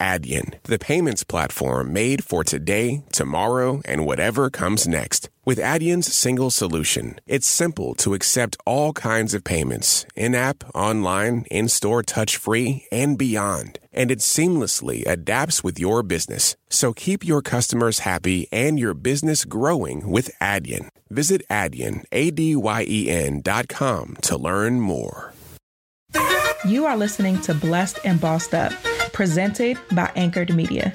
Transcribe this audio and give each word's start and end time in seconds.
Adyen, 0.00 0.62
the 0.64 0.78
payments 0.78 1.24
platform 1.24 1.92
made 1.92 2.22
for 2.22 2.44
today, 2.44 3.02
tomorrow, 3.12 3.80
and 3.86 4.04
whatever 4.04 4.50
comes 4.50 4.86
next. 4.86 5.30
With 5.44 5.58
Adyen's 5.58 6.12
single 6.14 6.50
solution, 6.50 7.18
it's 7.26 7.46
simple 7.46 7.94
to 7.96 8.12
accept 8.12 8.58
all 8.66 8.92
kinds 8.92 9.32
of 9.32 9.44
payments 9.44 10.04
in 10.14 10.34
app, 10.34 10.64
online, 10.74 11.46
in 11.50 11.68
store, 11.68 12.02
touch 12.02 12.36
free, 12.36 12.86
and 12.92 13.16
beyond. 13.16 13.78
And 13.92 14.10
it 14.10 14.18
seamlessly 14.18 15.06
adapts 15.06 15.64
with 15.64 15.78
your 15.78 16.02
business. 16.02 16.56
So 16.68 16.92
keep 16.92 17.24
your 17.24 17.40
customers 17.40 18.00
happy 18.00 18.48
and 18.52 18.78
your 18.78 18.92
business 18.92 19.44
growing 19.46 20.10
with 20.10 20.30
Adyen. 20.40 20.88
Visit 21.08 21.42
Adyen, 21.48 22.04
A 22.12 22.30
D 22.30 22.54
Y 22.54 22.84
E 22.86 23.08
N 23.08 23.40
dot 23.40 23.68
com 23.68 24.16
to 24.22 24.36
learn 24.36 24.80
more. 24.80 25.32
You 26.66 26.84
are 26.84 26.96
listening 26.96 27.40
to 27.42 27.54
Blessed 27.54 28.00
and 28.04 28.20
Bossed 28.20 28.52
Up 28.52 28.72
presented 29.16 29.78
by 29.92 30.12
Anchored 30.14 30.54
Media, 30.54 30.92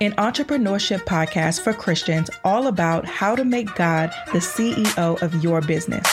an 0.00 0.12
entrepreneurship 0.12 1.00
podcast 1.00 1.60
for 1.60 1.74
Christians 1.74 2.30
all 2.42 2.66
about 2.66 3.04
how 3.04 3.36
to 3.36 3.44
make 3.44 3.74
God 3.74 4.10
the 4.32 4.38
CEO 4.38 5.20
of 5.20 5.44
your 5.44 5.60
business. 5.60 6.06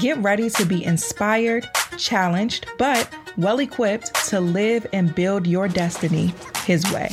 Get 0.00 0.18
ready 0.18 0.50
to 0.50 0.66
be 0.66 0.84
inspired, 0.84 1.70
challenged, 1.98 2.66
but 2.78 3.08
well 3.36 3.60
equipped 3.60 4.12
to 4.30 4.40
live 4.40 4.88
and 4.92 5.14
build 5.14 5.46
your 5.46 5.68
destiny 5.68 6.34
His 6.64 6.82
way. 6.90 7.08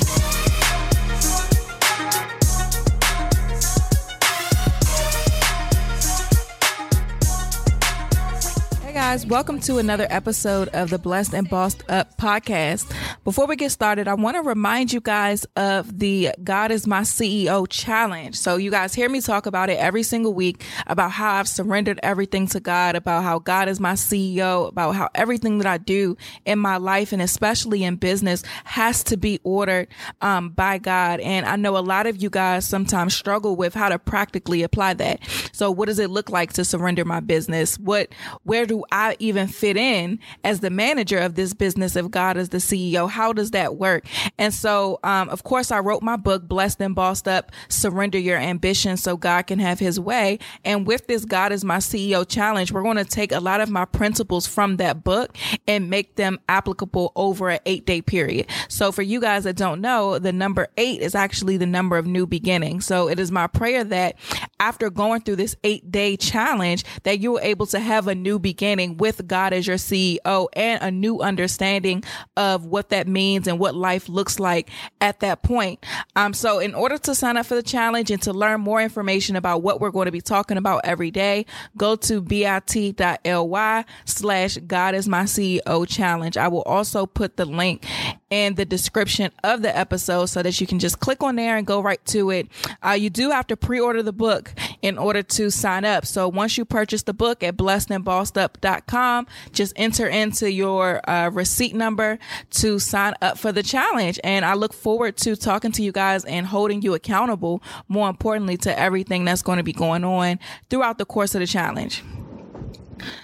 guys, 9.15 9.25
welcome 9.27 9.59
to 9.59 9.77
another 9.77 10.07
episode 10.09 10.67
of 10.69 10.89
the 10.89 10.97
Blessed 10.97 11.33
and 11.33 11.49
Bossed 11.49 11.83
Up 11.89 12.17
podcast. 12.17 12.91
Before 13.25 13.47
we 13.47 13.55
get 13.55 13.71
started, 13.71 14.07
I 14.07 14.13
want 14.13 14.35
to 14.35 14.43
remind 14.43 14.93
you 14.93 15.01
guys 15.01 15.47
of 15.55 15.97
the 15.97 16.29
God 16.43 16.69
is 16.69 16.85
my 16.85 17.01
CEO 17.01 17.65
challenge. 17.67 18.35
So 18.35 18.55
you 18.57 18.69
guys 18.69 18.93
hear 18.93 19.09
me 19.09 19.19
talk 19.19 19.47
about 19.47 19.71
it 19.71 19.79
every 19.79 20.03
single 20.03 20.31
week 20.31 20.63
about 20.85 21.09
how 21.09 21.33
I've 21.33 21.47
surrendered 21.47 21.99
everything 22.03 22.45
to 22.49 22.59
God, 22.59 22.95
about 22.95 23.23
how 23.23 23.39
God 23.39 23.67
is 23.67 23.79
my 23.79 23.93
CEO, 23.93 24.69
about 24.69 24.93
how 24.93 25.09
everything 25.15 25.57
that 25.57 25.65
I 25.65 25.79
do 25.79 26.15
in 26.45 26.59
my 26.59 26.77
life 26.77 27.13
and 27.13 27.21
especially 27.21 27.83
in 27.83 27.95
business 27.95 28.43
has 28.63 29.03
to 29.05 29.17
be 29.17 29.39
ordered 29.43 29.87
um, 30.21 30.49
by 30.49 30.77
God. 30.77 31.19
And 31.19 31.47
I 31.47 31.55
know 31.55 31.77
a 31.77 31.79
lot 31.79 32.05
of 32.05 32.21
you 32.21 32.29
guys 32.29 32.67
sometimes 32.67 33.15
struggle 33.15 33.55
with 33.55 33.73
how 33.73 33.89
to 33.89 33.97
practically 33.97 34.61
apply 34.61 34.93
that. 34.93 35.19
So 35.51 35.71
what 35.71 35.87
does 35.87 35.97
it 35.97 36.11
look 36.11 36.29
like 36.29 36.53
to 36.53 36.63
surrender 36.63 37.03
my 37.05 37.21
business? 37.21 37.79
What, 37.79 38.09
where 38.43 38.67
do 38.67 38.83
I 38.91 39.15
even 39.17 39.47
fit 39.47 39.77
in 39.77 40.19
as 40.43 40.59
the 40.59 40.69
manager 40.69 41.17
of 41.17 41.33
this 41.33 41.55
business 41.55 41.95
if 41.95 42.11
God 42.11 42.37
is 42.37 42.49
the 42.49 42.59
CEO? 42.59 43.14
How 43.15 43.31
does 43.31 43.51
that 43.51 43.77
work? 43.77 44.05
And 44.37 44.53
so, 44.53 44.99
um, 45.05 45.29
of 45.29 45.43
course, 45.43 45.71
I 45.71 45.79
wrote 45.79 46.03
my 46.03 46.17
book, 46.17 46.45
Blessed 46.49 46.81
and 46.81 46.93
Bossed 46.93 47.29
Up, 47.29 47.49
Surrender 47.69 48.19
Your 48.19 48.37
Ambition 48.37 48.97
so 48.97 49.15
God 49.15 49.43
can 49.43 49.57
have 49.59 49.79
his 49.79 50.01
way. 50.01 50.37
And 50.65 50.85
with 50.85 51.07
this 51.07 51.23
God 51.23 51.53
is 51.53 51.63
my 51.63 51.77
CEO 51.77 52.27
challenge, 52.27 52.73
we're 52.73 52.83
going 52.83 52.97
to 52.97 53.05
take 53.05 53.31
a 53.31 53.39
lot 53.39 53.61
of 53.61 53.69
my 53.69 53.85
principles 53.85 54.47
from 54.47 54.75
that 54.77 55.05
book 55.05 55.37
and 55.65 55.89
make 55.89 56.15
them 56.15 56.39
applicable 56.49 57.13
over 57.15 57.51
an 57.51 57.59
eight 57.65 57.85
day 57.85 58.01
period. 58.01 58.47
So 58.67 58.91
for 58.91 59.01
you 59.01 59.21
guys 59.21 59.45
that 59.45 59.55
don't 59.55 59.79
know, 59.79 60.19
the 60.19 60.33
number 60.33 60.67
eight 60.75 61.01
is 61.01 61.15
actually 61.15 61.55
the 61.55 61.65
number 61.65 61.97
of 61.97 62.05
new 62.05 62.27
beginnings. 62.27 62.85
So 62.85 63.07
it 63.07 63.17
is 63.17 63.31
my 63.31 63.47
prayer 63.47 63.85
that 63.85 64.17
after 64.59 64.89
going 64.89 65.21
through 65.21 65.37
this 65.37 65.55
eight 65.63 65.89
day 65.89 66.17
challenge, 66.17 66.83
that 67.03 67.19
you 67.19 67.37
are 67.37 67.41
able 67.41 67.65
to 67.67 67.79
have 67.79 68.09
a 68.09 68.15
new 68.15 68.39
beginning 68.39 68.97
with 68.97 69.25
God 69.25 69.53
as 69.53 69.67
your 69.67 69.77
CEO 69.77 70.47
and 70.53 70.81
a 70.83 70.91
new 70.91 71.21
understanding 71.21 72.03
of 72.35 72.65
what 72.65 72.89
that 72.89 73.04
means 73.07 73.47
and 73.47 73.59
what 73.59 73.75
life 73.75 74.09
looks 74.09 74.39
like 74.39 74.69
at 75.01 75.19
that 75.21 75.43
point. 75.43 75.85
Um, 76.15 76.33
so 76.33 76.59
in 76.59 76.73
order 76.73 76.97
to 76.99 77.15
sign 77.15 77.37
up 77.37 77.45
for 77.45 77.55
the 77.55 77.63
challenge 77.63 78.11
and 78.11 78.21
to 78.23 78.33
learn 78.33 78.61
more 78.61 78.81
information 78.81 79.35
about 79.35 79.61
what 79.61 79.79
we're 79.79 79.91
going 79.91 80.05
to 80.05 80.11
be 80.11 80.21
talking 80.21 80.57
about 80.57 80.81
every 80.83 81.11
day, 81.11 81.45
go 81.77 81.95
to 81.95 82.21
bit.ly 82.21 83.85
slash 84.05 84.57
God 84.57 84.95
is 84.95 85.07
my 85.07 85.23
CEO 85.23 85.87
challenge. 85.87 86.37
I 86.37 86.47
will 86.47 86.63
also 86.63 87.05
put 87.05 87.37
the 87.37 87.45
link 87.45 87.85
in 88.29 88.55
the 88.55 88.65
description 88.65 89.31
of 89.43 89.61
the 89.61 89.75
episode 89.75 90.25
so 90.27 90.43
that 90.43 90.59
you 90.59 90.67
can 90.67 90.79
just 90.79 90.99
click 90.99 91.23
on 91.23 91.35
there 91.35 91.57
and 91.57 91.65
go 91.65 91.81
right 91.81 92.03
to 92.05 92.31
it. 92.31 92.47
Uh, 92.85 92.91
you 92.91 93.09
do 93.09 93.29
have 93.31 93.47
to 93.47 93.57
pre-order 93.57 94.03
the 94.03 94.13
book 94.13 94.53
in 94.81 94.97
order 94.97 95.23
to 95.23 95.49
sign 95.49 95.85
up. 95.85 96.05
So 96.05 96.27
once 96.27 96.57
you 96.57 96.65
purchase 96.65 97.03
the 97.03 97.13
book 97.13 97.43
at 97.43 97.57
blessedandbossedup.com, 97.57 99.27
just 99.51 99.73
enter 99.75 100.07
into 100.07 100.51
your 100.51 101.07
uh, 101.09 101.29
receipt 101.29 101.75
number 101.75 102.19
to 102.51 102.79
sign 102.79 103.13
up 103.21 103.37
for 103.37 103.51
the 103.51 103.63
challenge. 103.63 104.19
And 104.23 104.45
I 104.45 104.53
look 104.53 104.73
forward 104.73 105.17
to 105.17 105.35
talking 105.35 105.71
to 105.73 105.83
you 105.83 105.91
guys 105.91 106.25
and 106.25 106.45
holding 106.45 106.81
you 106.81 106.93
accountable, 106.93 107.61
more 107.87 108.09
importantly, 108.09 108.57
to 108.57 108.79
everything 108.79 109.25
that's 109.25 109.41
going 109.41 109.57
to 109.57 109.63
be 109.63 109.73
going 109.73 110.03
on 110.03 110.39
throughout 110.69 110.97
the 110.97 111.05
course 111.05 111.35
of 111.35 111.41
the 111.41 111.47
challenge. 111.47 112.03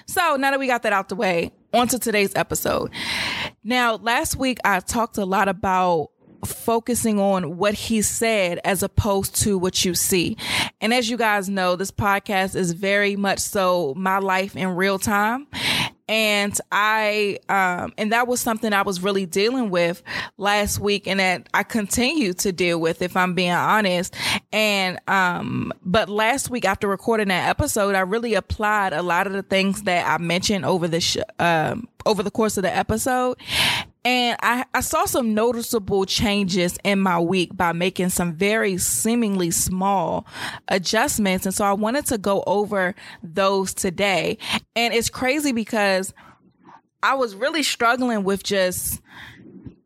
So 0.05 0.35
now 0.35 0.51
that 0.51 0.59
we 0.59 0.67
got 0.67 0.83
that 0.83 0.93
out 0.93 1.09
the 1.09 1.15
way, 1.15 1.51
on 1.73 1.87
to 1.87 1.99
today's 1.99 2.35
episode. 2.35 2.91
Now, 3.63 3.95
last 3.95 4.35
week 4.35 4.59
I 4.65 4.79
talked 4.79 5.17
a 5.17 5.25
lot 5.25 5.47
about 5.47 6.10
focusing 6.45 7.19
on 7.19 7.57
what 7.57 7.73
he 7.73 8.01
said 8.01 8.59
as 8.63 8.83
opposed 8.83 9.35
to 9.43 9.57
what 9.57 9.83
you 9.85 9.93
see. 9.95 10.37
And 10.79 10.93
as 10.93 11.09
you 11.09 11.17
guys 11.17 11.49
know, 11.49 11.75
this 11.75 11.91
podcast 11.91 12.55
is 12.55 12.73
very 12.73 13.15
much 13.15 13.39
so 13.39 13.93
my 13.95 14.19
life 14.19 14.55
in 14.55 14.69
real 14.75 14.99
time. 14.99 15.47
And 16.09 16.59
I 16.73 17.37
um 17.47 17.93
and 17.97 18.11
that 18.11 18.27
was 18.27 18.41
something 18.41 18.73
I 18.73 18.81
was 18.81 19.01
really 19.01 19.25
dealing 19.25 19.69
with 19.69 20.03
last 20.37 20.77
week 20.77 21.07
and 21.07 21.21
that 21.21 21.47
I 21.53 21.63
continue 21.63 22.33
to 22.33 22.51
deal 22.51 22.81
with 22.81 23.01
if 23.01 23.15
I'm 23.15 23.33
being 23.33 23.51
honest. 23.51 24.13
And 24.51 24.99
um 25.07 25.71
but 25.85 26.09
last 26.09 26.49
week 26.49 26.65
after 26.65 26.87
recording 26.89 27.29
that 27.29 27.47
episode 27.49 27.95
I 27.95 28.01
really 28.01 28.33
applied 28.33 28.91
a 28.91 29.01
lot 29.01 29.25
of 29.25 29.31
the 29.31 29.43
things 29.43 29.83
that 29.83 30.05
I 30.05 30.17
mentioned 30.21 30.65
over 30.65 30.87
the 30.89 30.99
sh- 30.99 31.17
um 31.39 31.87
over 32.05 32.23
the 32.23 32.31
course 32.31 32.57
of 32.57 32.63
the 32.63 32.75
episode 32.75 33.37
and 34.03 34.37
I, 34.41 34.65
I 34.73 34.81
saw 34.81 35.05
some 35.05 35.33
noticeable 35.33 36.05
changes 36.05 36.77
in 36.83 36.99
my 36.99 37.19
week 37.19 37.55
by 37.55 37.71
making 37.71 38.09
some 38.09 38.33
very 38.33 38.77
seemingly 38.77 39.51
small 39.51 40.25
adjustments. 40.67 41.45
And 41.45 41.53
so 41.53 41.65
I 41.65 41.73
wanted 41.73 42.07
to 42.07 42.17
go 42.17 42.43
over 42.47 42.95
those 43.21 43.73
today. 43.73 44.39
And 44.75 44.93
it's 44.93 45.09
crazy 45.09 45.51
because 45.51 46.13
I 47.03 47.13
was 47.13 47.35
really 47.35 47.63
struggling 47.63 48.23
with 48.23 48.43
just 48.43 49.01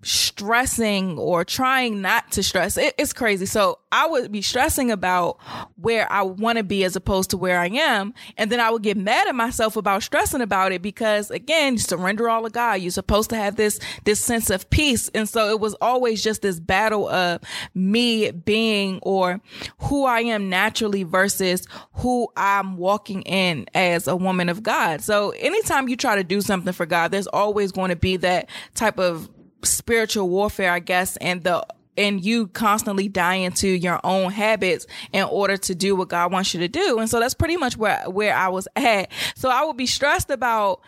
stressing 0.06 1.18
or 1.18 1.44
trying 1.44 2.00
not 2.00 2.32
to 2.32 2.44
stress. 2.44 2.78
It, 2.78 2.94
it's 2.98 3.12
crazy. 3.12 3.48
So 3.48 3.80
I 3.92 4.06
would 4.06 4.32
be 4.32 4.44
stressing 4.44 4.92
about 4.92 5.40
where 5.78 6.12
I 6.12 6.22
want 6.22 6.60
to 6.60 6.64
be 6.64 6.84
as 6.84 6.96
opposed 6.96 7.32
to 7.32 7.38
where 7.38 7.60
I 7.60 7.68
am. 7.68 8.14
And 8.38 8.52
then 8.52 8.60
I 8.60 8.70
would 8.70 8.84
get 8.84 8.98
mad 8.98 9.28
at 9.28 9.34
myself 9.34 9.76
about 9.76 10.04
stressing 10.04 10.42
about 10.42 10.72
it 10.72 10.84
because 10.84 11.32
again, 11.32 11.80
surrender 11.80 12.30
all 12.30 12.44
to 12.44 12.52
God. 12.52 12.82
You're 12.82 12.92
supposed 12.92 13.32
to 13.32 13.36
have 13.36 13.56
this, 13.56 13.80
this 14.04 14.20
sense 14.20 14.52
of 14.52 14.70
peace. 14.70 15.10
And 15.16 15.28
so 15.28 15.50
it 15.50 15.60
was 15.60 15.74
always 15.82 16.24
just 16.24 16.44
this 16.44 16.60
battle 16.60 17.10
of 17.10 17.42
me 17.74 18.30
being 18.30 19.00
or 19.02 19.42
who 19.80 20.06
I 20.06 20.20
am 20.20 20.50
naturally 20.50 21.02
versus 21.02 21.68
who 21.94 22.28
I'm 22.38 22.78
walking 22.78 23.24
in 23.24 23.66
as 23.74 24.08
a 24.08 24.16
woman 24.16 24.50
of 24.50 24.62
God. 24.62 25.02
So 25.02 25.32
anytime 25.32 25.90
you 25.90 25.98
try 25.98 26.16
to 26.16 26.24
do 26.24 26.42
something 26.42 26.74
for 26.74 26.86
God, 26.86 27.10
there's 27.10 27.28
always 27.28 27.72
going 27.72 27.90
to 27.90 27.96
be 27.96 28.18
that 28.18 28.50
type 28.76 29.00
of 29.00 29.30
spiritual 29.66 30.30
warfare, 30.30 30.72
I 30.72 30.80
guess, 30.80 31.18
and 31.18 31.44
the 31.44 31.66
and 31.98 32.24
you 32.24 32.48
constantly 32.48 33.08
die 33.08 33.36
into 33.36 33.68
your 33.68 34.02
own 34.04 34.32
habits 34.32 34.86
in 35.14 35.24
order 35.24 35.56
to 35.56 35.74
do 35.74 35.96
what 35.96 36.10
God 36.10 36.32
wants 36.32 36.54
you 36.54 36.60
to 36.60 36.68
do. 36.68 37.00
And 37.00 37.10
so 37.10 37.20
that's 37.20 37.34
pretty 37.34 37.58
much 37.58 37.78
where 37.78 38.04
where 38.10 38.36
I 38.36 38.50
was 38.50 38.68
at. 38.76 39.12
So 39.36 39.50
I 39.50 39.64
would 39.64 39.78
be 39.78 39.88
stressed 39.88 40.30
about 40.30 40.82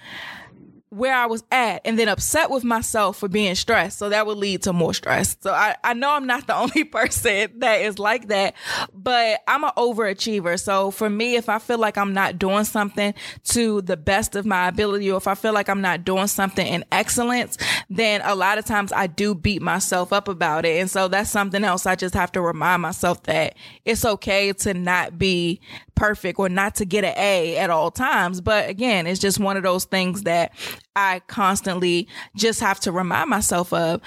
where 0.97 1.15
I 1.15 1.25
was 1.27 1.43
at 1.51 1.81
and 1.85 1.97
then 1.97 2.09
upset 2.09 2.49
with 2.49 2.63
myself 2.63 3.17
for 3.17 3.27
being 3.27 3.55
stressed. 3.55 3.97
So 3.97 4.09
that 4.09 4.25
would 4.25 4.37
lead 4.37 4.63
to 4.63 4.73
more 4.73 4.93
stress. 4.93 5.37
So 5.41 5.51
I, 5.51 5.75
I 5.83 5.93
know 5.93 6.11
I'm 6.11 6.27
not 6.27 6.47
the 6.47 6.55
only 6.57 6.83
person 6.83 7.59
that 7.59 7.81
is 7.81 7.99
like 7.99 8.27
that, 8.27 8.55
but 8.93 9.41
I'm 9.47 9.63
an 9.63 9.71
overachiever. 9.77 10.59
So 10.59 10.91
for 10.91 11.09
me, 11.09 11.35
if 11.35 11.49
I 11.49 11.59
feel 11.59 11.77
like 11.77 11.97
I'm 11.97 12.13
not 12.13 12.39
doing 12.39 12.63
something 12.63 13.13
to 13.49 13.81
the 13.81 13.97
best 13.97 14.35
of 14.35 14.45
my 14.45 14.67
ability, 14.67 15.11
or 15.11 15.17
if 15.17 15.27
I 15.27 15.35
feel 15.35 15.53
like 15.53 15.69
I'm 15.69 15.81
not 15.81 16.03
doing 16.03 16.27
something 16.27 16.65
in 16.65 16.83
excellence, 16.91 17.57
then 17.89 18.21
a 18.23 18.35
lot 18.35 18.57
of 18.57 18.65
times 18.65 18.91
I 18.91 19.07
do 19.07 19.35
beat 19.35 19.61
myself 19.61 20.11
up 20.11 20.27
about 20.27 20.65
it. 20.65 20.79
And 20.79 20.89
so 20.89 21.07
that's 21.07 21.29
something 21.29 21.63
else 21.63 21.85
I 21.85 21.95
just 21.95 22.15
have 22.15 22.31
to 22.33 22.41
remind 22.41 22.81
myself 22.81 23.23
that 23.23 23.55
it's 23.85 24.03
okay 24.03 24.53
to 24.53 24.73
not 24.73 25.17
be 25.17 25.61
perfect 25.97 26.39
or 26.39 26.47
not 26.47 26.75
to 26.75 26.85
get 26.85 27.03
an 27.03 27.13
A 27.17 27.57
at 27.57 27.69
all 27.69 27.91
times. 27.91 28.39
But 28.39 28.69
again, 28.69 29.07
it's 29.07 29.19
just 29.19 29.39
one 29.39 29.57
of 29.57 29.63
those 29.63 29.85
things 29.85 30.23
that 30.23 30.53
I 30.97 31.21
constantly 31.27 32.07
just 32.35 32.59
have 32.59 32.79
to 32.81 32.91
remind 32.91 33.29
myself 33.29 33.71
of. 33.71 34.01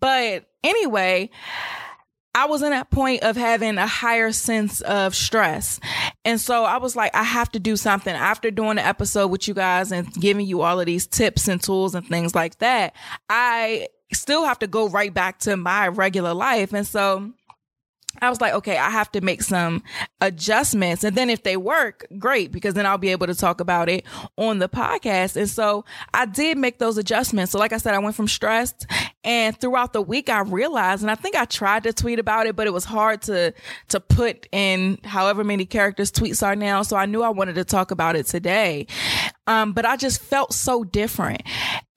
But 0.00 0.50
anyway, 0.64 1.30
I 2.34 2.46
was 2.46 2.62
in 2.62 2.70
that 2.70 2.90
point 2.90 3.22
of 3.22 3.36
having 3.36 3.78
a 3.78 3.86
higher 3.86 4.32
sense 4.32 4.80
of 4.80 5.14
stress. 5.14 5.78
And 6.24 6.40
so 6.40 6.64
I 6.64 6.78
was 6.78 6.96
like, 6.96 7.14
I 7.14 7.22
have 7.22 7.52
to 7.52 7.60
do 7.60 7.76
something 7.76 8.12
after 8.14 8.50
doing 8.50 8.76
the 8.76 8.84
episode 8.84 9.28
with 9.28 9.46
you 9.46 9.54
guys 9.54 9.92
and 9.92 10.12
giving 10.14 10.44
you 10.44 10.62
all 10.62 10.80
of 10.80 10.86
these 10.86 11.06
tips 11.06 11.46
and 11.46 11.62
tools 11.62 11.94
and 11.94 12.06
things 12.08 12.34
like 12.34 12.58
that. 12.58 12.96
I 13.30 13.86
still 14.12 14.44
have 14.44 14.58
to 14.58 14.66
go 14.66 14.88
right 14.88 15.14
back 15.14 15.38
to 15.40 15.56
my 15.56 15.86
regular 15.88 16.34
life. 16.34 16.72
And 16.72 16.86
so 16.86 17.32
I 18.22 18.30
was 18.30 18.40
like, 18.40 18.54
okay, 18.54 18.78
I 18.78 18.88
have 18.88 19.10
to 19.12 19.20
make 19.20 19.42
some 19.42 19.82
adjustments. 20.20 21.02
And 21.02 21.16
then 21.16 21.28
if 21.28 21.42
they 21.42 21.56
work, 21.56 22.06
great, 22.18 22.52
because 22.52 22.74
then 22.74 22.86
I'll 22.86 22.96
be 22.96 23.08
able 23.08 23.26
to 23.26 23.34
talk 23.34 23.60
about 23.60 23.88
it 23.88 24.04
on 24.36 24.60
the 24.60 24.68
podcast. 24.68 25.36
And 25.36 25.50
so 25.50 25.84
I 26.14 26.26
did 26.26 26.56
make 26.56 26.78
those 26.78 26.98
adjustments. 26.98 27.52
So 27.52 27.58
like 27.58 27.72
I 27.72 27.78
said, 27.78 27.94
I 27.94 27.98
went 27.98 28.14
from 28.14 28.28
stressed 28.28 28.86
and 29.24 29.60
throughout 29.60 29.92
the 29.92 30.00
week 30.00 30.28
I 30.28 30.40
realized, 30.40 31.02
and 31.02 31.10
I 31.10 31.16
think 31.16 31.34
I 31.34 31.44
tried 31.44 31.82
to 31.82 31.92
tweet 31.92 32.20
about 32.20 32.46
it, 32.46 32.54
but 32.54 32.68
it 32.68 32.72
was 32.72 32.84
hard 32.84 33.22
to, 33.22 33.52
to 33.88 34.00
put 34.00 34.46
in 34.52 34.98
however 35.02 35.42
many 35.42 35.66
characters 35.66 36.12
tweets 36.12 36.46
are 36.46 36.54
now. 36.54 36.82
So 36.82 36.96
I 36.96 37.06
knew 37.06 37.22
I 37.22 37.30
wanted 37.30 37.56
to 37.56 37.64
talk 37.64 37.90
about 37.90 38.14
it 38.14 38.26
today. 38.26 38.86
Um, 39.46 39.72
but 39.72 39.84
I 39.84 39.96
just 39.96 40.20
felt 40.20 40.52
so 40.52 40.84
different. 40.84 41.42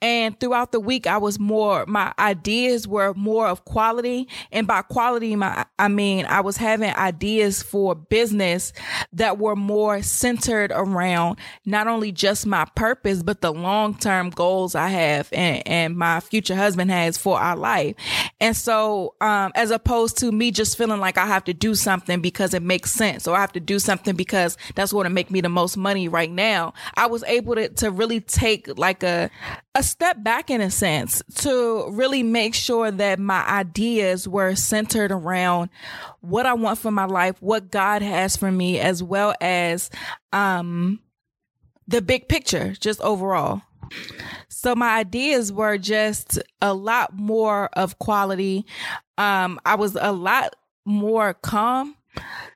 And 0.02 0.40
throughout 0.40 0.72
the 0.72 0.80
week, 0.80 1.08
I 1.08 1.18
was 1.18 1.40
more, 1.40 1.84
my 1.88 2.14
ideas 2.20 2.88
were 2.88 3.14
more 3.16 3.48
of 3.48 3.66
quality. 3.66 4.28
And 4.52 4.68
by 4.68 4.84
quality, 4.84 5.36
my, 5.36 5.66
I 5.80 5.88
mean, 5.88 6.28
I 6.28 6.42
was 6.42 6.58
having 6.58 6.94
ideas 6.94 7.64
for 7.64 7.96
business 7.96 8.72
that 9.14 9.40
were 9.40 9.56
more 9.56 10.04
centered 10.04 10.72
around 10.72 11.40
not 11.66 11.88
only 11.88 12.12
just 12.12 12.46
my 12.46 12.66
purpose, 12.76 13.24
but 13.24 13.42
the 13.42 13.52
long 13.52 13.98
term 13.98 14.30
goals 14.30 14.76
I 14.76 14.90
have 14.90 15.30
and, 15.32 15.68
and 15.68 15.98
my 15.98 16.20
future 16.20 16.56
husband 16.56 16.92
has 16.92 17.18
for 17.18 17.40
our 17.40 17.56
life. 17.56 17.96
And 18.40 18.56
so, 18.56 19.16
um, 19.22 19.54
as 19.56 19.72
opposed 19.72 20.20
to 20.20 20.32
me 20.32 20.52
just 20.52 20.78
feeling 20.78 21.00
like 21.00 21.18
I 21.18 21.26
have 21.26 21.46
to 21.46 21.54
do 21.54 21.74
something 21.74 22.22
because 22.22 22.54
it 22.54 22.62
makes 22.62 22.92
sense 22.92 23.28
or 23.28 23.36
I 23.36 23.42
have 23.42 23.54
to 23.54 23.60
do 23.60 23.80
something 23.80 24.16
because 24.16 24.56
that's 24.76 24.92
going 24.92 25.06
to 25.06 25.10
make 25.10 25.32
me 25.32 25.42
the 25.42 25.50
most 25.50 25.78
money 25.78 26.08
right 26.08 26.32
now, 26.32 26.74
I 26.96 27.08
was 27.08 27.24
able 27.24 27.35
to, 27.42 27.70
to 27.70 27.92
really 27.92 28.22
take 28.22 28.78
like 28.78 29.04
a, 29.04 29.30
a 29.76 29.84
step 29.84 30.24
back 30.24 30.50
in 30.50 30.62
a 30.62 30.72
sense 30.72 31.22
to 31.36 31.90
really 31.92 32.24
make 32.24 32.56
sure 32.56 32.92
that 32.92 33.20
my 33.20 33.46
ideas 33.48 34.28
were 34.28 34.56
centered 34.56 35.12
around 35.12 35.70
what 36.22 36.46
I 36.46 36.54
want 36.54 36.80
for 36.80 36.92
my 36.92 37.06
life, 37.06 37.42
what 37.42 37.72
God 37.72 38.02
has 38.02 38.36
for 38.36 38.52
me, 38.52 38.80
as 38.80 39.04
well 39.04 39.36
as, 39.42 39.90
um, 40.34 41.00
the 41.88 42.02
big 42.02 42.28
picture, 42.28 42.74
just 42.80 43.00
overall. 43.02 43.62
So 44.50 44.76
my 44.76 44.98
ideas 44.98 45.54
were 45.54 45.78
just 45.78 46.40
a 46.62 46.74
lot 46.74 47.14
more 47.14 47.70
of 47.74 48.00
quality. 48.00 48.66
Um, 49.18 49.60
I 49.66 49.76
was 49.76 49.96
a 50.00 50.12
lot 50.12 50.56
more 50.86 51.34
calm 51.36 51.96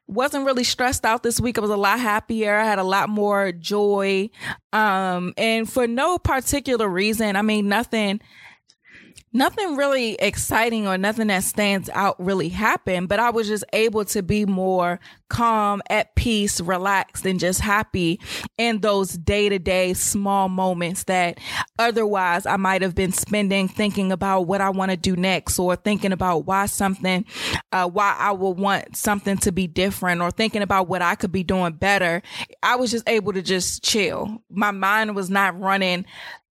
wasn't 0.10 0.46
really 0.46 0.64
stressed 0.64 1.06
out 1.06 1.24
this 1.24 1.40
week. 1.40 1.58
I 1.58 1.62
was 1.62 1.70
a 1.70 1.78
lot 1.78 2.00
happier. 2.00 2.58
I 2.58 2.66
had 2.66 2.80
a 2.80 2.84
lot 2.84 3.10
more 3.10 3.52
joy. 3.52 4.30
Um, 4.74 5.34
and 5.38 5.72
for 5.72 5.88
no 5.88 6.18
particular 6.18 6.88
reason, 6.88 7.36
I 7.36 7.42
mean, 7.44 7.70
nothing 7.70 8.20
nothing 9.34 9.76
really 9.76 10.14
exciting 10.16 10.88
or 10.88 10.98
nothing 10.98 11.28
that 11.28 11.44
stands 11.44 11.90
out 11.94 12.16
really 12.20 12.50
happened, 12.50 13.10
but 13.10 13.20
I 13.20 13.30
was 13.30 13.48
just 13.48 13.64
able 13.74 14.06
to 14.06 14.24
be 14.24 14.46
more 14.46 15.00
calm, 15.30 15.82
at 15.90 16.16
peace, 16.16 16.60
relaxed, 16.60 17.26
and 17.26 17.40
just 17.40 17.62
happy 17.62 18.20
in 18.58 18.80
those 18.80 19.14
day 19.14 19.48
to 19.48 19.60
day 19.60 19.94
small 19.94 20.50
moments 20.50 21.04
that 21.04 21.40
otherwise 21.78 22.46
I 22.46 22.58
might 22.58 22.82
have 22.82 22.96
been 22.96 23.12
spending 23.12 23.68
thinking 23.68 24.12
about 24.12 24.42
what 24.42 24.62
I 24.62 24.72
want 24.72 24.92
to 24.92 24.98
do 24.98 25.16
next 25.16 25.60
or 25.60 25.76
thinking 25.76 26.12
about 26.12 26.46
why 26.46 26.66
something, 26.66 27.26
uh, 27.72 27.88
why 27.88 28.16
I 28.18 28.32
would 28.32 28.58
want 28.58 28.98
something 28.98 29.38
to 29.38 29.52
be 29.52 29.68
different 29.68 30.22
or 30.22 30.32
thinking 30.32 30.64
about 30.64 30.88
what 30.88 31.02
I 31.02 31.16
could 31.16 31.32
be 31.32 31.44
doing 31.44 31.74
better. 31.74 32.24
I 32.64 32.76
was 32.76 32.90
just 32.90 33.08
able 33.08 33.34
to 33.34 33.42
just 33.42 33.84
chill. 33.84 34.42
My 34.50 34.72
mind 34.72 35.16
was 35.16 35.30
not 35.30 35.60
running 35.60 36.06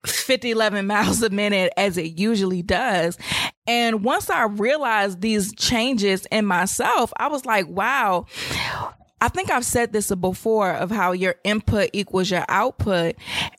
50, 0.06 0.50
11 0.50 0.86
miles 0.86 1.22
a 1.22 1.30
minute 1.30 1.72
as 1.76 1.96
it 1.96 2.18
usually 2.18 2.62
does. 2.62 3.18
And 3.66 4.04
once 4.04 4.30
I 4.30 4.44
realized 4.44 5.20
these 5.20 5.54
changes 5.54 6.26
in 6.30 6.46
myself, 6.46 7.12
I 7.16 7.28
was 7.28 7.44
like, 7.44 7.68
wow. 7.68 8.26
I 9.20 9.28
think 9.28 9.50
I've 9.50 9.64
said 9.64 9.92
this 9.92 10.14
before 10.14 10.70
of 10.70 10.92
how 10.92 11.10
your 11.10 11.34
input 11.42 11.90
equals 11.92 12.30
your 12.30 12.44
output. 12.48 13.16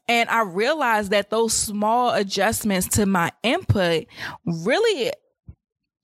And 0.08 0.30
I 0.30 0.42
realized 0.42 1.12
that 1.12 1.30
those 1.30 1.54
small 1.54 2.14
adjustments 2.14 2.88
to 2.96 3.06
my 3.06 3.32
input 3.44 4.06
really 4.46 5.12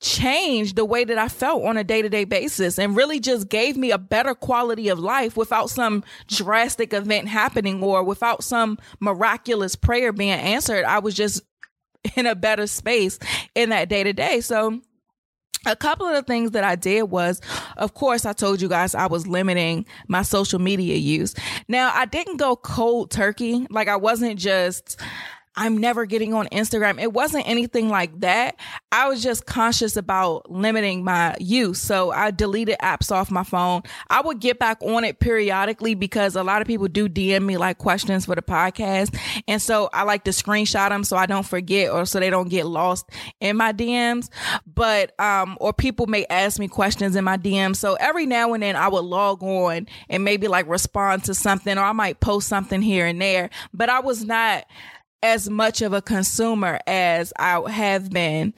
changed 0.01 0.75
the 0.75 0.85
way 0.85 1.03
that 1.03 1.17
I 1.17 1.27
felt 1.27 1.63
on 1.63 1.77
a 1.77 1.83
day 1.83 2.01
to 2.01 2.09
day 2.09 2.25
basis 2.25 2.77
and 2.77 2.95
really 2.95 3.19
just 3.19 3.49
gave 3.49 3.77
me 3.77 3.91
a 3.91 3.97
better 3.97 4.35
quality 4.35 4.89
of 4.89 4.99
life 4.99 5.37
without 5.37 5.69
some 5.69 6.03
drastic 6.27 6.93
event 6.93 7.27
happening 7.27 7.81
or 7.81 8.03
without 8.03 8.43
some 8.43 8.77
miraculous 8.99 9.75
prayer 9.75 10.11
being 10.11 10.31
answered. 10.31 10.85
I 10.85 10.99
was 10.99 11.15
just 11.15 11.41
in 12.15 12.25
a 12.25 12.35
better 12.35 12.67
space 12.67 13.19
in 13.55 13.69
that 13.69 13.89
day 13.89 14.03
to 14.03 14.13
day. 14.13 14.41
So, 14.41 14.81
a 15.67 15.75
couple 15.75 16.05
of 16.05 16.13
the 16.13 16.21
things 16.21 16.51
that 16.51 16.63
I 16.63 16.75
did 16.75 17.03
was, 17.03 17.41
of 17.77 17.95
course, 17.95 18.23
I 18.25 18.33
told 18.33 18.61
you 18.61 18.69
guys 18.69 18.93
I 18.93 19.07
was 19.07 19.25
limiting 19.25 19.87
my 20.07 20.21
social 20.21 20.59
media 20.59 20.95
use. 20.95 21.33
Now, 21.67 21.91
I 21.91 22.05
didn't 22.05 22.37
go 22.37 22.55
cold 22.55 23.09
turkey. 23.09 23.65
Like, 23.71 23.87
I 23.87 23.95
wasn't 23.95 24.37
just, 24.37 24.99
I'm 25.57 25.77
never 25.77 26.05
getting 26.05 26.33
on 26.33 26.47
Instagram. 26.47 27.01
It 27.01 27.13
wasn't 27.13 27.47
anything 27.47 27.89
like 27.89 28.19
that. 28.19 28.57
I 28.91 29.07
was 29.07 29.23
just 29.23 29.45
conscious 29.45 29.95
about 29.95 30.51
limiting 30.51 31.03
my 31.03 31.35
use. 31.39 31.79
So 31.79 32.11
I 32.11 32.31
deleted 32.31 32.77
apps 32.81 33.11
off 33.11 33.31
my 33.31 33.43
phone. 33.43 33.83
I 34.09 34.21
would 34.21 34.39
get 34.39 34.59
back 34.59 34.81
on 34.81 35.03
it 35.03 35.19
periodically 35.19 35.95
because 35.95 36.35
a 36.35 36.43
lot 36.43 36.61
of 36.61 36.67
people 36.67 36.87
do 36.87 37.07
DM 37.07 37.43
me 37.43 37.57
like 37.57 37.77
questions 37.77 38.25
for 38.25 38.35
the 38.35 38.41
podcast. 38.41 39.17
And 39.47 39.61
so 39.61 39.89
I 39.93 40.03
like 40.03 40.25
to 40.25 40.31
screenshot 40.31 40.89
them 40.89 41.03
so 41.03 41.15
I 41.15 41.25
don't 41.25 41.45
forget 41.45 41.91
or 41.91 42.05
so 42.05 42.19
they 42.19 42.29
don't 42.29 42.49
get 42.49 42.65
lost 42.65 43.09
in 43.39 43.57
my 43.57 43.71
DMs. 43.71 44.29
But, 44.65 45.17
um, 45.19 45.57
or 45.61 45.71
people 45.73 46.07
may 46.07 46.25
ask 46.29 46.59
me 46.59 46.67
questions 46.67 47.15
in 47.15 47.23
my 47.23 47.37
DMs. 47.37 47.77
So 47.77 47.95
every 47.95 48.25
now 48.25 48.53
and 48.53 48.61
then 48.61 48.75
I 48.75 48.89
would 48.89 49.05
log 49.05 49.41
on 49.41 49.87
and 50.09 50.23
maybe 50.23 50.47
like 50.47 50.67
respond 50.67 51.23
to 51.25 51.33
something 51.33 51.77
or 51.77 51.83
I 51.83 51.93
might 51.93 52.19
post 52.19 52.47
something 52.47 52.81
here 52.81 53.05
and 53.05 53.21
there. 53.21 53.49
But 53.73 53.89
I 53.89 54.01
was 54.01 54.25
not, 54.25 54.65
as 55.23 55.49
much 55.49 55.81
of 55.81 55.93
a 55.93 56.01
consumer 56.01 56.79
as 56.87 57.33
I 57.37 57.69
have 57.69 58.09
been 58.09 58.53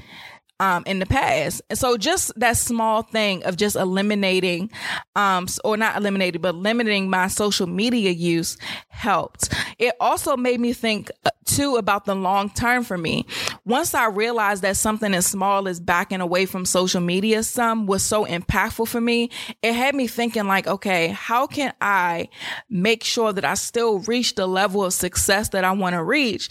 um, 0.59 0.83
in 0.85 0.99
the 0.99 1.05
past. 1.05 1.61
And 1.69 1.77
so 1.77 1.97
just 1.97 2.31
that 2.39 2.57
small 2.57 3.03
thing 3.03 3.43
of 3.43 3.57
just 3.57 3.75
eliminating, 3.75 4.71
um, 5.15 5.47
or 5.63 5.77
not 5.77 5.97
eliminating, 5.97 6.41
but 6.41 6.55
limiting 6.55 7.09
my 7.09 7.27
social 7.27 7.67
media 7.67 8.11
use 8.11 8.57
helped. 8.87 9.53
It 9.77 9.95
also 9.99 10.35
made 10.35 10.59
me 10.59 10.73
think 10.73 11.11
uh, 11.25 11.29
too 11.45 11.75
about 11.75 12.05
the 12.05 12.15
long 12.15 12.49
term 12.49 12.83
for 12.83 12.97
me. 12.97 13.25
Once 13.65 13.93
I 13.93 14.07
realized 14.07 14.63
that 14.63 14.77
something 14.77 15.13
as 15.13 15.25
small 15.25 15.67
as 15.67 15.79
backing 15.79 16.21
away 16.21 16.45
from 16.45 16.65
social 16.65 17.01
media 17.01 17.43
some 17.43 17.85
was 17.85 18.03
so 18.03 18.25
impactful 18.25 18.87
for 18.87 19.01
me, 19.01 19.29
it 19.61 19.73
had 19.73 19.95
me 19.95 20.07
thinking 20.07 20.47
like, 20.47 20.67
okay, 20.67 21.09
how 21.09 21.47
can 21.47 21.73
I 21.79 22.29
make 22.69 23.03
sure 23.03 23.31
that 23.33 23.45
I 23.45 23.53
still 23.53 23.99
reach 23.99 24.35
the 24.35 24.47
level 24.47 24.83
of 24.83 24.93
success 24.93 25.49
that 25.49 25.63
I 25.63 25.71
want 25.71 25.93
to 25.93 26.03
reach? 26.03 26.49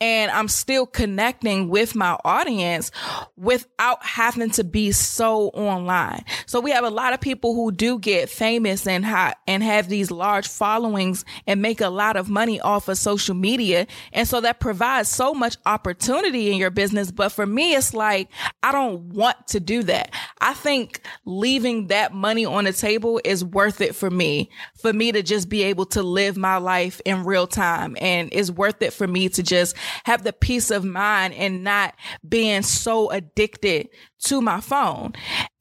And 0.00 0.30
I'm 0.30 0.48
still 0.48 0.86
connecting 0.86 1.68
with 1.68 1.94
my 1.94 2.16
audience 2.24 2.90
without 3.36 4.04
having 4.04 4.50
to 4.52 4.64
be 4.64 4.92
so 4.92 5.48
online. 5.48 6.24
So 6.46 6.60
we 6.60 6.70
have 6.70 6.84
a 6.84 6.90
lot 6.90 7.12
of 7.12 7.20
people 7.20 7.54
who 7.54 7.70
do 7.70 7.98
get 7.98 8.30
famous 8.30 8.86
and 8.86 9.04
ha- 9.04 9.34
and 9.46 9.62
have 9.62 9.88
these 9.88 10.10
large 10.10 10.48
followings 10.48 11.24
and 11.46 11.60
make 11.60 11.80
a 11.80 11.90
lot 11.90 12.16
of 12.16 12.30
money 12.30 12.60
off 12.60 12.88
of 12.88 12.96
social 12.96 13.34
media. 13.34 13.86
And 14.12 14.26
so 14.26 14.40
that 14.40 14.58
provides 14.58 15.08
so 15.08 15.34
much 15.34 15.56
opportunity 15.66 16.50
in 16.50 16.56
your 16.56 16.70
business. 16.70 17.10
But 17.10 17.30
for 17.30 17.46
me, 17.46 17.74
it's 17.74 17.92
like, 17.92 18.30
I 18.62 18.72
don't 18.72 19.12
want 19.12 19.48
to 19.48 19.60
do 19.60 19.82
that. 19.84 20.14
I 20.40 20.54
think 20.54 21.02
leaving 21.26 21.88
that 21.88 22.14
money 22.14 22.46
on 22.46 22.64
the 22.64 22.72
table 22.72 23.20
is 23.24 23.44
worth 23.44 23.80
it 23.82 23.94
for 23.94 24.10
me, 24.10 24.50
for 24.80 24.92
me 24.92 25.12
to 25.12 25.22
just 25.22 25.48
be 25.50 25.62
able 25.64 25.86
to 25.86 26.02
live 26.02 26.38
my 26.38 26.56
life 26.56 27.00
in 27.04 27.24
real 27.24 27.46
time. 27.46 27.96
And 28.00 28.30
it's 28.32 28.50
worth 28.50 28.80
it 28.80 28.94
for 28.94 29.06
me 29.06 29.28
to 29.30 29.42
just 29.42 29.76
have 30.04 30.24
the 30.24 30.32
peace 30.32 30.70
of 30.70 30.84
mind 30.84 31.34
and 31.34 31.64
not 31.64 31.94
being 32.28 32.62
so 32.62 33.10
addicted 33.10 33.88
to 34.20 34.40
my 34.40 34.60
phone. 34.60 35.12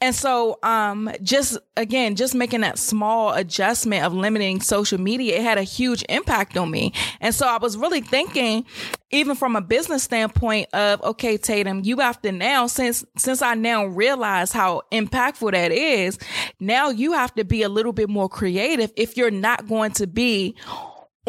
And 0.02 0.14
so, 0.14 0.60
um, 0.64 1.12
just 1.22 1.58
again, 1.78 2.16
just 2.16 2.36
making 2.36 2.62
that 2.62 2.78
small 2.78 3.34
adjustment 3.34 4.04
of 4.04 4.14
limiting 4.14 4.60
social 4.62 5.00
media, 5.00 5.38
it 5.38 5.44
had 5.44 5.58
a 5.58 5.64
huge 5.64 6.04
impact 6.10 6.58
on 6.58 6.70
me. 6.70 6.94
And 7.22 7.34
so 7.34 7.48
I 7.48 7.58
was 7.58 7.78
really 7.78 8.02
thinking, 8.02 8.66
even 9.12 9.36
from 9.36 9.56
a 9.56 9.62
business 9.62 10.04
standpoint 10.04 10.68
of, 10.74 11.02
okay, 11.04 11.38
Tatum, 11.38 11.82
you 11.84 11.98
have 12.00 12.22
to 12.22 12.32
now, 12.32 12.68
since, 12.68 13.04
since 13.18 13.42
I 13.42 13.56
now 13.56 13.86
realize 13.86 14.52
how 14.52 14.84
impactful 14.92 15.52
that 15.52 15.72
is, 15.72 16.20
now 16.60 16.90
you 16.90 17.14
have 17.14 17.34
to 17.36 17.46
be 17.46 17.64
a 17.64 17.70
little 17.70 17.94
bit 17.94 18.10
more 18.10 18.30
creative 18.30 18.92
if 18.96 19.16
you're 19.16 19.32
not 19.32 19.68
going 19.68 19.92
to 19.94 20.08
be 20.08 20.56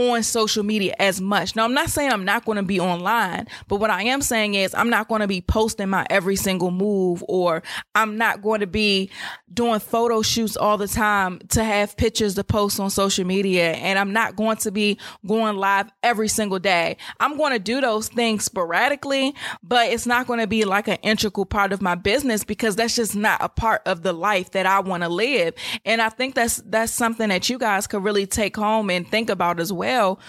on 0.01 0.23
social 0.23 0.63
media 0.63 0.95
as 0.99 1.21
much. 1.21 1.55
Now, 1.55 1.65
I'm 1.65 1.75
not 1.75 1.91
saying 1.91 2.11
I'm 2.11 2.25
not 2.25 2.45
going 2.45 2.57
to 2.57 2.63
be 2.63 2.81
online, 2.81 3.47
but 3.69 3.77
what 3.77 3.91
I 3.91 4.05
am 4.05 4.23
saying 4.23 4.55
is 4.55 4.75
I'm 4.75 4.91
not 4.91 5.09
going 5.09 5.21
to 5.21 5.29
be 5.29 5.41
posting 5.41 5.89
my 5.89 6.07
every 6.11 6.37
single 6.37 6.71
move 6.71 7.23
or 7.29 7.63
I'm 7.95 8.17
not 8.17 8.43
going 8.43 8.61
to 8.61 8.67
be 8.67 9.11
doing 9.53 9.81
photo 9.81 10.23
shoots 10.23 10.57
all 10.57 10.79
the 10.79 10.89
time 10.89 11.41
to 11.49 11.63
have 11.63 11.97
pictures 11.97 12.35
to 12.37 12.45
post 12.45 12.81
on 12.81 12.89
social 12.91 13.27
media. 13.27 13.73
And 13.73 13.99
I'm 13.99 14.13
not 14.13 14.37
going 14.37 14.57
to 14.59 14.71
be 14.71 14.99
going 15.27 15.57
live 15.57 15.91
every 16.03 16.29
single 16.29 16.59
day. 16.59 16.97
I'm 17.19 17.37
going 17.37 17.53
to 17.53 17.59
do 17.59 17.81
those 17.81 18.09
things 18.09 18.45
sporadically, 18.45 19.35
but 19.63 19.89
it's 19.89 20.07
not 20.07 20.27
going 20.27 20.41
to 20.41 20.47
be 20.47 20.65
like 20.65 20.89
an 20.89 20.99
integral 21.03 21.47
part 21.47 21.73
of 21.73 21.83
my 21.83 21.95
business 21.95 22.45
because 22.45 22.77
that's 22.77 22.97
just 22.97 23.17
not 23.17 23.43
a 23.43 23.49
part 23.49 23.83
of 23.87 24.03
the 24.03 24.13
life 24.13 24.53
that 24.53 24.67
I 24.67 24.81
want 24.81 25.03
to 25.03 25.09
live. 25.09 25.55
And 25.85 26.01
I 26.01 26.09
think 26.09 26.35
that's, 26.35 26.57
that's 26.67 26.93
something 26.93 27.29
that 27.29 27.49
you 27.51 27.59
guys 27.59 27.87
could 27.87 28.05
really 28.05 28.27
take 28.27 28.57
home 28.57 28.91
and 28.91 29.09
think 29.09 29.31
about 29.31 29.61
as 29.61 29.73
well 29.73 29.90
well 29.91 30.21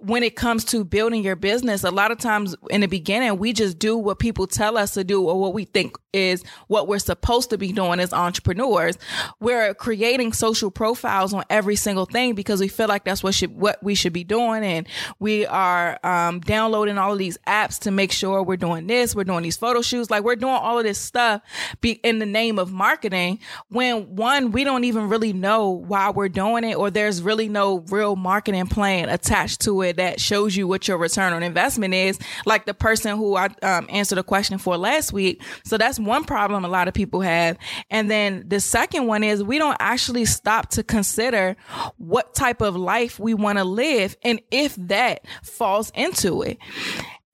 when 0.00 0.22
it 0.22 0.36
comes 0.36 0.64
to 0.64 0.84
building 0.84 1.22
your 1.22 1.36
business. 1.36 1.84
A 1.84 1.90
lot 1.90 2.10
of 2.10 2.18
times 2.18 2.54
in 2.70 2.82
the 2.82 2.86
beginning, 2.86 3.38
we 3.38 3.52
just 3.52 3.78
do 3.78 3.96
what 3.96 4.18
people 4.18 4.46
tell 4.46 4.76
us 4.76 4.92
to 4.92 5.04
do 5.04 5.22
or 5.22 5.40
what 5.40 5.54
we 5.54 5.64
think 5.64 5.96
is 6.12 6.42
what 6.68 6.88
we're 6.88 6.98
supposed 6.98 7.50
to 7.50 7.58
be 7.58 7.72
doing 7.72 8.00
as 8.00 8.12
entrepreneurs. 8.12 8.96
We're 9.40 9.74
creating 9.74 10.32
social 10.32 10.70
profiles 10.70 11.32
on 11.34 11.44
every 11.50 11.76
single 11.76 12.06
thing 12.06 12.34
because 12.34 12.60
we 12.60 12.68
feel 12.68 12.88
like 12.88 13.04
that's 13.04 13.22
what 13.22 13.34
should, 13.34 13.54
what 13.56 13.82
we 13.82 13.94
should 13.94 14.12
be 14.12 14.24
doing. 14.24 14.64
And 14.64 14.86
we 15.18 15.46
are, 15.46 15.98
um, 16.02 16.40
downloading 16.40 16.98
all 16.98 17.12
of 17.12 17.18
these 17.18 17.38
apps 17.46 17.78
to 17.80 17.90
make 17.90 18.12
sure 18.12 18.42
we're 18.42 18.56
doing 18.56 18.86
this. 18.86 19.14
We're 19.14 19.24
doing 19.24 19.42
these 19.42 19.56
photo 19.56 19.82
shoots. 19.82 20.10
Like 20.10 20.24
we're 20.24 20.36
doing 20.36 20.54
all 20.54 20.78
of 20.78 20.84
this 20.84 20.98
stuff 20.98 21.42
be 21.80 21.92
in 21.92 22.18
the 22.18 22.26
name 22.26 22.58
of 22.58 22.72
marketing 22.72 23.38
when 23.68 24.16
one, 24.16 24.52
we 24.52 24.64
don't 24.64 24.84
even 24.84 25.08
really 25.08 25.32
know 25.32 25.70
why 25.70 26.10
we're 26.10 26.28
doing 26.28 26.64
it 26.64 26.76
or 26.76 26.90
there's 26.90 27.22
really 27.22 27.48
no 27.48 27.78
real 27.90 28.16
marketing 28.16 28.66
plan 28.66 28.95
attached 29.04 29.60
to 29.62 29.82
it 29.82 29.96
that 29.96 30.20
shows 30.20 30.56
you 30.56 30.66
what 30.66 30.88
your 30.88 30.98
return 30.98 31.32
on 31.32 31.42
investment 31.42 31.94
is. 31.94 32.18
Like 32.44 32.66
the 32.66 32.74
person 32.74 33.16
who 33.16 33.36
I 33.36 33.46
um, 33.62 33.86
answered 33.88 34.18
a 34.18 34.22
question 34.22 34.58
for 34.58 34.76
last 34.76 35.12
week. 35.12 35.42
So 35.64 35.78
that's 35.78 35.98
one 35.98 36.24
problem 36.24 36.64
a 36.64 36.68
lot 36.68 36.88
of 36.88 36.94
people 36.94 37.20
have. 37.20 37.58
And 37.90 38.10
then 38.10 38.44
the 38.46 38.60
second 38.60 39.06
one 39.06 39.22
is 39.22 39.42
we 39.42 39.58
don't 39.58 39.76
actually 39.80 40.24
stop 40.24 40.70
to 40.70 40.82
consider 40.82 41.56
what 41.98 42.34
type 42.34 42.60
of 42.60 42.76
life 42.76 43.18
we 43.18 43.34
want 43.34 43.58
to 43.58 43.64
live 43.64 44.16
and 44.22 44.40
if 44.50 44.74
that 44.76 45.24
falls 45.42 45.90
into 45.94 46.42
it. 46.42 46.58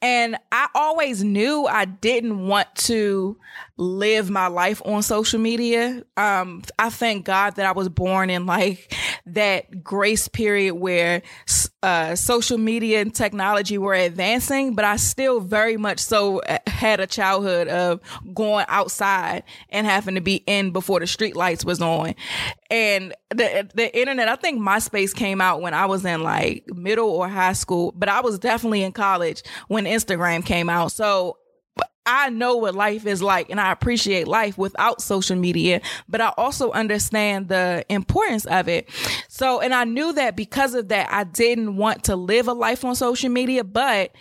And 0.02 0.36
I 0.50 0.68
always 0.74 1.22
knew 1.22 1.66
I 1.66 1.84
didn't 1.84 2.48
want 2.48 2.74
to 2.74 3.38
live 3.76 4.30
my 4.30 4.46
life 4.48 4.82
on 4.84 5.02
social 5.02 5.40
media. 5.40 6.02
Um, 6.16 6.62
I 6.78 6.90
thank 6.90 7.24
God 7.24 7.56
that 7.56 7.66
I 7.66 7.72
was 7.72 7.88
born 7.88 8.30
in 8.30 8.46
like 8.46 8.94
that 9.26 9.82
grace 9.82 10.28
period 10.28 10.74
where 10.74 11.22
uh, 11.82 12.14
social 12.14 12.58
media 12.58 13.00
and 13.00 13.14
technology 13.14 13.78
were 13.78 13.94
advancing, 13.94 14.74
but 14.74 14.84
I 14.84 14.96
still 14.96 15.40
very 15.40 15.76
much 15.76 15.98
so 15.98 16.40
uh, 16.40 16.58
had 16.66 17.00
a 17.00 17.06
childhood 17.06 17.68
of 17.68 18.00
going 18.34 18.66
outside 18.68 19.42
and 19.68 19.86
having 19.86 20.14
to 20.14 20.20
be 20.20 20.36
in 20.46 20.70
before 20.70 21.00
the 21.00 21.06
street 21.06 21.34
lights 21.34 21.64
was 21.64 21.80
on. 21.80 22.14
And 22.70 23.14
the 23.30 23.68
the 23.74 23.98
internet, 23.98 24.28
I 24.28 24.36
think 24.36 24.60
MySpace 24.60 25.14
came 25.14 25.40
out 25.40 25.60
when 25.60 25.74
I 25.74 25.86
was 25.86 26.04
in 26.04 26.22
like 26.22 26.64
middle 26.68 27.08
or 27.08 27.28
high 27.28 27.52
school, 27.52 27.92
but 27.96 28.08
I 28.08 28.20
was 28.20 28.38
definitely 28.38 28.82
in 28.82 28.92
college 28.92 29.42
when 29.68 29.84
Instagram 29.84 30.44
came 30.44 30.68
out. 30.68 30.92
So 30.92 31.38
I 32.04 32.30
know 32.30 32.56
what 32.56 32.74
life 32.74 33.06
is 33.06 33.22
like 33.22 33.50
and 33.50 33.60
I 33.60 33.70
appreciate 33.70 34.26
life 34.26 34.58
without 34.58 35.00
social 35.00 35.36
media, 35.36 35.80
but 36.08 36.20
I 36.20 36.32
also 36.36 36.72
understand 36.72 37.48
the 37.48 37.84
importance 37.88 38.44
of 38.46 38.68
it. 38.68 38.88
So, 39.28 39.60
and 39.60 39.72
I 39.72 39.84
knew 39.84 40.12
that 40.14 40.36
because 40.36 40.74
of 40.74 40.88
that, 40.88 41.08
I 41.12 41.24
didn't 41.24 41.76
want 41.76 42.04
to 42.04 42.16
live 42.16 42.48
a 42.48 42.52
life 42.52 42.84
on 42.84 42.96
social 42.96 43.30
media, 43.30 43.62
but 43.62 44.12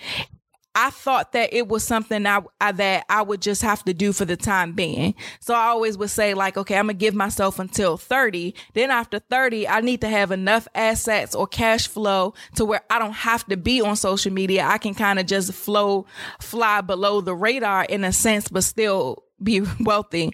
I 0.73 0.89
thought 0.89 1.33
that 1.33 1.53
it 1.53 1.67
was 1.67 1.83
something 1.83 2.25
I, 2.25 2.41
I, 2.61 2.71
that 2.71 3.05
I 3.09 3.21
would 3.21 3.41
just 3.41 3.61
have 3.61 3.83
to 3.85 3.93
do 3.93 4.13
for 4.13 4.23
the 4.23 4.37
time 4.37 4.71
being. 4.71 5.15
So 5.39 5.53
I 5.53 5.67
always 5.67 5.97
would 5.97 6.09
say 6.09 6.33
like, 6.33 6.57
okay, 6.57 6.77
I'm 6.77 6.85
gonna 6.87 6.93
give 6.93 7.13
myself 7.13 7.59
until 7.59 7.97
30. 7.97 8.55
Then 8.73 8.89
after 8.89 9.19
30, 9.19 9.67
I 9.67 9.81
need 9.81 10.01
to 10.01 10.07
have 10.07 10.31
enough 10.31 10.67
assets 10.73 11.35
or 11.35 11.45
cash 11.45 11.87
flow 11.87 12.33
to 12.55 12.63
where 12.63 12.81
I 12.89 12.99
don't 12.99 13.11
have 13.13 13.45
to 13.47 13.57
be 13.57 13.81
on 13.81 13.95
social 13.97 14.31
media. 14.31 14.65
I 14.65 14.77
can 14.77 14.93
kind 14.93 15.19
of 15.19 15.25
just 15.25 15.51
flow, 15.53 16.05
fly 16.39 16.81
below 16.81 17.19
the 17.19 17.35
radar 17.35 17.83
in 17.85 18.03
a 18.05 18.13
sense, 18.13 18.47
but 18.47 18.63
still 18.63 19.23
be 19.43 19.61
wealthy. 19.81 20.31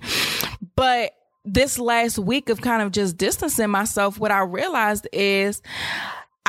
But 0.75 1.13
this 1.45 1.79
last 1.79 2.19
week 2.19 2.49
of 2.49 2.61
kind 2.61 2.81
of 2.81 2.91
just 2.91 3.17
distancing 3.17 3.69
myself, 3.69 4.19
what 4.19 4.31
I 4.31 4.41
realized 4.41 5.07
is 5.13 5.61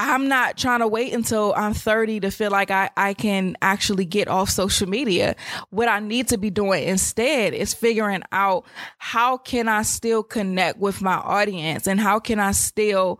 I'm 0.00 0.28
not 0.28 0.56
trying 0.56 0.78
to 0.78 0.86
wait 0.86 1.12
until 1.12 1.52
I'm 1.56 1.74
30 1.74 2.20
to 2.20 2.30
feel 2.30 2.52
like 2.52 2.70
I, 2.70 2.88
I 2.96 3.14
can 3.14 3.56
actually 3.60 4.04
get 4.04 4.28
off 4.28 4.48
social 4.48 4.88
media. 4.88 5.34
What 5.70 5.88
I 5.88 5.98
need 5.98 6.28
to 6.28 6.38
be 6.38 6.50
doing 6.50 6.84
instead 6.84 7.52
is 7.52 7.74
figuring 7.74 8.22
out 8.30 8.64
how 8.98 9.38
can 9.38 9.66
I 9.66 9.82
still 9.82 10.22
connect 10.22 10.78
with 10.78 11.02
my 11.02 11.16
audience 11.16 11.88
and 11.88 11.98
how 11.98 12.20
can 12.20 12.38
I 12.38 12.52
still 12.52 13.18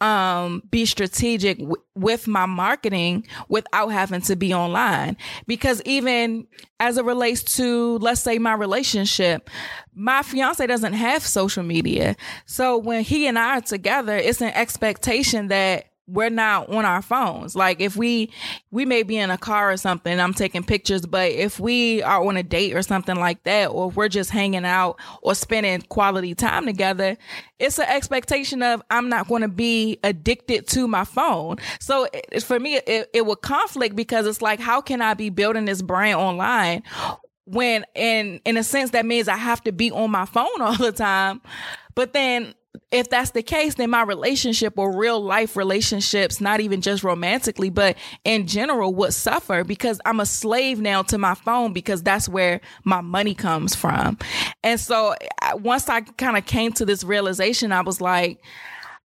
um, 0.00 0.64
be 0.68 0.84
strategic 0.84 1.58
w- 1.58 1.76
with 1.94 2.26
my 2.26 2.44
marketing 2.44 3.24
without 3.48 3.90
having 3.90 4.20
to 4.22 4.34
be 4.34 4.52
online. 4.52 5.16
Because 5.46 5.80
even 5.82 6.48
as 6.80 6.98
it 6.98 7.04
relates 7.04 7.56
to, 7.56 7.98
let's 7.98 8.20
say, 8.20 8.38
my 8.38 8.54
relationship, 8.54 9.48
my 9.94 10.24
fiance 10.24 10.66
doesn't 10.66 10.94
have 10.94 11.24
social 11.24 11.62
media. 11.62 12.16
So 12.46 12.78
when 12.78 13.04
he 13.04 13.28
and 13.28 13.38
I 13.38 13.58
are 13.58 13.60
together, 13.60 14.16
it's 14.16 14.40
an 14.40 14.52
expectation 14.54 15.46
that 15.48 15.86
we're 16.08 16.30
not 16.30 16.68
on 16.68 16.84
our 16.84 17.02
phones. 17.02 17.56
Like 17.56 17.80
if 17.80 17.96
we 17.96 18.30
we 18.70 18.84
may 18.84 19.02
be 19.02 19.16
in 19.16 19.30
a 19.30 19.38
car 19.38 19.72
or 19.72 19.76
something, 19.76 20.20
I'm 20.20 20.34
taking 20.34 20.62
pictures, 20.62 21.04
but 21.04 21.30
if 21.32 21.58
we 21.58 22.02
are 22.02 22.24
on 22.24 22.36
a 22.36 22.42
date 22.42 22.74
or 22.74 22.82
something 22.82 23.16
like 23.16 23.42
that, 23.44 23.70
or 23.70 23.88
if 23.88 23.96
we're 23.96 24.08
just 24.08 24.30
hanging 24.30 24.64
out 24.64 24.98
or 25.22 25.34
spending 25.34 25.82
quality 25.82 26.34
time 26.34 26.66
together, 26.66 27.16
it's 27.58 27.78
an 27.78 27.86
expectation 27.88 28.62
of 28.62 28.82
I'm 28.90 29.08
not 29.08 29.28
going 29.28 29.42
to 29.42 29.48
be 29.48 29.98
addicted 30.04 30.68
to 30.68 30.86
my 30.86 31.04
phone. 31.04 31.56
So 31.80 32.08
it, 32.12 32.42
for 32.42 32.60
me, 32.60 32.76
it, 32.76 33.10
it 33.12 33.26
would 33.26 33.42
conflict 33.42 33.96
because 33.96 34.26
it's 34.26 34.42
like, 34.42 34.60
how 34.60 34.80
can 34.80 35.02
I 35.02 35.14
be 35.14 35.30
building 35.30 35.64
this 35.64 35.82
brand 35.82 36.20
online 36.20 36.82
when 37.46 37.84
in 37.94 38.40
in 38.44 38.56
a 38.56 38.62
sense 38.62 38.90
that 38.90 39.06
means 39.06 39.28
I 39.28 39.36
have 39.36 39.62
to 39.64 39.72
be 39.72 39.90
on 39.90 40.10
my 40.10 40.26
phone 40.26 40.46
all 40.60 40.76
the 40.76 40.92
time, 40.92 41.40
but 41.94 42.12
then 42.12 42.54
if 42.90 43.10
that's 43.10 43.30
the 43.30 43.42
case, 43.42 43.74
then 43.74 43.90
my 43.90 44.02
relationship 44.02 44.78
or 44.78 44.96
real 44.96 45.20
life 45.20 45.56
relationships, 45.56 46.40
not 46.40 46.60
even 46.60 46.80
just 46.80 47.04
romantically, 47.04 47.70
but 47.70 47.96
in 48.24 48.46
general, 48.46 48.94
would 48.94 49.14
suffer 49.14 49.64
because 49.64 50.00
I'm 50.04 50.20
a 50.20 50.26
slave 50.26 50.80
now 50.80 51.02
to 51.04 51.18
my 51.18 51.34
phone 51.34 51.72
because 51.72 52.02
that's 52.02 52.28
where 52.28 52.60
my 52.84 53.00
money 53.00 53.34
comes 53.34 53.74
from. 53.74 54.18
And 54.62 54.80
so 54.80 55.14
once 55.54 55.88
I 55.88 56.00
kind 56.02 56.36
of 56.36 56.46
came 56.46 56.72
to 56.74 56.84
this 56.84 57.04
realization, 57.04 57.72
I 57.72 57.82
was 57.82 58.00
like, 58.00 58.40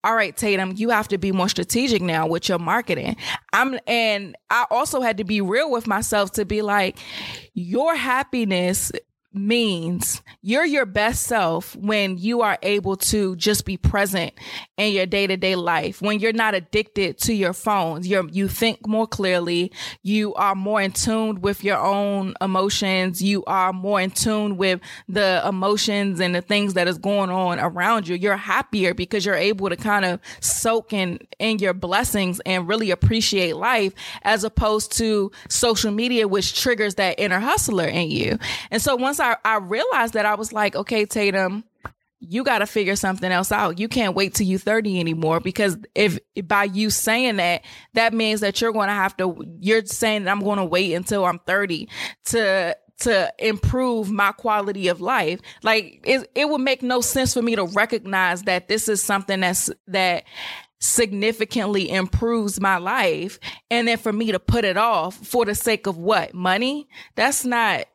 all 0.03 0.15
right, 0.15 0.37
Tatum, 0.37 0.73
you 0.75 0.91
have 0.91 1.07
to 1.07 1.17
be 1.17 1.31
more 1.31 1.49
strategic 1.49 1.99
now 1.99 2.27
with 2.27 2.47
your 2.47 2.59
marketing. 2.59 3.15
I'm, 3.53 3.79
and 3.87 4.35
I 4.51 4.67
also 4.69 5.01
had 5.01 5.17
to 5.17 5.23
be 5.23 5.41
real 5.41 5.71
with 5.71 5.87
myself 5.87 6.31
to 6.33 6.45
be 6.45 6.61
like, 6.61 6.99
your 7.55 7.95
happiness 7.95 8.91
means 9.35 10.21
you're 10.41 10.65
your 10.65 10.85
best 10.85 11.23
self 11.23 11.75
when 11.75 12.17
you 12.17 12.41
are 12.41 12.57
able 12.63 12.95
to 12.95 13.35
just 13.35 13.65
be 13.65 13.77
present 13.77 14.33
in 14.77 14.93
your 14.93 15.05
day-to-day 15.05 15.55
life. 15.55 16.01
When 16.01 16.19
you're 16.19 16.33
not 16.33 16.55
addicted 16.55 17.17
to 17.19 17.33
your 17.33 17.53
phones 17.53 18.07
you're 18.07 18.27
you 18.29 18.47
think 18.47 18.87
more 18.87 19.07
clearly 19.07 19.71
you 20.03 20.33
are 20.35 20.55
more 20.55 20.81
in 20.81 20.91
tune 20.91 21.41
with 21.41 21.63
your 21.63 21.77
own 21.77 22.33
emotions 22.41 23.21
you 23.21 23.43
are 23.45 23.73
more 23.73 23.99
in 23.99 24.11
tune 24.11 24.57
with 24.57 24.79
the 25.07 25.43
emotions 25.47 26.19
and 26.19 26.33
the 26.33 26.41
things 26.41 26.73
that 26.73 26.87
is 26.87 26.97
going 26.97 27.29
on 27.29 27.59
around 27.59 28.07
you. 28.07 28.15
You're 28.15 28.37
happier 28.37 28.93
because 28.93 29.25
you're 29.25 29.35
able 29.35 29.69
to 29.69 29.75
kind 29.75 30.05
of 30.05 30.19
soak 30.39 30.93
in 30.93 31.19
in 31.39 31.59
your 31.59 31.73
blessings 31.73 32.39
and 32.45 32.67
really 32.67 32.91
appreciate 32.91 33.55
life 33.55 33.93
as 34.23 34.43
opposed 34.43 34.91
to 34.93 35.31
social 35.49 35.91
media 35.91 36.27
which 36.27 36.59
triggers 36.59 36.95
that 36.95 37.19
inner 37.19 37.39
hustler 37.39 37.85
in 37.85 38.09
you. 38.09 38.37
And 38.71 38.81
so 38.81 38.95
once 38.95 39.19
I, 39.19 39.24
I 39.43 39.57
realized 39.57 40.13
that 40.13 40.25
I 40.25 40.35
was 40.35 40.53
like, 40.53 40.75
okay, 40.75 41.05
Tatum, 41.05 41.63
you 42.19 42.43
got 42.43 42.59
to 42.59 42.65
figure 42.65 42.95
something 42.95 43.31
else 43.31 43.51
out. 43.51 43.79
You 43.79 43.87
can't 43.87 44.15
wait 44.15 44.33
till 44.33 44.47
you 44.47 44.57
30 44.57 44.99
anymore 44.99 45.39
because 45.39 45.77
if 45.93 46.17
by 46.45 46.65
you 46.65 46.89
saying 46.89 47.37
that, 47.37 47.63
that 47.93 48.13
means 48.13 48.41
that 48.41 48.61
you're 48.61 48.73
going 48.73 48.87
to 48.87 48.93
have 48.93 49.15
to, 49.17 49.43
you're 49.59 49.85
saying 49.85 50.23
that 50.23 50.31
I'm 50.31 50.43
going 50.43 50.57
to 50.57 50.65
wait 50.65 50.93
until 50.93 51.25
I'm 51.25 51.39
30 51.39 51.89
to, 52.27 52.77
to 52.99 53.33
improve 53.39 54.09
my 54.09 54.31
quality 54.31 54.87
of 54.87 55.01
life. 55.01 55.39
Like 55.61 56.01
it, 56.03 56.29
it 56.33 56.49
would 56.49 56.61
make 56.61 56.81
no 56.81 57.01
sense 57.01 57.33
for 57.33 57.41
me 57.41 57.55
to 57.55 57.65
recognize 57.65 58.43
that 58.43 58.67
this 58.67 58.87
is 58.87 59.03
something 59.03 59.41
that's, 59.41 59.69
that 59.87 60.23
significantly 60.79 61.89
improves 61.89 62.59
my 62.59 62.77
life. 62.77 63.39
And 63.69 63.87
then 63.87 63.97
for 63.97 64.13
me 64.13 64.31
to 64.31 64.39
put 64.39 64.65
it 64.65 64.77
off 64.77 65.15
for 65.15 65.45
the 65.45 65.55
sake 65.55 65.85
of 65.87 65.97
what? 65.97 66.33
Money? 66.33 66.87
That's 67.15 67.43
not, 67.43 67.85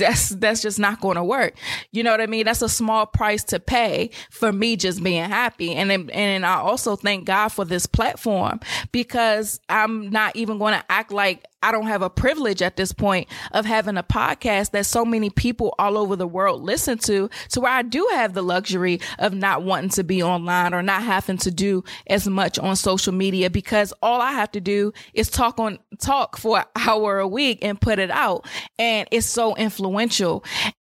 that's 0.00 0.30
that's 0.30 0.62
just 0.62 0.78
not 0.78 1.00
going 1.00 1.16
to 1.16 1.24
work. 1.24 1.54
You 1.92 2.02
know 2.02 2.10
what 2.10 2.20
I 2.20 2.26
mean? 2.26 2.46
That's 2.46 2.62
a 2.62 2.68
small 2.68 3.06
price 3.06 3.44
to 3.44 3.60
pay 3.60 4.10
for 4.30 4.52
me 4.52 4.76
just 4.76 5.02
being 5.02 5.28
happy. 5.28 5.74
And 5.74 6.10
and 6.10 6.44
I 6.44 6.56
also 6.56 6.96
thank 6.96 7.24
God 7.26 7.48
for 7.48 7.64
this 7.64 7.86
platform 7.86 8.60
because 8.92 9.60
I'm 9.68 10.10
not 10.10 10.36
even 10.36 10.58
going 10.58 10.74
to 10.74 10.84
act 10.90 11.12
like 11.12 11.46
I 11.62 11.72
don't 11.72 11.86
have 11.86 12.00
a 12.00 12.08
privilege 12.08 12.62
at 12.62 12.76
this 12.76 12.92
point 12.92 13.28
of 13.52 13.66
having 13.66 13.98
a 13.98 14.02
podcast 14.02 14.70
that 14.70 14.86
so 14.86 15.04
many 15.04 15.28
people 15.28 15.74
all 15.78 15.98
over 15.98 16.16
the 16.16 16.26
world 16.26 16.62
listen 16.62 16.96
to, 16.98 17.28
to 17.50 17.60
where 17.60 17.72
I 17.72 17.82
do 17.82 18.08
have 18.12 18.32
the 18.32 18.42
luxury 18.42 19.00
of 19.18 19.34
not 19.34 19.62
wanting 19.62 19.90
to 19.90 20.04
be 20.04 20.22
online 20.22 20.72
or 20.72 20.82
not 20.82 21.02
having 21.02 21.36
to 21.38 21.50
do 21.50 21.84
as 22.06 22.26
much 22.26 22.58
on 22.58 22.76
social 22.76 23.12
media 23.12 23.50
because 23.50 23.92
all 24.02 24.22
I 24.22 24.32
have 24.32 24.50
to 24.52 24.60
do 24.60 24.92
is 25.12 25.28
talk 25.28 25.60
on 25.60 25.78
talk 25.98 26.38
for 26.38 26.60
an 26.60 26.64
hour 26.76 27.18
a 27.18 27.28
week 27.28 27.58
and 27.62 27.78
put 27.78 27.98
it 27.98 28.10
out. 28.10 28.46
And 28.78 29.06
it's 29.10 29.26
so 29.26 29.54
influential. 29.56 29.89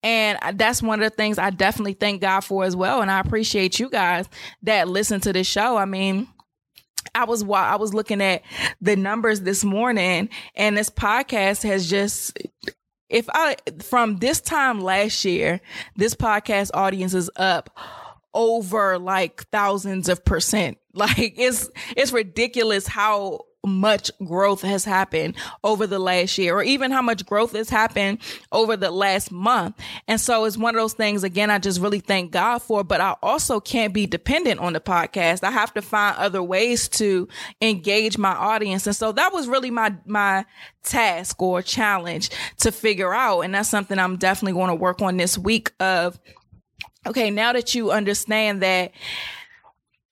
And 0.03 0.37
that's 0.57 0.81
one 0.81 1.01
of 1.01 1.09
the 1.09 1.15
things 1.15 1.37
I 1.37 1.49
definitely 1.49 1.93
thank 1.93 2.21
God 2.21 2.41
for 2.41 2.63
as 2.63 2.75
well. 2.75 3.01
And 3.01 3.09
I 3.11 3.19
appreciate 3.19 3.79
you 3.79 3.89
guys 3.89 4.27
that 4.63 4.87
listen 4.87 5.19
to 5.21 5.33
this 5.33 5.47
show. 5.47 5.77
I 5.77 5.85
mean, 5.85 6.27
I 7.15 7.25
was 7.25 7.43
I 7.43 7.75
was 7.75 7.93
looking 7.93 8.21
at 8.21 8.43
the 8.81 8.95
numbers 8.95 9.41
this 9.41 9.63
morning, 9.63 10.29
and 10.55 10.77
this 10.77 10.89
podcast 10.89 11.63
has 11.63 11.89
just 11.89 12.37
if 13.09 13.27
I 13.33 13.55
from 13.81 14.17
this 14.17 14.41
time 14.41 14.81
last 14.81 15.23
year, 15.25 15.61
this 15.95 16.13
podcast 16.13 16.71
audience 16.73 17.13
is 17.13 17.29
up 17.35 17.77
over 18.33 18.99
like 18.99 19.47
thousands 19.49 20.09
of 20.09 20.23
percent. 20.23 20.77
Like 20.97 21.35
it's 21.37 21.69
it's 21.95 22.11
ridiculous 22.11 22.87
how 22.87 23.41
much 23.67 24.09
growth 24.25 24.61
has 24.61 24.85
happened 24.85 25.35
over 25.63 25.85
the 25.85 25.99
last 25.99 26.37
year 26.37 26.55
or 26.55 26.63
even 26.63 26.91
how 26.91 27.01
much 27.01 27.25
growth 27.25 27.51
has 27.51 27.69
happened 27.69 28.19
over 28.51 28.75
the 28.75 28.89
last 28.91 29.31
month. 29.31 29.77
And 30.07 30.19
so 30.19 30.45
it's 30.45 30.57
one 30.57 30.75
of 30.75 30.81
those 30.81 30.93
things, 30.93 31.23
again, 31.23 31.51
I 31.51 31.59
just 31.59 31.79
really 31.79 31.99
thank 31.99 32.31
God 32.31 32.59
for, 32.59 32.83
but 32.83 33.01
I 33.01 33.15
also 33.21 33.59
can't 33.59 33.93
be 33.93 34.07
dependent 34.07 34.59
on 34.59 34.73
the 34.73 34.79
podcast. 34.79 35.43
I 35.43 35.51
have 35.51 35.73
to 35.75 35.81
find 35.81 36.15
other 36.17 36.41
ways 36.41 36.87
to 36.89 37.27
engage 37.61 38.17
my 38.17 38.33
audience. 38.33 38.87
And 38.87 38.95
so 38.95 39.11
that 39.11 39.33
was 39.33 39.47
really 39.47 39.71
my, 39.71 39.95
my 40.05 40.45
task 40.83 41.41
or 41.41 41.61
challenge 41.61 42.29
to 42.59 42.71
figure 42.71 43.13
out. 43.13 43.41
And 43.41 43.53
that's 43.53 43.69
something 43.69 43.99
I'm 43.99 44.17
definitely 44.17 44.53
going 44.53 44.69
to 44.69 44.75
work 44.75 45.01
on 45.01 45.17
this 45.17 45.37
week 45.37 45.71
of, 45.79 46.19
okay, 47.05 47.29
now 47.29 47.53
that 47.53 47.75
you 47.75 47.91
understand 47.91 48.61
that 48.61 48.91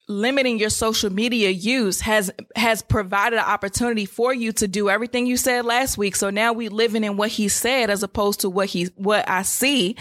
limiting 0.07 0.59
your 0.59 0.69
social 0.69 1.11
media 1.11 1.49
use 1.49 2.01
has 2.01 2.29
has 2.55 2.83
provided 2.83 3.39
an 3.39 3.45
opportunity 3.45 4.05
for 4.05 4.33
you 4.33 4.51
to 4.51 4.67
do 4.67 4.89
everything 4.89 5.25
you 5.25 5.35
said 5.35 5.65
last 5.65 5.97
week. 5.97 6.15
So 6.15 6.29
now 6.29 6.53
we 6.53 6.69
living 6.69 7.03
in 7.03 7.17
what 7.17 7.29
he 7.29 7.47
said 7.47 7.89
as 7.89 8.03
opposed 8.03 8.41
to 8.41 8.49
what 8.49 8.67
he 8.67 8.85
what 8.95 9.27
i 9.27 9.41
see. 9.41 9.95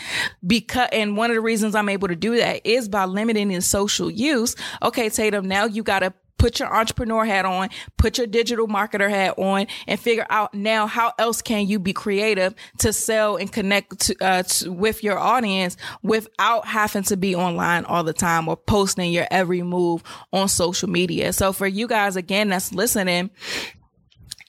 Because 0.47 0.89
and 0.93 1.17
one 1.17 1.31
of 1.31 1.37
the 1.37 1.41
reasons 1.41 1.75
i'm 1.75 1.89
able 1.89 2.09
to 2.09 2.17
do 2.17 2.37
that 2.37 2.67
is 2.67 2.89
by 2.89 3.05
limiting 3.07 3.49
the 3.49 3.63
social 3.63 4.11
use. 4.11 4.57
Okay 4.83 5.09
tatum 5.09 5.49
now 5.49 5.65
you 5.65 5.83
got 5.83 6.01
to 6.01 6.13
put 6.39 6.59
your 6.61 6.75
entrepreneur 6.75 7.25
hat 7.25 7.45
on, 7.45 7.69
put 7.97 8.19
your 8.19 8.27
digital 8.27 8.67
marketer 8.67 9.09
hat 9.09 9.39
on, 9.39 9.67
and 9.87 9.99
figure 9.99 10.27
out 10.31 10.55
now 10.55 10.87
how 10.87 11.13
else 11.19 11.43
can 11.43 11.67
you 11.67 11.79
be 11.79 11.93
creative 11.93 12.55
to 12.79 12.93
sell 12.93 13.37
and 13.37 13.53
connect 13.53 13.99
to, 14.01 14.17
uh, 14.21 14.43
to, 14.43 14.73
with 14.73 15.03
your 15.03 15.19
audience 15.19 15.77
without 16.03 16.67
having 16.67 17.03
to 17.05 17.17
be 17.17 17.35
online 17.35 17.85
all 17.85 18.05
the 18.05 18.13
time 18.13 18.49
or 18.49 18.57
posting 18.57 19.13
your 19.13 19.27
every 19.31 19.63
move 19.63 20.03
on 20.33 20.49
social 20.49 20.89
media. 20.89 21.33
So 21.33 21.53
for 21.53 21.67
you 21.67 21.87
guys, 21.87 22.17
again, 22.17 22.49
that's 22.49 22.73
listening, 22.73 23.31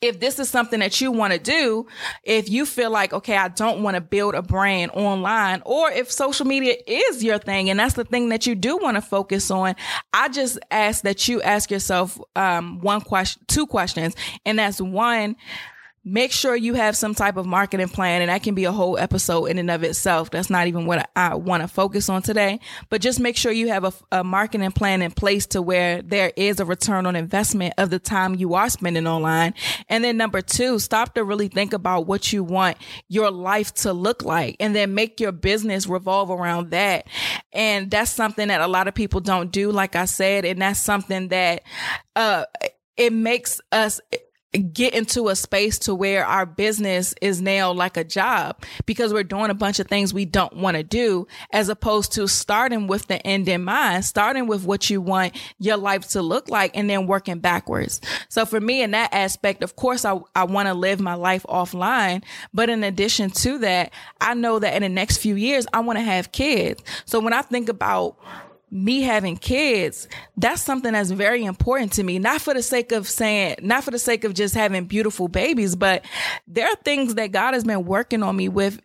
if 0.08 0.20
this 0.20 0.40
is 0.40 0.50
something 0.50 0.80
that 0.80 1.00
you 1.02 1.12
want 1.12 1.34
to 1.34 1.40
do, 1.40 1.88
if 2.24 2.50
you 2.50 2.66
feel 2.66 2.92
like, 2.92 3.14
okay, 3.14 3.38
I 3.38 3.48
don't 3.50 3.84
want 3.84 3.96
to 3.96 4.02
build 4.02 4.36
a 4.36 4.42
brand 4.42 4.92
online, 4.92 5.62
or 5.66 5.92
if 5.92 6.12
social 6.12 6.46
media 6.46 6.76
is 6.88 7.24
your 7.24 7.38
thing 7.38 7.70
and 7.70 7.80
that's 7.80 7.96
the 7.96 8.06
thing 8.06 8.30
that 8.30 8.46
you 8.48 8.56
do 8.56 8.78
want 8.78 8.96
to 8.96 9.02
focus 9.02 9.52
on, 9.52 9.76
I 10.14 10.30
just 10.30 10.60
ask 10.72 11.04
that 11.04 11.28
you 11.28 11.42
ask 11.42 11.72
yourself 11.72 12.20
um, 12.36 12.80
one 12.82 13.02
question, 13.02 13.42
two 13.48 13.68
questions. 13.68 14.16
And 14.46 14.60
that's 14.60 14.80
one, 14.82 15.36
make 16.08 16.32
sure 16.32 16.56
you 16.56 16.76
have 16.76 16.96
some 16.96 17.16
type 17.16 17.36
of 17.36 17.48
marketing 17.48 17.90
plan 17.90 18.22
and 18.22 18.30
that 18.30 18.44
can 18.44 18.54
be 18.54 18.66
a 18.66 18.72
whole 18.72 18.96
episode 18.98 19.46
in 19.46 19.58
and 19.58 19.72
of 19.72 19.84
itself. 19.84 20.30
That's 20.30 20.52
not 20.52 20.68
even 20.68 20.86
what 20.86 21.10
i, 21.16 21.34
want 21.34 21.64
to 21.64 21.68
focus 21.68 22.10
on 22.10 22.22
today. 22.22 22.60
But 22.90 23.02
just 23.02 23.20
make 23.20 23.36
sure 23.36 23.52
you 23.52 23.70
have 23.70 23.84
a, 23.84 23.94
a, 24.12 24.24
marketing 24.24 24.72
plan 24.72 25.02
in 25.02 25.12
place 25.12 25.48
to 25.48 25.64
where 25.64 26.04
there 26.04 26.32
is 26.38 26.60
a 26.60 26.66
return 26.66 27.08
on 27.08 27.16
investment 27.16 27.74
of 27.80 27.90
the 27.90 27.98
time 27.98 28.36
you 28.36 28.54
are 28.54 28.70
spending 28.70 29.08
online. 29.08 29.56
And 29.90 30.04
then 30.04 30.16
number 30.16 30.42
two 30.42 30.78
stop 30.78 31.16
to 31.16 31.24
really 31.24 31.48
think 31.48 31.74
about 31.74 32.06
what 32.06 32.32
you 32.32 32.44
want 32.44 32.78
your 33.10 33.32
life 33.32 33.74
to 33.74 33.92
look 33.92 34.24
like 34.24 34.58
and 34.60 34.76
then 34.76 34.94
make 34.94 35.20
your 35.20 35.32
business 35.32 35.88
revolve 35.88 36.30
around 36.30 36.70
that. 36.70 37.08
And 37.52 37.90
that's 37.90 38.12
something 38.12 38.50
that 38.50 38.62
a 38.62 38.68
lot 38.68 38.88
of 38.88 38.94
people 38.94 39.22
don't 39.22 39.52
do 39.52 39.72
like 39.72 39.96
i 39.96 40.06
said 40.06 40.46
and 40.46 40.62
that's 40.62 40.80
something 40.80 41.30
that 41.30 41.64
uh 42.16 42.46
it 42.98 43.12
makes 43.12 43.60
us 43.72 44.00
get 44.58 44.94
into 44.94 45.30
a 45.30 45.36
space 45.36 45.80
to 45.80 45.96
where 45.96 46.26
our 46.26 46.46
business 46.46 47.14
is 47.22 47.42
now 47.42 47.72
like 47.72 47.98
a 47.98 48.04
job 48.04 48.64
because 48.86 49.14
we're 49.14 49.24
doing 49.24 49.50
a 49.50 49.56
bunch 49.56 49.80
of 49.80 49.88
things 49.88 50.14
we 50.14 50.26
don't 50.26 50.56
want 50.56 50.78
to 50.78 50.84
do 50.84 51.28
as 51.52 51.70
opposed 51.70 52.14
to 52.14 52.28
starting 52.28 52.88
with 52.88 53.08
the 53.08 53.26
end 53.26 53.48
in 53.48 53.64
mind, 53.64 54.06
starting 54.06 54.48
with 54.48 54.66
what 54.66 54.90
you 54.90 55.02
want 55.02 55.36
your 55.60 55.78
life 55.78 56.08
to 56.10 56.22
look 56.22 56.50
like 56.50 56.76
and 56.76 56.90
then 56.90 57.08
working 57.08 57.40
backwards. 57.40 58.02
So 58.30 58.46
for 58.46 58.60
me 58.60 58.82
in 58.82 58.92
that 58.92 59.14
aspect, 59.14 59.64
of 59.64 59.76
course, 59.76 60.06
I, 60.06 60.20
I 60.36 60.44
want 60.44 60.68
to 60.68 60.74
live 60.74 61.00
my 61.00 61.16
life 61.16 61.46
offline. 61.50 62.24
But 62.54 62.70
in 62.70 62.84
addition 62.84 63.30
to 63.32 63.58
that, 63.60 63.92
I 64.22 64.34
know 64.34 64.60
that 64.60 64.76
in 64.76 64.82
the 64.82 64.90
next 64.90 65.18
few 65.18 65.36
years, 65.36 65.66
I 65.74 65.80
want 65.82 65.98
to 65.98 66.04
have 66.04 66.32
kids. 66.32 66.84
So 67.06 67.20
when 67.20 67.34
I 67.34 67.42
think 67.42 67.70
about 67.70 68.18
me 68.76 69.02
having 69.02 69.38
kids, 69.38 70.10
that's 70.36 70.62
something 70.62 70.92
that's 70.92 71.10
very 71.10 71.46
important 71.46 71.94
to 71.94 72.04
me. 72.04 72.20
Not 72.20 72.42
for 72.42 72.54
the 72.54 72.62
sake 72.62 72.92
of 72.92 73.08
saying, 73.08 73.56
not 73.62 73.86
for 73.86 73.92
the 73.92 74.00
sake 74.00 74.26
of 74.26 74.34
just 74.34 74.54
having 74.54 74.86
beautiful 74.86 75.30
babies, 75.30 75.78
but 75.78 76.04
there 76.46 76.68
are 76.68 76.76
things 76.84 77.16
that 77.16 77.32
God 77.32 77.54
has 77.54 77.64
been 77.64 77.86
working 77.86 78.22
on 78.22 78.36
me 78.36 78.50
with 78.50 78.82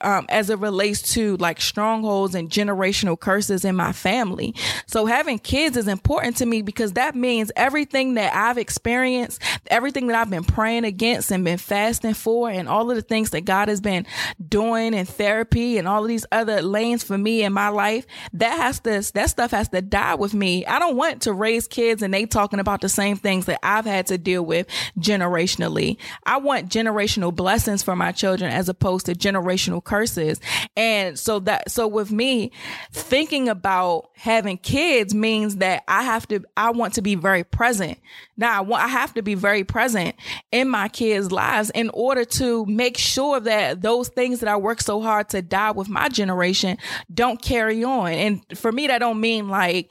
um, 0.00 0.26
as 0.28 0.50
it 0.50 0.58
relates 0.58 1.02
to 1.14 1.36
like 1.38 1.60
strongholds 1.60 2.34
and 2.34 2.50
generational 2.50 3.18
curses 3.18 3.64
in 3.64 3.76
my 3.76 3.92
family. 3.92 4.54
So 4.86 5.06
having 5.06 5.38
kids 5.38 5.76
is 5.76 5.88
important 5.88 6.36
to 6.38 6.46
me 6.46 6.62
because 6.62 6.94
that 6.94 7.14
means 7.14 7.52
everything 7.56 8.14
that 8.14 8.34
I've 8.34 8.58
experienced, 8.58 9.42
everything 9.66 10.06
that 10.08 10.16
I've 10.16 10.30
been 10.30 10.44
praying 10.44 10.84
against 10.84 11.30
and 11.30 11.44
been 11.44 11.58
fasting 11.58 12.14
for, 12.14 12.50
and 12.50 12.68
all 12.68 12.90
of 12.90 12.96
the 12.96 13.02
things 13.02 13.30
that 13.30 13.44
God 13.44 13.68
has 13.68 13.80
been 13.80 14.06
doing 14.46 14.94
in 14.94 15.06
therapy 15.06 15.78
and 15.78 15.88
all 15.88 16.02
of 16.02 16.08
these 16.08 16.26
other 16.32 16.62
lanes 16.62 17.02
for 17.02 17.18
me 17.18 17.42
in 17.42 17.52
my 17.52 17.68
life, 17.68 18.06
that 18.34 18.56
has 18.56 18.80
to, 18.80 19.10
that 19.14 19.30
stuff 19.30 19.50
has 19.50 19.68
to 19.70 19.82
die 19.82 20.14
with 20.14 20.34
me. 20.34 20.64
I 20.66 20.78
don't 20.78 20.96
want 20.96 21.22
to 21.22 21.32
raise 21.32 21.66
kids 21.66 22.02
and 22.02 22.12
they 22.12 22.26
talking 22.26 22.60
about 22.60 22.80
the 22.80 22.88
same 22.88 23.16
things 23.16 23.46
that 23.46 23.60
I've 23.62 23.84
had 23.84 24.06
to 24.08 24.18
deal 24.18 24.44
with 24.44 24.66
generationally. 24.98 25.96
I 26.24 26.38
want 26.38 26.70
generational 26.70 27.34
blessings 27.34 27.82
for 27.82 27.96
my 27.96 28.12
children 28.12 28.50
as 28.50 28.68
opposed 28.68 29.06
to 29.06 29.14
generational 29.14 29.82
curses. 29.88 30.40
And 30.76 31.18
so 31.18 31.40
that, 31.40 31.70
so 31.70 31.88
with 31.88 32.12
me 32.12 32.52
thinking 32.92 33.48
about 33.48 34.10
having 34.14 34.58
kids 34.58 35.14
means 35.14 35.56
that 35.56 35.82
I 35.88 36.02
have 36.02 36.28
to, 36.28 36.44
I 36.56 36.70
want 36.70 36.94
to 36.94 37.02
be 37.02 37.14
very 37.14 37.42
present. 37.42 37.98
Now 38.36 38.58
I 38.58 38.60
want, 38.60 38.84
I 38.84 38.88
have 38.88 39.14
to 39.14 39.22
be 39.22 39.34
very 39.34 39.64
present 39.64 40.14
in 40.52 40.68
my 40.68 40.88
kids' 40.88 41.32
lives 41.32 41.70
in 41.70 41.90
order 41.94 42.24
to 42.24 42.66
make 42.66 42.98
sure 42.98 43.40
that 43.40 43.80
those 43.80 44.08
things 44.08 44.40
that 44.40 44.48
I 44.48 44.56
work 44.56 44.82
so 44.82 45.00
hard 45.00 45.30
to 45.30 45.40
die 45.42 45.70
with 45.70 45.88
my 45.88 46.08
generation 46.08 46.76
don't 47.12 47.40
carry 47.40 47.82
on. 47.82 48.12
And 48.12 48.58
for 48.58 48.70
me, 48.70 48.86
that 48.88 48.98
don't 48.98 49.20
mean 49.20 49.48
like, 49.48 49.90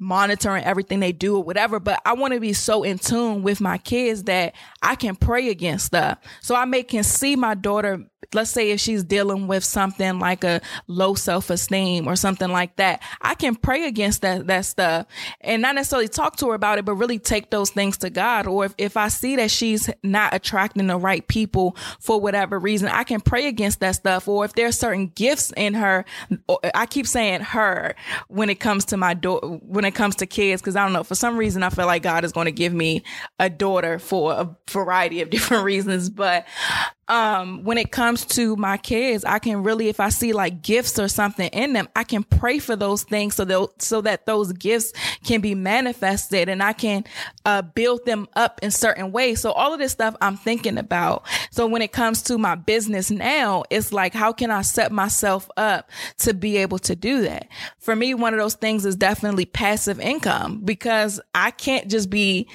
monitoring 0.00 0.64
everything 0.64 1.00
they 1.00 1.12
do 1.12 1.36
or 1.36 1.42
whatever, 1.42 1.80
but 1.80 2.00
I 2.04 2.12
want 2.12 2.34
to 2.34 2.40
be 2.40 2.52
so 2.52 2.82
in 2.82 2.98
tune 2.98 3.42
with 3.42 3.60
my 3.60 3.78
kids 3.78 4.24
that 4.24 4.54
I 4.82 4.94
can 4.94 5.16
pray 5.16 5.48
against 5.48 5.86
stuff. 5.86 6.18
So 6.40 6.54
I 6.54 6.64
may 6.66 6.82
can 6.82 7.02
see 7.02 7.36
my 7.36 7.54
daughter 7.54 8.04
let's 8.34 8.50
say 8.50 8.70
if 8.70 8.80
she's 8.80 9.04
dealing 9.04 9.46
with 9.46 9.64
something 9.64 10.18
like 10.18 10.44
a 10.44 10.60
low 10.86 11.14
self-esteem 11.14 12.06
or 12.06 12.16
something 12.16 12.50
like 12.50 12.76
that, 12.76 13.02
I 13.20 13.34
can 13.34 13.54
pray 13.54 13.86
against 13.86 14.22
that, 14.22 14.46
that 14.48 14.64
stuff 14.64 15.06
and 15.40 15.62
not 15.62 15.74
necessarily 15.74 16.08
talk 16.08 16.36
to 16.36 16.48
her 16.48 16.54
about 16.54 16.78
it, 16.78 16.84
but 16.84 16.94
really 16.94 17.18
take 17.18 17.50
those 17.50 17.70
things 17.70 17.96
to 17.98 18.10
God. 18.10 18.46
Or 18.46 18.66
if, 18.66 18.74
if 18.76 18.96
I 18.96 19.08
see 19.08 19.36
that 19.36 19.50
she's 19.50 19.88
not 20.02 20.34
attracting 20.34 20.88
the 20.88 20.98
right 20.98 21.26
people 21.26 21.76
for 22.00 22.20
whatever 22.20 22.58
reason, 22.58 22.88
I 22.88 23.04
can 23.04 23.20
pray 23.20 23.46
against 23.46 23.80
that 23.80 23.94
stuff. 23.94 24.28
Or 24.28 24.44
if 24.44 24.52
there's 24.52 24.78
certain 24.78 25.06
gifts 25.08 25.52
in 25.56 25.74
her, 25.74 26.04
I 26.74 26.86
keep 26.86 27.06
saying 27.06 27.40
her 27.42 27.94
when 28.28 28.50
it 28.50 28.60
comes 28.60 28.84
to 28.86 28.96
my 28.96 29.14
daughter, 29.14 29.46
when 29.46 29.84
it 29.84 29.94
comes 29.94 30.16
to 30.16 30.26
kids, 30.26 30.60
cause 30.60 30.76
I 30.76 30.84
don't 30.84 30.92
know, 30.92 31.04
for 31.04 31.14
some 31.14 31.36
reason, 31.36 31.62
I 31.62 31.70
feel 31.70 31.86
like 31.86 32.02
God 32.02 32.24
is 32.24 32.32
going 32.32 32.46
to 32.46 32.52
give 32.52 32.74
me 32.74 33.04
a 33.38 33.48
daughter 33.48 33.98
for 33.98 34.32
a 34.32 34.56
variety 34.68 35.22
of 35.22 35.30
different 35.38 35.64
reasons, 35.64 36.10
but 36.10 36.46
um, 37.08 37.64
when 37.64 37.78
it 37.78 37.90
comes 37.90 38.24
to 38.26 38.54
my 38.56 38.76
kids, 38.76 39.24
I 39.24 39.38
can 39.38 39.62
really, 39.62 39.88
if 39.88 39.98
I 39.98 40.10
see 40.10 40.32
like 40.32 40.62
gifts 40.62 40.98
or 40.98 41.08
something 41.08 41.48
in 41.50 41.72
them, 41.72 41.88
I 41.96 42.04
can 42.04 42.22
pray 42.22 42.58
for 42.58 42.76
those 42.76 43.02
things 43.02 43.34
so 43.34 43.44
that 43.46 43.82
so 43.82 44.00
that 44.02 44.26
those 44.26 44.52
gifts 44.52 44.92
can 45.24 45.40
be 45.40 45.54
manifested 45.54 46.48
and 46.48 46.62
I 46.62 46.74
can 46.74 47.04
uh, 47.44 47.62
build 47.62 48.04
them 48.04 48.28
up 48.36 48.60
in 48.62 48.70
certain 48.70 49.10
ways. 49.10 49.40
So 49.40 49.52
all 49.52 49.72
of 49.72 49.78
this 49.78 49.92
stuff 49.92 50.16
I'm 50.20 50.36
thinking 50.36 50.76
about. 50.76 51.26
So 51.50 51.66
when 51.66 51.82
it 51.82 51.92
comes 51.92 52.22
to 52.24 52.36
my 52.36 52.54
business 52.54 53.10
now, 53.10 53.64
it's 53.70 53.92
like, 53.92 54.12
how 54.12 54.32
can 54.32 54.50
I 54.50 54.62
set 54.62 54.92
myself 54.92 55.48
up 55.56 55.90
to 56.18 56.34
be 56.34 56.58
able 56.58 56.78
to 56.80 56.94
do 56.94 57.22
that? 57.22 57.48
For 57.78 57.96
me, 57.96 58.12
one 58.14 58.34
of 58.34 58.40
those 58.40 58.54
things 58.54 58.84
is 58.84 58.96
definitely 58.96 59.46
passive 59.46 59.98
income 59.98 60.60
because 60.64 61.20
I 61.34 61.52
can't 61.52 61.88
just 61.88 62.10
be 62.10 62.48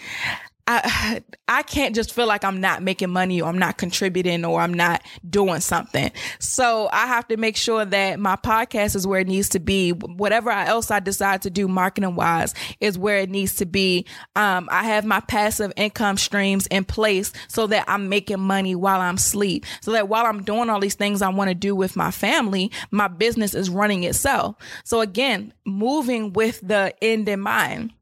I 0.67 1.21
I 1.47 1.61
can't 1.61 1.93
just 1.93 2.13
feel 2.13 2.25
like 2.25 2.43
I'm 2.43 2.61
not 2.61 2.81
making 2.81 3.09
money 3.09 3.41
or 3.41 3.49
I'm 3.49 3.59
not 3.59 3.77
contributing 3.77 4.45
or 4.45 4.59
I'm 4.61 4.73
not 4.73 5.03
doing 5.29 5.59
something. 5.59 6.11
So 6.39 6.89
I 6.91 7.05
have 7.05 7.27
to 7.27 7.37
make 7.37 7.57
sure 7.57 7.83
that 7.85 8.19
my 8.19 8.37
podcast 8.37 8.95
is 8.95 9.05
where 9.05 9.19
it 9.19 9.27
needs 9.27 9.49
to 9.49 9.59
be. 9.59 9.91
Whatever 9.91 10.49
else 10.49 10.89
I 10.89 10.99
decide 10.99 11.41
to 11.43 11.49
do 11.49 11.67
marketing 11.67 12.15
wise 12.15 12.53
is 12.79 12.97
where 12.97 13.17
it 13.17 13.29
needs 13.29 13.55
to 13.55 13.65
be. 13.65 14.05
Um, 14.35 14.69
I 14.71 14.85
have 14.85 15.05
my 15.05 15.19
passive 15.19 15.73
income 15.75 16.17
streams 16.17 16.65
in 16.67 16.85
place 16.85 17.33
so 17.49 17.67
that 17.67 17.85
I'm 17.87 18.09
making 18.09 18.39
money 18.39 18.73
while 18.73 19.01
I'm 19.01 19.15
asleep. 19.15 19.65
So 19.81 19.91
that 19.91 20.07
while 20.07 20.25
I'm 20.25 20.43
doing 20.43 20.69
all 20.69 20.79
these 20.79 20.95
things 20.95 21.21
I 21.21 21.29
want 21.29 21.49
to 21.49 21.55
do 21.55 21.75
with 21.75 21.95
my 21.95 22.09
family, 22.09 22.71
my 22.89 23.09
business 23.09 23.53
is 23.53 23.69
running 23.69 24.05
itself. 24.05 24.55
So 24.85 25.01
again, 25.01 25.53
moving 25.65 26.33
with 26.33 26.61
the 26.61 26.95
end 27.01 27.27
in 27.27 27.41
mind. 27.41 27.93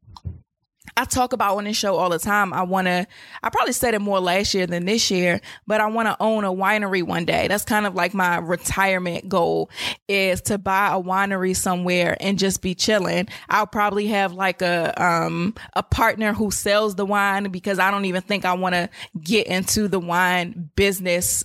I 0.98 1.06
talk 1.06 1.34
about 1.34 1.58
on 1.58 1.64
this 1.64 1.78
show 1.78 1.96
all 1.96 2.10
the 2.10 2.20
time. 2.20 2.54
I 2.54 2.64
want 2.64 2.88
to, 2.88 3.08
I 3.44 3.50
probably 3.50 3.74
said 3.74 3.94
it 3.94 4.00
more 4.00 4.20
last 4.20 4.54
year 4.54 4.68
than 4.68 4.86
this 4.86 5.10
year, 5.12 5.42
but 5.68 5.82
I 5.82 5.88
want 5.88 6.08
to 6.08 6.18
own 6.20 6.44
a 6.44 6.52
winery 6.52 7.04
one 7.04 7.26
day. 7.26 7.48
That's 7.48 7.66
kind 7.66 7.86
of 7.86 7.96
like 7.96 8.14
my 8.14 8.38
retirement 8.38 9.30
goal 9.30 9.70
is 10.08 10.42
to 10.44 10.58
buy 10.58 10.90
a 10.94 11.02
winery 11.02 11.56
somewhere 11.56 12.18
and 12.20 12.38
just 12.38 12.62
be 12.62 12.76
chilling. 12.76 13.28
I'll 13.50 13.68
probably 13.68 14.08
have 14.08 14.34
like 14.34 14.62
a, 14.62 14.94
um, 15.02 15.56
a 15.74 15.84
partner 15.84 16.34
who 16.34 16.52
sells 16.52 16.96
the 16.96 17.06
wine 17.06 17.50
because 17.52 17.80
I 17.80 17.92
don't 17.92 18.06
even 18.06 18.22
think 18.22 18.46
I 18.46 18.54
want 18.54 18.76
to 18.76 18.90
get 19.20 19.48
into 19.48 19.88
the 19.88 20.00
wine 20.00 20.70
business 20.76 21.44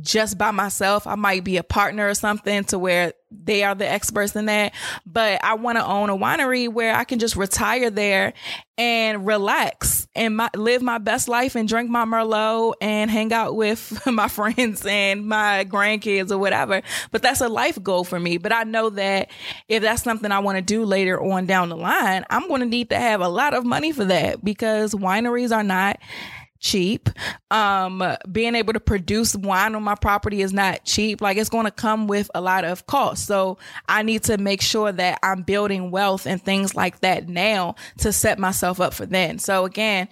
just 0.00 0.38
by 0.38 0.50
myself. 0.50 1.06
I 1.06 1.14
might 1.14 1.44
be 1.44 1.56
a 1.56 1.62
partner 1.62 2.08
or 2.08 2.14
something 2.14 2.64
to 2.64 2.78
where 2.78 3.14
they 3.44 3.64
are 3.64 3.74
the 3.74 3.88
experts 3.88 4.36
in 4.36 4.46
that. 4.46 4.72
But 5.06 5.42
I 5.44 5.54
want 5.54 5.78
to 5.78 5.84
own 5.84 6.10
a 6.10 6.16
winery 6.16 6.72
where 6.72 6.94
I 6.94 7.04
can 7.04 7.18
just 7.18 7.36
retire 7.36 7.90
there 7.90 8.32
and 8.78 9.26
relax 9.26 10.08
and 10.14 10.36
my, 10.36 10.50
live 10.54 10.82
my 10.82 10.98
best 10.98 11.28
life 11.28 11.54
and 11.54 11.68
drink 11.68 11.90
my 11.90 12.04
Merlot 12.04 12.74
and 12.80 13.10
hang 13.10 13.32
out 13.32 13.54
with 13.54 14.06
my 14.06 14.28
friends 14.28 14.84
and 14.86 15.26
my 15.26 15.64
grandkids 15.64 16.30
or 16.30 16.38
whatever. 16.38 16.82
But 17.10 17.22
that's 17.22 17.40
a 17.40 17.48
life 17.48 17.82
goal 17.82 18.04
for 18.04 18.18
me. 18.18 18.38
But 18.38 18.52
I 18.52 18.64
know 18.64 18.90
that 18.90 19.30
if 19.68 19.82
that's 19.82 20.02
something 20.02 20.30
I 20.30 20.40
want 20.40 20.56
to 20.56 20.62
do 20.62 20.84
later 20.84 21.20
on 21.20 21.46
down 21.46 21.68
the 21.68 21.76
line, 21.76 22.24
I'm 22.30 22.48
going 22.48 22.60
to 22.60 22.66
need 22.66 22.90
to 22.90 22.98
have 22.98 23.20
a 23.20 23.28
lot 23.28 23.54
of 23.54 23.64
money 23.64 23.92
for 23.92 24.04
that 24.06 24.44
because 24.44 24.94
wineries 24.94 25.54
are 25.54 25.64
not 25.64 25.98
cheap. 26.62 27.10
Um, 27.50 28.02
being 28.30 28.54
able 28.54 28.72
to 28.72 28.80
produce 28.80 29.36
wine 29.36 29.74
on 29.74 29.82
my 29.82 29.96
property 29.96 30.40
is 30.40 30.52
not 30.52 30.84
cheap. 30.84 31.20
Like 31.20 31.36
it's 31.36 31.50
going 31.50 31.66
to 31.66 31.70
come 31.70 32.06
with 32.06 32.30
a 32.34 32.40
lot 32.40 32.64
of 32.64 32.86
cost. 32.86 33.26
So 33.26 33.58
I 33.88 34.02
need 34.02 34.22
to 34.24 34.38
make 34.38 34.62
sure 34.62 34.90
that 34.90 35.18
I'm 35.22 35.42
building 35.42 35.90
wealth 35.90 36.26
and 36.26 36.42
things 36.42 36.74
like 36.74 37.00
that 37.00 37.28
now 37.28 37.74
to 37.98 38.12
set 38.12 38.38
myself 38.38 38.80
up 38.80 38.94
for 38.94 39.04
then. 39.04 39.38
So 39.38 39.66
again, 39.66 40.08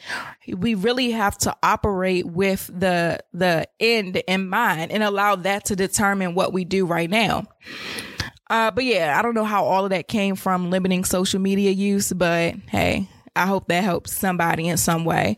we 0.47 0.75
really 0.75 1.13
have 1.13 1.39
to 1.39 1.57
operate 1.63 2.27
with 2.27 2.67
the, 2.67 3.21
the 3.33 3.67
end 3.79 4.17
in 4.27 4.49
mind 4.49 4.91
and 4.91 5.03
allow 5.03 5.37
that 5.37 5.67
to 5.67 5.77
determine 5.77 6.35
what 6.35 6.53
we 6.53 6.65
do 6.65 6.85
right 6.85 7.09
now. 7.09 7.45
Uh, 8.51 8.73
but 8.73 8.85
yeah, 8.85 9.17
I 9.17 9.23
don't 9.23 9.35
know 9.35 9.45
how 9.45 9.65
all 9.65 9.85
of 9.85 9.91
that 9.91 10.09
came 10.09 10.35
from 10.35 10.71
limiting 10.71 11.05
social 11.05 11.41
media 11.41 11.71
use, 11.71 12.13
but 12.13 12.57
hey, 12.69 13.09
I 13.37 13.47
hope 13.47 13.69
that 13.69 13.85
helps 13.85 14.13
somebody 14.13 14.69
in 14.69 14.77
some 14.77 15.05
way. 15.05 15.37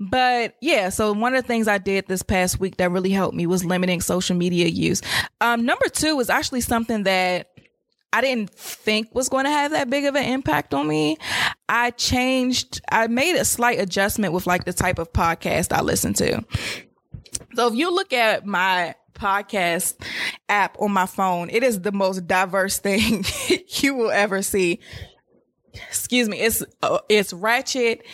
But 0.00 0.54
yeah, 0.60 0.88
so 0.88 1.12
one 1.12 1.34
of 1.34 1.42
the 1.42 1.46
things 1.46 1.68
I 1.68 1.78
did 1.78 2.06
this 2.06 2.22
past 2.22 2.58
week 2.58 2.78
that 2.78 2.90
really 2.90 3.10
helped 3.10 3.36
me 3.36 3.46
was 3.46 3.64
limiting 3.64 4.00
social 4.00 4.36
media 4.36 4.66
use. 4.66 5.02
Um, 5.40 5.66
number 5.66 5.88
two 5.88 6.18
is 6.20 6.30
actually 6.30 6.62
something 6.62 7.02
that 7.04 7.48
I 8.12 8.22
didn't 8.22 8.50
think 8.50 9.14
was 9.14 9.28
going 9.28 9.44
to 9.44 9.50
have 9.50 9.72
that 9.72 9.90
big 9.90 10.06
of 10.06 10.14
an 10.14 10.24
impact 10.24 10.72
on 10.72 10.88
me. 10.88 11.18
I 11.68 11.90
changed, 11.90 12.80
I 12.90 13.08
made 13.08 13.36
a 13.36 13.44
slight 13.44 13.78
adjustment 13.78 14.32
with 14.32 14.46
like 14.46 14.64
the 14.64 14.72
type 14.72 14.98
of 14.98 15.12
podcast 15.12 15.72
I 15.72 15.82
listen 15.82 16.14
to. 16.14 16.42
So 17.54 17.66
if 17.68 17.74
you 17.74 17.94
look 17.94 18.14
at 18.14 18.46
my 18.46 18.94
podcast 19.12 19.94
app 20.48 20.80
on 20.80 20.92
my 20.92 21.06
phone, 21.06 21.50
it 21.50 21.62
is 21.62 21.82
the 21.82 21.92
most 21.92 22.26
diverse 22.26 22.78
thing 22.80 23.24
you 23.68 23.94
will 23.94 24.10
ever 24.10 24.40
see 24.40 24.80
excuse 25.88 26.28
me 26.28 26.40
it's 26.40 26.62
uh, 26.82 26.98
it's 27.08 27.32
ratchet. 27.32 28.04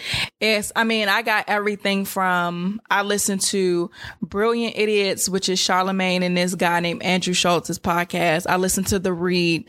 It's 0.40 0.72
i 0.76 0.84
mean 0.84 1.08
i 1.08 1.22
got 1.22 1.44
everything 1.48 2.04
from 2.04 2.80
i 2.90 3.02
listen 3.02 3.38
to 3.38 3.90
brilliant 4.20 4.76
idiots 4.76 5.28
which 5.28 5.48
is 5.48 5.58
Charlamagne 5.58 6.22
and 6.22 6.36
this 6.36 6.54
guy 6.54 6.80
named 6.80 7.02
andrew 7.02 7.34
Schulz's 7.34 7.78
podcast. 7.78 8.46
I 8.48 8.56
listen 8.56 8.84
to 8.84 8.98
the 8.98 9.12
read 9.12 9.66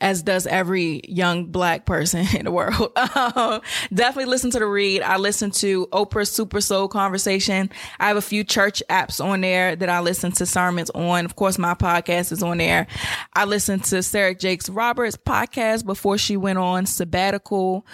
as 0.00 0.22
does 0.22 0.46
every 0.46 1.02
young 1.06 1.46
black 1.46 1.86
person 1.86 2.26
in 2.36 2.44
the 2.44 2.52
world. 2.52 2.92
Um, 3.20 3.60
definitely 3.92 4.30
listen 4.30 4.50
to 4.52 4.58
the 4.58 4.66
read. 4.66 5.02
I 5.02 5.16
listen 5.16 5.50
to 5.52 5.86
Oprah's 5.88 6.30
Super 6.30 6.60
Soul 6.60 6.88
Conversation. 6.88 7.70
I 7.98 8.08
have 8.08 8.16
a 8.16 8.22
few 8.22 8.44
church 8.44 8.82
apps 8.88 9.22
on 9.22 9.40
there 9.40 9.76
that 9.76 9.88
I 9.88 10.00
listen 10.00 10.32
to 10.32 10.46
sermons 10.46 10.90
on. 10.90 11.24
Of 11.24 11.36
course, 11.36 11.58
my 11.58 11.74
podcast 11.74 12.32
is 12.32 12.42
on 12.42 12.58
there. 12.58 12.86
I 13.34 13.44
listened 13.44 13.84
to 13.84 14.02
Sarah 14.02 14.34
Jakes 14.34 14.68
Roberts 14.68 15.16
podcast 15.16 15.84
before 15.84 16.18
she 16.18 16.36
went 16.36 16.58
on 16.58 16.86
sabbatical. 16.86 17.86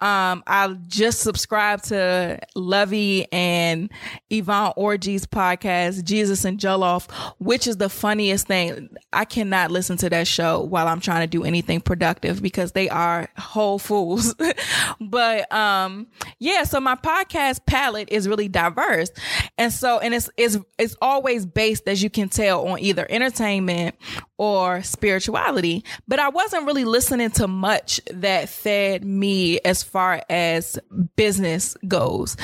Um, 0.00 0.42
I 0.46 0.76
just 0.88 1.20
subscribed 1.20 1.84
to 1.84 2.38
Luvvie 2.56 3.26
and 3.32 3.90
Yvonne 4.30 4.72
Orji's 4.76 5.26
podcast, 5.26 6.04
Jesus 6.04 6.44
and 6.44 6.58
Jollof, 6.58 7.10
which 7.38 7.66
is 7.66 7.76
the 7.76 7.88
funniest 7.88 8.46
thing. 8.46 8.88
I 9.12 9.24
cannot 9.24 9.70
listen 9.70 9.96
to 9.98 10.10
that 10.10 10.26
show 10.26 10.60
while 10.62 10.88
I'm 10.88 11.00
trying 11.00 11.20
to 11.20 11.26
do 11.26 11.44
anything 11.44 11.80
productive 11.80 12.42
because 12.42 12.72
they 12.72 12.88
are 12.88 13.28
whole 13.36 13.78
fools. 13.78 14.34
but 15.00 15.52
um, 15.52 16.06
yeah, 16.38 16.64
so 16.64 16.80
my 16.80 16.94
podcast 16.94 17.66
palette 17.66 18.10
is 18.10 18.28
really 18.28 18.48
diverse. 18.48 19.10
And 19.58 19.72
so 19.72 19.98
and 19.98 20.14
it's 20.14 20.30
it's 20.36 20.56
it's 20.78 20.96
always 21.02 21.44
based, 21.46 21.88
as 21.88 22.02
you 22.02 22.10
can 22.10 22.28
tell, 22.28 22.68
on 22.68 22.78
either 22.80 23.06
entertainment 23.10 23.96
or 24.40 24.82
spirituality. 24.82 25.84
But 26.08 26.18
I 26.18 26.30
wasn't 26.30 26.64
really 26.64 26.86
listening 26.86 27.30
to 27.32 27.46
much 27.46 28.00
that 28.10 28.48
fed 28.48 29.04
me 29.04 29.60
as 29.60 29.82
far 29.82 30.22
as 30.30 30.78
business 31.14 31.76
goes. 31.86 32.38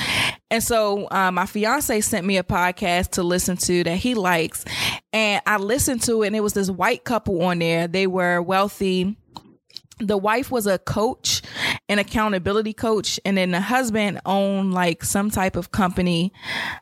And 0.51 0.63
so 0.63 1.09
um, 1.11 1.37
my 1.37 1.47
fiance 1.47 2.03
sent 2.03 2.27
me 2.27 2.37
a 2.37 2.43
podcast 2.43 3.13
to 3.13 3.23
listen 3.23 3.57
to 3.57 3.83
that 3.85 3.97
he 3.97 4.15
likes. 4.15 4.67
And 5.15 5.41
I 5.47 5.57
listened 5.57 6.03
to 6.03 6.23
it, 6.23 6.27
and 6.27 6.37
it 6.37 6.41
was 6.41 6.53
this 6.53 6.71
white 6.71 7.03
couple 7.03 7.43
on 7.43 7.61
there. 7.61 7.89
They 7.89 8.07
were 8.07 8.43
wealthy 8.43 9.17
the 9.99 10.17
wife 10.17 10.51
was 10.51 10.67
a 10.67 10.79
coach 10.79 11.43
an 11.89 11.99
accountability 11.99 12.73
coach 12.73 13.21
and 13.25 13.39
then 13.39 13.53
the 13.53 13.61
husband 13.61 14.21
owned 14.27 14.75
like 14.75 15.05
some 15.05 15.31
type 15.31 15.57
of 15.57 15.71
company. 15.71 16.33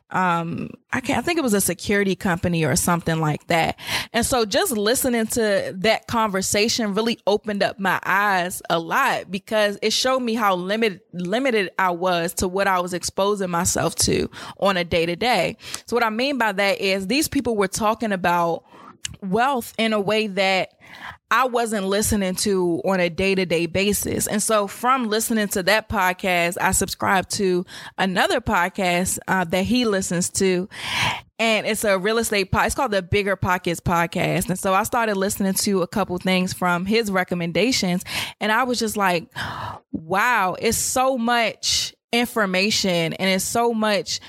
Um 0.09 0.69
i 0.91 0.99
can't 0.99 1.19
i 1.19 1.21
think 1.21 1.37
it 1.37 1.43
was 1.43 1.53
a 1.53 1.61
security 1.61 2.15
company 2.15 2.65
or 2.65 2.75
something 2.75 3.19
like 3.19 3.45
that. 3.47 3.77
And 4.13 4.25
so 4.25 4.45
just 4.45 4.71
listening 4.75 5.27
to 5.27 5.73
that 5.77 6.07
conversation 6.07 6.93
really 6.93 7.19
opened 7.27 7.63
up 7.63 7.79
my 7.79 7.99
eyes 8.03 8.61
a 8.69 8.79
lot 8.79 9.29
because 9.29 9.77
it 9.81 9.93
showed 9.93 10.21
me 10.21 10.33
how 10.33 10.55
limited 10.55 11.01
limited 11.13 11.71
i 11.79 11.91
was 11.91 12.33
to 12.35 12.47
what 12.47 12.67
i 12.67 12.79
was 12.79 12.93
exposing 12.93 13.49
myself 13.49 13.95
to 13.95 14.29
on 14.59 14.77
a 14.77 14.83
day 14.83 15.05
to 15.05 15.15
day 15.15 15.57
so 15.85 15.95
what 15.95 16.03
i 16.03 16.09
mean 16.09 16.37
by 16.37 16.51
that 16.51 16.79
is 16.79 17.07
these 17.07 17.27
people 17.27 17.55
were 17.55 17.67
talking 17.67 18.11
about 18.11 18.63
wealth 19.21 19.73
in 19.77 19.93
a 19.93 19.99
way 19.99 20.27
that 20.27 20.73
I 21.35 21.43
wasn't 21.47 21.87
listening 21.87 22.35
to 22.35 22.81
on 22.85 23.01
a 23.01 23.09
day 23.09 23.35
to 23.35 23.45
day 23.45 23.65
basis. 23.65 24.25
And 24.25 24.41
so 24.41 24.67
from 24.67 25.09
listening 25.09 25.49
to 25.49 25.63
that 25.63 25.89
podcast, 25.89 26.55
I 26.61 26.71
subscribed 26.71 27.29
to 27.31 27.65
another 27.97 28.39
podcast 28.39 29.19
uh, 29.27 29.43
that 29.43 29.65
he 29.65 29.83
listens 29.83 30.29
to. 30.29 30.69
And 31.37 31.67
it's 31.67 31.83
a 31.83 31.99
real 31.99 32.19
estate 32.19 32.53
pod. 32.53 32.67
It's 32.67 32.75
called 32.75 32.91
the 32.91 33.01
Bigger 33.01 33.35
Pockets 33.35 33.81
podcast. 33.81 34.47
And 34.47 34.57
so 34.57 34.73
I 34.73 34.83
started 34.83 35.17
listening 35.17 35.55
to 35.55 35.81
a 35.81 35.87
couple 35.87 36.17
things 36.19 36.53
from 36.53 36.85
his 36.85 37.11
recommendations. 37.11 38.05
And 38.39 38.49
I 38.49 38.63
was 38.63 38.79
just 38.79 38.95
like, 38.95 39.27
wow, 39.91 40.55
it's 40.57 40.77
so 40.77 41.17
much 41.17 41.93
information 42.13 43.11
and 43.11 43.29
it's 43.29 43.43
so 43.43 43.73
much 43.73 44.21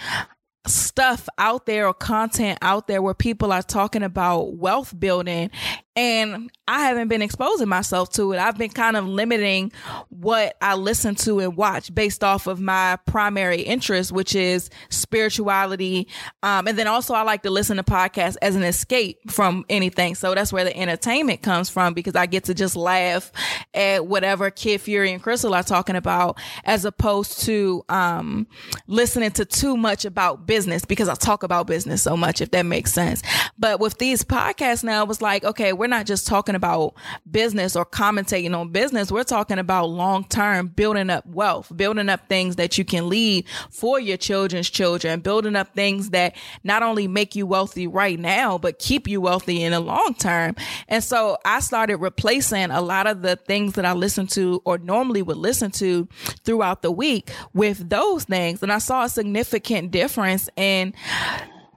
stuff 0.67 1.29
out 1.39 1.67
there 1.67 1.87
or 1.87 1.95
content 1.95 2.59
out 2.63 2.89
there 2.89 3.01
where 3.01 3.15
people 3.15 3.53
are 3.53 3.63
talking 3.63 4.03
about 4.03 4.57
wealth 4.57 4.99
building 4.99 5.53
and 5.97 6.51
I 6.69 6.81
haven't 6.81 7.09
been 7.09 7.23
exposing 7.23 7.69
myself 7.69 8.11
to 8.15 8.33
it. 8.33 8.39
I've 8.39 8.59
been 8.59 8.71
kind 8.71 8.97
of 8.97 9.07
limiting 9.07 9.73
what 10.11 10.57
I 10.61 10.75
listen 10.75 11.15
to 11.17 11.41
and 11.41 11.57
watch 11.57 11.95
based 11.95 12.23
off 12.23 12.47
of 12.47 12.61
my 12.61 12.99
primary 13.07 13.63
interest, 13.63 14.13
which 14.13 14.35
is 14.35 14.69
spirituality. 14.91 16.09
Um, 16.43 16.69
and 16.69 16.79
then 16.79 16.87
also 16.87 17.15
I 17.15 17.23
like 17.23 17.45
to 17.45 17.51
listen 17.51 17.79
to 17.79 17.83
podcasts 17.83 18.37
as 18.43 18.57
an 18.57 18.63
escape 18.63 19.31
from 19.31 19.65
anything. 19.71 20.17
So 20.17 20.35
that's 20.35 20.53
where 20.53 20.65
the 20.65 20.77
entertainment 20.77 21.43
comes 21.43 21.71
from 21.71 21.95
because 21.95 22.15
I 22.15 22.27
get 22.27 22.45
to 22.45 22.55
just 22.55 22.77
laugh 22.77 23.33
at 23.73 24.07
whatever 24.07 24.51
Kid 24.51 24.83
Fury 24.83 25.13
and 25.13 25.23
Crissle 25.23 25.55
are 25.55 25.63
talking 25.63 25.97
about 25.97 26.39
as 26.65 26.85
opposed 26.85 27.41
to, 27.43 27.85
um, 27.89 28.47
listening 28.87 29.31
to 29.31 29.47
too 29.47 29.77
much 29.77 30.05
about 30.05 30.47
business 30.47 30.85
because 30.85 31.09
I 31.09 31.15
talk 31.15 31.43
about 31.43 31.67
business 31.67 32.03
so 32.03 32.17
much, 32.17 32.41
if 32.43 32.51
that 32.51 32.67
makes 32.67 32.93
sense. 32.93 33.23
But 33.59 33.81
with 33.81 33.97
these 33.99 34.25
podcasts 34.25 34.85
now, 34.85 35.03
it 35.03 35.09
was 35.09 35.23
like, 35.23 35.45
okay, 35.45 35.73
we're 35.73 35.86
we're 35.87 35.91
not 35.97 36.05
just 36.05 36.27
talking 36.27 36.57
about 36.57 36.95
business 37.31 37.77
or 37.77 37.87
commentating 37.87 38.59
on 38.59 38.71
business. 38.71 39.13
We're 39.13 39.23
talking 39.23 39.61
about 39.61 39.87
long 39.87 40.25
term 40.25 40.67
building 40.67 41.11
up 41.11 41.25
wealth, 41.27 41.71
building 41.77 42.09
up 42.09 42.29
things 42.29 42.57
that 42.57 42.77
you 42.77 42.85
can 42.85 43.09
leave 43.09 43.47
for 43.71 44.01
your 44.01 44.17
children's 44.17 44.69
children, 44.69 45.21
building 45.21 45.55
up 45.55 45.75
things 45.77 46.11
that 46.11 46.35
not 46.65 46.83
only 46.83 47.07
make 47.07 47.37
you 47.37 47.47
wealthy 47.47 47.87
right 47.87 48.19
now, 48.19 48.59
but 48.59 48.81
keep 48.81 49.07
you 49.07 49.21
wealthy 49.21 49.63
in 49.63 49.71
the 49.71 49.79
long 49.79 50.15
term. 50.15 50.57
And 50.89 51.05
so 51.05 51.39
I 51.45 51.61
started 51.61 51.99
replacing 51.99 52.73
a 52.73 52.81
lot 52.81 53.07
of 53.07 53.23
the 53.23 53.37
things 53.37 53.75
that 53.75 53.85
I 53.85 53.93
listen 53.93 54.27
to 54.29 54.61
or 54.65 54.79
normally 54.79 55.23
would 55.23 55.37
listen 55.37 55.71
to 55.73 56.09
throughout 56.43 56.83
the 56.83 56.91
week 56.91 57.31
with 57.55 57.89
those 57.89 58.25
things. 58.25 58.61
And 58.61 58.73
I 58.73 58.79
saw 58.79 59.05
a 59.05 59.09
significant 59.09 59.93
difference 59.93 60.51
in 60.57 60.95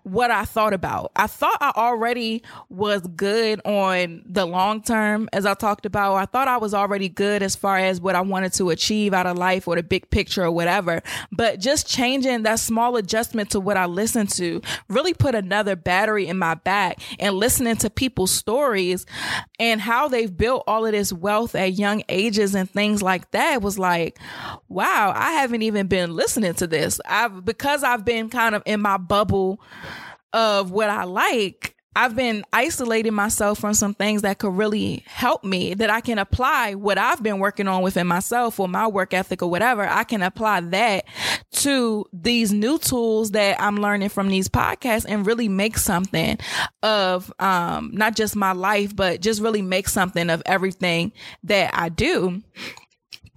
what 0.10 0.32
I 0.32 0.45
thought 0.45 0.74
about. 0.74 1.12
I 1.15 1.28
thought 1.28 1.58
I 1.62 1.72
already 1.76 2.43
was 2.69 3.02
good 3.02 3.62
on 3.65 4.24
the 4.26 4.45
long 4.45 4.82
term, 4.82 5.30
as 5.34 5.45
I 5.45 5.54
talked 5.54 5.86
about. 5.86 6.15
I 6.15 6.26
thought 6.26 6.48
I 6.48 6.58
was 6.58 6.74
already 6.74 7.10
good 7.10 7.43
as 7.43 7.56
far 7.56 7.78
as 7.78 8.02
what 8.02 8.15
I 8.15 8.22
wanted 8.22 8.54
to 8.54 8.69
achieve 8.69 9.13
out 9.13 9.28
of 9.28 9.38
life 9.38 9.67
or 9.67 9.76
the 9.76 9.84
big 9.84 10.10
picture 10.10 10.43
or 10.43 10.52
whatever. 10.52 11.02
But 11.32 11.60
just 11.60 11.88
changing 11.88 12.43
that 12.43 12.60
small 12.60 12.95
adjustment 12.95 13.52
to 13.52 13.60
what 13.60 13.78
I 13.78 13.86
listened 13.86 14.30
to 14.32 14.62
really 14.88 15.13
put 15.13 15.36
another 15.36 15.76
battery 15.76 16.28
in 16.28 16.38
my 16.38 16.56
back 16.56 17.00
and 17.19 17.36
listening 17.36 17.78
to 17.78 17.89
people's 17.89 18.32
stories 18.32 19.06
and 19.60 19.82
how 19.82 20.08
they've 20.08 20.36
built 20.36 20.63
all 20.67 20.86
of 20.86 20.91
this 20.91 21.13
wealth 21.13 21.56
at 21.56 21.74
young 21.74 22.04
ages 22.10 22.56
and 22.56 22.69
things 22.69 23.02
like 23.02 23.32
that 23.32 23.62
was 23.62 23.78
like, 23.78 24.17
wow, 24.67 25.13
I 25.15 25.34
haven't 25.34 25.62
even 25.62 25.88
been 25.88 26.15
listening 26.15 26.54
to 26.56 26.67
this. 26.67 27.00
I've, 27.06 27.45
because 27.45 27.84
I've 27.84 28.06
been 28.06 28.30
kind 28.30 28.56
of 28.56 28.63
in 28.65 28.82
my 28.82 28.98
bubble 28.98 29.62
of 30.34 30.72
what 30.72 30.89
I 30.89 31.04
like, 31.06 31.76
I've 31.96 32.15
been 32.15 32.46
isolating 32.54 33.13
myself 33.13 33.60
from 33.60 33.74
some 33.74 33.94
things 33.94 34.22
that 34.22 34.38
could 34.38 34.56
really 34.56 35.04
help 35.08 35.44
me 35.44 35.74
that 35.74 35.89
I 35.89 36.02
can 36.02 36.20
apply 36.20 36.76
what 36.76 36.98
I've 36.98 37.22
been 37.22 37.39
working 37.39 37.68
on 37.68 37.82
within 37.82 38.08
myself 38.08 38.60
or 38.60 38.70
my 38.70 38.88
work 38.88 39.13
ethic 39.13 39.42
or 39.42 39.50
whatever. 39.50 39.86
I 39.88 40.04
can 40.04 40.22
apply 40.22 40.62
that 40.62 41.06
to 41.52 42.06
these 42.13 42.54
new 42.54 42.78
tools 42.78 43.32
that 43.32 43.60
I'm 43.60 43.78
learning 43.78 44.10
from 44.10 44.30
these 44.30 44.48
podcasts 44.48 45.06
and 45.10 45.26
really 45.26 45.50
make 45.50 45.78
something 45.78 46.38
of, 46.84 47.34
um, 47.39 47.92
not 47.94 48.15
just 48.15 48.36
my 48.36 48.54
life, 48.54 48.96
but 48.96 49.20
just 49.20 49.42
really 49.42 49.63
make 49.63 49.89
something 49.89 50.30
of 50.30 50.44
everything 50.46 51.12
that 51.44 51.72
I 51.74 51.89
do 51.89 52.42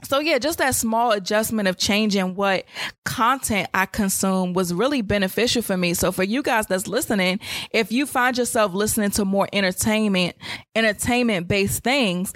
so 0.05 0.21
yeah, 0.21 0.39
just 0.39 0.59
that 0.59 0.75
small 0.75 1.13
adjustment 1.13 1.69
of 1.69 1.77
changing 1.77 2.35
what 2.35 2.65
content 3.05 3.69
I 3.73 3.87
consume 3.87 4.53
was 4.53 4.75
really 4.75 5.03
beneficial 5.03 5.63
for 5.63 5.77
me. 5.77 5.95
So 5.95 6.13
for 6.13 6.25
you 6.25 6.43
guys 6.43 6.67
that's 6.67 6.89
listening, 6.89 7.41
if 7.71 7.93
you 7.93 8.07
find 8.07 8.37
yourself 8.37 8.75
listening 8.75 9.11
to 9.13 9.25
more 9.25 9.49
entertainment, 9.53 10.37
entertainment 10.75 11.49
based 11.49 11.83
things, 11.85 12.33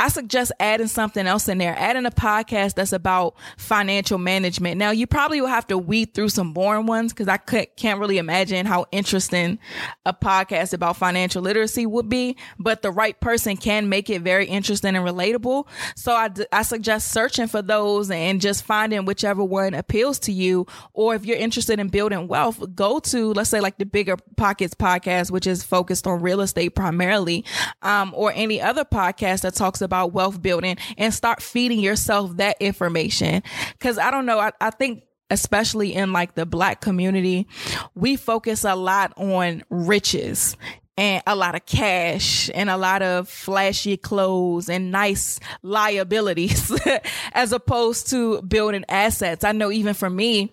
I 0.00 0.08
suggest 0.08 0.50
adding 0.58 0.86
something 0.86 1.26
else 1.26 1.46
in 1.46 1.58
there, 1.58 1.76
adding 1.78 2.06
a 2.06 2.10
podcast 2.10 2.72
that's 2.72 2.94
about 2.94 3.34
financial 3.58 4.16
management. 4.16 4.78
Now, 4.78 4.92
you 4.92 5.06
probably 5.06 5.42
will 5.42 5.48
have 5.48 5.66
to 5.66 5.76
weed 5.76 6.14
through 6.14 6.30
some 6.30 6.54
boring 6.54 6.86
ones 6.86 7.12
because 7.12 7.28
I 7.28 7.36
can't 7.36 8.00
really 8.00 8.16
imagine 8.16 8.64
how 8.64 8.86
interesting 8.92 9.58
a 10.06 10.14
podcast 10.14 10.72
about 10.72 10.96
financial 10.96 11.42
literacy 11.42 11.84
would 11.84 12.08
be, 12.08 12.38
but 12.58 12.80
the 12.80 12.90
right 12.90 13.20
person 13.20 13.58
can 13.58 13.90
make 13.90 14.08
it 14.08 14.22
very 14.22 14.46
interesting 14.46 14.96
and 14.96 15.04
relatable. 15.04 15.66
So 15.96 16.12
I, 16.12 16.30
I 16.50 16.62
suggest 16.62 17.12
searching 17.12 17.48
for 17.48 17.60
those 17.60 18.10
and 18.10 18.40
just 18.40 18.64
finding 18.64 19.04
whichever 19.04 19.44
one 19.44 19.74
appeals 19.74 20.18
to 20.20 20.32
you. 20.32 20.66
Or 20.94 21.14
if 21.14 21.26
you're 21.26 21.36
interested 21.36 21.78
in 21.78 21.88
building 21.88 22.26
wealth, 22.26 22.74
go 22.74 23.00
to, 23.00 23.34
let's 23.34 23.50
say 23.50 23.60
like 23.60 23.76
the 23.76 23.84
bigger 23.84 24.16
pockets 24.38 24.72
podcast, 24.72 25.30
which 25.30 25.46
is 25.46 25.62
focused 25.62 26.06
on 26.06 26.22
real 26.22 26.40
estate 26.40 26.70
primarily, 26.70 27.44
um, 27.82 28.14
or 28.16 28.32
any 28.34 28.62
other 28.62 28.86
podcast 28.86 29.42
that 29.42 29.52
talks 29.52 29.82
about 29.82 29.89
about 29.90 30.12
wealth 30.12 30.40
building 30.40 30.76
and 30.96 31.12
start 31.12 31.42
feeding 31.42 31.80
yourself 31.80 32.36
that 32.36 32.56
information. 32.60 33.42
Cause 33.80 33.98
I 33.98 34.12
don't 34.12 34.24
know, 34.24 34.38
I, 34.38 34.52
I 34.60 34.70
think 34.70 35.02
especially 35.30 35.94
in 35.94 36.12
like 36.12 36.36
the 36.36 36.46
black 36.46 36.80
community, 36.80 37.48
we 37.96 38.14
focus 38.14 38.62
a 38.64 38.76
lot 38.76 39.12
on 39.16 39.64
riches 39.68 40.56
and 40.96 41.22
a 41.26 41.34
lot 41.34 41.56
of 41.56 41.66
cash 41.66 42.50
and 42.54 42.70
a 42.70 42.76
lot 42.76 43.02
of 43.02 43.28
flashy 43.28 43.96
clothes 43.96 44.68
and 44.68 44.92
nice 44.92 45.40
liabilities 45.62 46.72
as 47.32 47.52
opposed 47.52 48.10
to 48.10 48.42
building 48.42 48.84
assets. 48.88 49.42
I 49.42 49.50
know 49.50 49.72
even 49.72 49.94
for 49.94 50.10
me, 50.10 50.52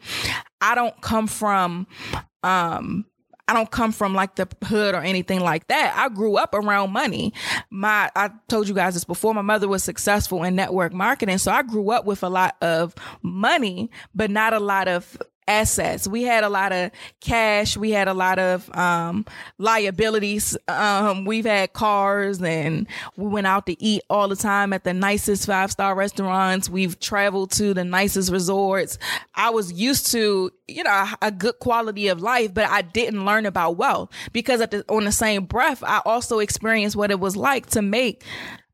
I 0.61 0.73
don't 0.73 0.99
come 1.01 1.27
from 1.27 1.85
um 2.43 3.05
I 3.47 3.53
don't 3.53 3.71
come 3.71 3.91
from 3.91 4.13
like 4.13 4.35
the 4.35 4.47
hood 4.65 4.93
or 4.93 5.01
anything 5.01 5.39
like 5.39 5.67
that. 5.67 5.93
I 5.95 6.09
grew 6.09 6.35
up 6.35 6.53
around 6.53 6.91
money. 6.91 7.33
My, 7.69 8.11
I 8.15 8.29
told 8.49 8.67
you 8.67 8.73
guys 8.73 8.93
this 8.93 9.05
before. 9.05 9.33
My 9.33 9.41
mother 9.41 9.67
was 9.67 9.83
successful 9.83 10.43
in 10.43 10.55
network 10.55 10.93
marketing. 10.93 11.37
So 11.37 11.51
I 11.51 11.63
grew 11.63 11.91
up 11.91 12.05
with 12.05 12.23
a 12.23 12.29
lot 12.29 12.57
of 12.61 12.93
money, 13.21 13.89
but 14.13 14.29
not 14.29 14.53
a 14.53 14.59
lot 14.59 14.87
of 14.87 15.17
assets. 15.47 16.07
We 16.07 16.23
had 16.23 16.43
a 16.43 16.49
lot 16.49 16.71
of 16.71 16.91
cash. 17.21 17.77
We 17.77 17.91
had 17.91 18.07
a 18.07 18.13
lot 18.13 18.39
of 18.39 18.69
um, 18.75 19.25
liabilities. 19.57 20.57
Um, 20.67 21.25
we've 21.25 21.45
had 21.45 21.73
cars 21.73 22.41
and 22.41 22.87
we 23.15 23.27
went 23.27 23.47
out 23.47 23.65
to 23.67 23.81
eat 23.81 24.03
all 24.09 24.27
the 24.27 24.35
time 24.35 24.73
at 24.73 24.83
the 24.83 24.93
nicest 24.93 25.45
five 25.45 25.71
star 25.71 25.95
restaurants. 25.95 26.69
We've 26.69 26.99
traveled 26.99 27.51
to 27.51 27.73
the 27.73 27.83
nicest 27.83 28.31
resorts. 28.31 28.97
I 29.35 29.49
was 29.49 29.71
used 29.71 30.11
to, 30.11 30.51
you 30.67 30.83
know, 30.83 31.07
a, 31.21 31.31
good 31.37 31.59
quality 31.59 32.07
of 32.07 32.19
life, 32.19 32.53
but 32.53 32.67
I 32.67 32.81
didn't 32.81 33.23
learn 33.25 33.45
about 33.45 33.77
wealth 33.77 34.09
because 34.33 34.59
the, 34.59 34.83
on 34.89 35.05
the 35.05 35.11
same 35.11 35.45
breath, 35.45 35.83
I 35.83 36.01
also 36.03 36.39
experienced 36.39 36.95
what 36.95 37.11
it 37.11 37.19
was 37.19 37.35
like 37.35 37.67
to 37.67 37.81
make 37.81 38.23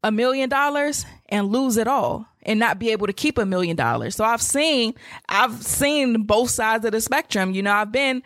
a 0.03 0.11
million 0.11 0.49
dollars 0.49 1.05
and 1.29 1.47
lose 1.47 1.77
it 1.77 1.87
all 1.87 2.27
and 2.43 2.59
not 2.59 2.79
be 2.79 2.91
able 2.91 3.07
to 3.07 3.13
keep 3.13 3.37
a 3.37 3.45
million 3.45 3.75
dollars. 3.75 4.15
So 4.15 4.23
I've 4.23 4.41
seen 4.41 4.93
I've 5.29 5.61
seen 5.63 6.23
both 6.23 6.49
sides 6.49 6.85
of 6.85 6.91
the 6.91 7.01
spectrum. 7.01 7.53
You 7.53 7.63
know, 7.63 7.73
I've 7.73 7.91
been 7.91 8.23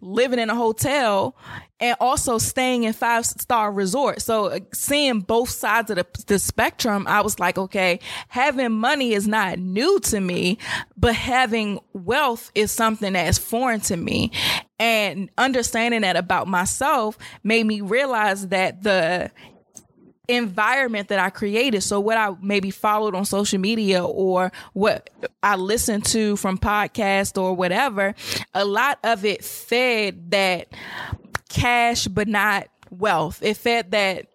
living 0.00 0.38
in 0.38 0.50
a 0.50 0.54
hotel 0.54 1.36
and 1.80 1.96
also 1.98 2.38
staying 2.38 2.84
in 2.84 2.92
five 2.92 3.24
star 3.24 3.72
resorts. 3.72 4.24
So 4.24 4.46
uh, 4.46 4.60
seeing 4.72 5.20
both 5.20 5.48
sides 5.48 5.90
of 5.90 5.96
the, 5.96 6.06
the 6.26 6.38
spectrum, 6.38 7.06
I 7.08 7.22
was 7.22 7.38
like, 7.38 7.56
okay, 7.56 8.00
having 8.28 8.72
money 8.72 9.14
is 9.14 9.26
not 9.26 9.58
new 9.58 9.98
to 10.00 10.20
me, 10.20 10.58
but 10.96 11.14
having 11.14 11.80
wealth 11.92 12.50
is 12.54 12.70
something 12.70 13.14
that's 13.14 13.38
foreign 13.38 13.80
to 13.82 13.96
me. 13.96 14.30
And 14.78 15.30
understanding 15.38 16.02
that 16.02 16.16
about 16.16 16.48
myself 16.48 17.18
made 17.42 17.66
me 17.66 17.80
realize 17.80 18.48
that 18.48 18.82
the 18.82 19.30
environment 20.34 21.08
that 21.08 21.18
I 21.18 21.30
created. 21.30 21.82
So 21.82 22.00
what 22.00 22.16
I 22.16 22.34
maybe 22.40 22.70
followed 22.70 23.14
on 23.14 23.24
social 23.24 23.58
media 23.58 24.04
or 24.04 24.52
what 24.72 25.10
I 25.42 25.56
listened 25.56 26.04
to 26.06 26.36
from 26.36 26.58
podcast 26.58 27.40
or 27.40 27.54
whatever, 27.54 28.14
a 28.54 28.64
lot 28.64 28.98
of 29.04 29.24
it 29.24 29.44
fed 29.44 30.30
that 30.30 30.68
cash 31.48 32.06
but 32.06 32.28
not 32.28 32.68
wealth. 32.90 33.42
It 33.42 33.56
fed 33.56 33.90
that 33.92 34.26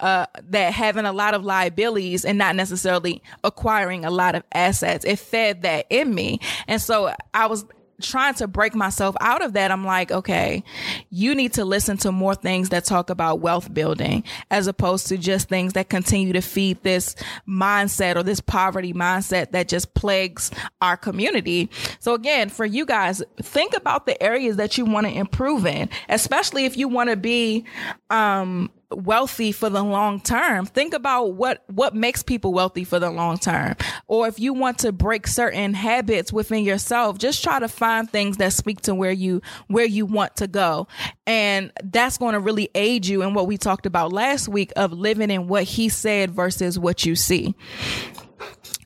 uh, 0.00 0.26
that 0.50 0.72
having 0.72 1.04
a 1.04 1.12
lot 1.12 1.34
of 1.34 1.44
liabilities 1.44 2.24
and 2.24 2.36
not 2.36 2.56
necessarily 2.56 3.22
acquiring 3.44 4.04
a 4.04 4.10
lot 4.10 4.34
of 4.34 4.42
assets. 4.52 5.04
It 5.04 5.18
fed 5.20 5.62
that 5.62 5.86
in 5.90 6.12
me. 6.12 6.40
And 6.66 6.82
so 6.82 7.14
I 7.32 7.46
was 7.46 7.64
trying 8.02 8.34
to 8.34 8.46
break 8.46 8.74
myself 8.74 9.16
out 9.20 9.42
of 9.42 9.54
that, 9.54 9.70
I'm 9.70 9.84
like, 9.84 10.10
okay, 10.12 10.62
you 11.10 11.34
need 11.34 11.54
to 11.54 11.64
listen 11.64 11.96
to 11.98 12.12
more 12.12 12.34
things 12.34 12.68
that 12.68 12.84
talk 12.84 13.08
about 13.10 13.40
wealth 13.40 13.72
building 13.72 14.24
as 14.50 14.66
opposed 14.66 15.06
to 15.08 15.16
just 15.16 15.48
things 15.48 15.72
that 15.72 15.88
continue 15.88 16.32
to 16.32 16.42
feed 16.42 16.82
this 16.82 17.14
mindset 17.48 18.16
or 18.16 18.22
this 18.22 18.40
poverty 18.40 18.92
mindset 18.92 19.52
that 19.52 19.68
just 19.68 19.94
plagues 19.94 20.50
our 20.80 20.96
community. 20.96 21.70
So 22.00 22.14
again, 22.14 22.48
for 22.48 22.66
you 22.66 22.84
guys, 22.84 23.22
think 23.40 23.74
about 23.76 24.06
the 24.06 24.20
areas 24.22 24.56
that 24.56 24.76
you 24.76 24.84
want 24.84 25.06
to 25.06 25.12
improve 25.12 25.66
in, 25.66 25.88
especially 26.08 26.64
if 26.64 26.76
you 26.76 26.88
want 26.88 27.10
to 27.10 27.16
be, 27.16 27.64
um, 28.10 28.70
wealthy 28.94 29.52
for 29.52 29.70
the 29.70 29.82
long 29.82 30.20
term. 30.20 30.66
Think 30.66 30.94
about 30.94 31.34
what 31.34 31.64
what 31.68 31.94
makes 31.94 32.22
people 32.22 32.52
wealthy 32.52 32.84
for 32.84 32.98
the 32.98 33.10
long 33.10 33.38
term. 33.38 33.76
Or 34.06 34.26
if 34.28 34.38
you 34.38 34.52
want 34.52 34.78
to 34.80 34.92
break 34.92 35.26
certain 35.26 35.74
habits 35.74 36.32
within 36.32 36.64
yourself, 36.64 37.18
just 37.18 37.42
try 37.42 37.58
to 37.58 37.68
find 37.68 38.10
things 38.10 38.36
that 38.38 38.52
speak 38.52 38.80
to 38.82 38.94
where 38.94 39.12
you 39.12 39.42
where 39.68 39.84
you 39.84 40.06
want 40.06 40.36
to 40.36 40.46
go. 40.46 40.88
And 41.26 41.72
that's 41.84 42.18
going 42.18 42.34
to 42.34 42.40
really 42.40 42.70
aid 42.74 43.06
you 43.06 43.22
in 43.22 43.34
what 43.34 43.46
we 43.46 43.56
talked 43.56 43.86
about 43.86 44.12
last 44.12 44.48
week 44.48 44.72
of 44.76 44.92
living 44.92 45.30
in 45.30 45.48
what 45.48 45.64
he 45.64 45.88
said 45.88 46.30
versus 46.30 46.78
what 46.78 47.04
you 47.04 47.16
see. 47.16 47.54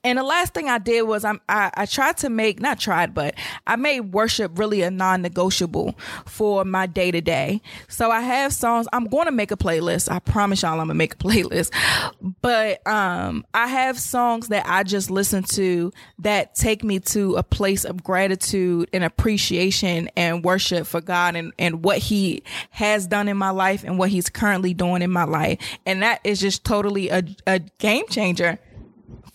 And 0.06 0.18
the 0.18 0.22
last 0.22 0.54
thing 0.54 0.68
I 0.68 0.78
did 0.78 1.02
was 1.02 1.24
I'm, 1.24 1.40
I, 1.48 1.68
I 1.74 1.84
tried 1.84 2.18
to 2.18 2.30
make, 2.30 2.60
not 2.60 2.78
tried, 2.78 3.12
but 3.12 3.34
I 3.66 3.74
made 3.74 4.12
worship 4.12 4.56
really 4.56 4.82
a 4.82 4.90
non 4.90 5.20
negotiable 5.20 5.98
for 6.26 6.64
my 6.64 6.86
day 6.86 7.10
to 7.10 7.20
day. 7.20 7.60
So 7.88 8.12
I 8.12 8.20
have 8.20 8.52
songs. 8.52 8.86
I'm 8.92 9.06
going 9.06 9.24
to 9.24 9.32
make 9.32 9.50
a 9.50 9.56
playlist. 9.56 10.08
I 10.08 10.20
promise 10.20 10.62
y'all 10.62 10.74
I'm 10.74 10.86
going 10.86 10.88
to 10.90 10.94
make 10.94 11.14
a 11.14 11.16
playlist. 11.16 11.72
But 12.40 12.86
um, 12.86 13.44
I 13.52 13.66
have 13.66 13.98
songs 13.98 14.46
that 14.46 14.64
I 14.68 14.84
just 14.84 15.10
listen 15.10 15.42
to 15.42 15.92
that 16.20 16.54
take 16.54 16.84
me 16.84 17.00
to 17.00 17.34
a 17.34 17.42
place 17.42 17.84
of 17.84 18.04
gratitude 18.04 18.88
and 18.92 19.02
appreciation 19.02 20.08
and 20.16 20.44
worship 20.44 20.86
for 20.86 21.00
God 21.00 21.34
and, 21.34 21.52
and 21.58 21.84
what 21.84 21.98
He 21.98 22.44
has 22.70 23.08
done 23.08 23.26
in 23.26 23.36
my 23.36 23.50
life 23.50 23.82
and 23.82 23.98
what 23.98 24.10
He's 24.10 24.30
currently 24.30 24.72
doing 24.72 25.02
in 25.02 25.10
my 25.10 25.24
life. 25.24 25.58
And 25.84 26.00
that 26.04 26.20
is 26.22 26.38
just 26.38 26.62
totally 26.62 27.08
a, 27.08 27.24
a 27.48 27.58
game 27.58 28.04
changer 28.08 28.60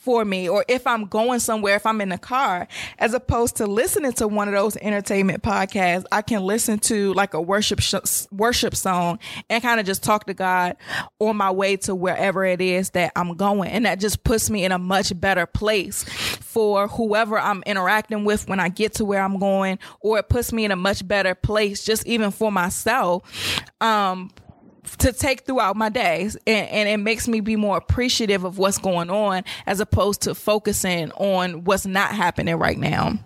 for 0.01 0.25
me 0.25 0.49
or 0.49 0.65
if 0.67 0.87
I'm 0.87 1.05
going 1.05 1.39
somewhere, 1.39 1.75
if 1.75 1.85
I'm 1.85 2.01
in 2.01 2.09
the 2.09 2.17
car, 2.17 2.67
as 2.97 3.13
opposed 3.13 3.57
to 3.57 3.67
listening 3.67 4.13
to 4.13 4.27
one 4.27 4.47
of 4.47 4.55
those 4.55 4.75
entertainment 4.77 5.43
podcasts, 5.43 6.05
I 6.11 6.23
can 6.23 6.41
listen 6.41 6.79
to 6.79 7.13
like 7.13 7.35
a 7.35 7.41
worship 7.41 7.79
sh- 7.81 8.25
worship 8.31 8.75
song 8.75 9.19
and 9.47 9.61
kind 9.61 9.79
of 9.79 9.85
just 9.85 10.01
talk 10.03 10.25
to 10.25 10.33
God 10.33 10.75
on 11.19 11.37
my 11.37 11.51
way 11.51 11.77
to 11.77 11.93
wherever 11.93 12.43
it 12.43 12.61
is 12.61 12.89
that 12.91 13.11
I'm 13.15 13.35
going. 13.37 13.69
And 13.69 13.85
that 13.85 13.99
just 13.99 14.23
puts 14.23 14.49
me 14.49 14.65
in 14.65 14.71
a 14.71 14.79
much 14.79 15.17
better 15.19 15.45
place 15.45 16.03
for 16.03 16.87
whoever 16.87 17.37
I'm 17.37 17.61
interacting 17.67 18.25
with 18.25 18.47
when 18.47 18.59
I 18.59 18.69
get 18.69 18.95
to 18.95 19.05
where 19.05 19.21
I'm 19.21 19.37
going, 19.37 19.77
or 19.99 20.17
it 20.17 20.29
puts 20.29 20.51
me 20.51 20.65
in 20.65 20.71
a 20.71 20.75
much 20.75 21.07
better 21.07 21.35
place 21.35 21.85
just 21.85 22.07
even 22.07 22.31
for 22.31 22.51
myself. 22.51 23.23
Um, 23.79 24.31
to 24.99 25.13
take 25.13 25.41
throughout 25.41 25.75
my 25.75 25.89
days 25.89 26.35
and, 26.47 26.67
and, 26.69 26.89
it 26.89 26.97
makes 26.97 27.27
me 27.27 27.39
be 27.39 27.55
more 27.55 27.77
appreciative 27.77 28.43
of 28.43 28.57
what's 28.57 28.77
going 28.77 29.09
on 29.09 29.43
as 29.65 29.79
opposed 29.79 30.21
to 30.23 30.35
focusing 30.35 31.11
on 31.13 31.63
what's 31.63 31.85
not 31.85 32.13
happening 32.13 32.55
right 32.55 32.77
now. 32.77 33.17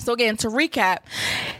So 0.00 0.12
again, 0.12 0.36
to 0.38 0.48
recap, 0.48 0.98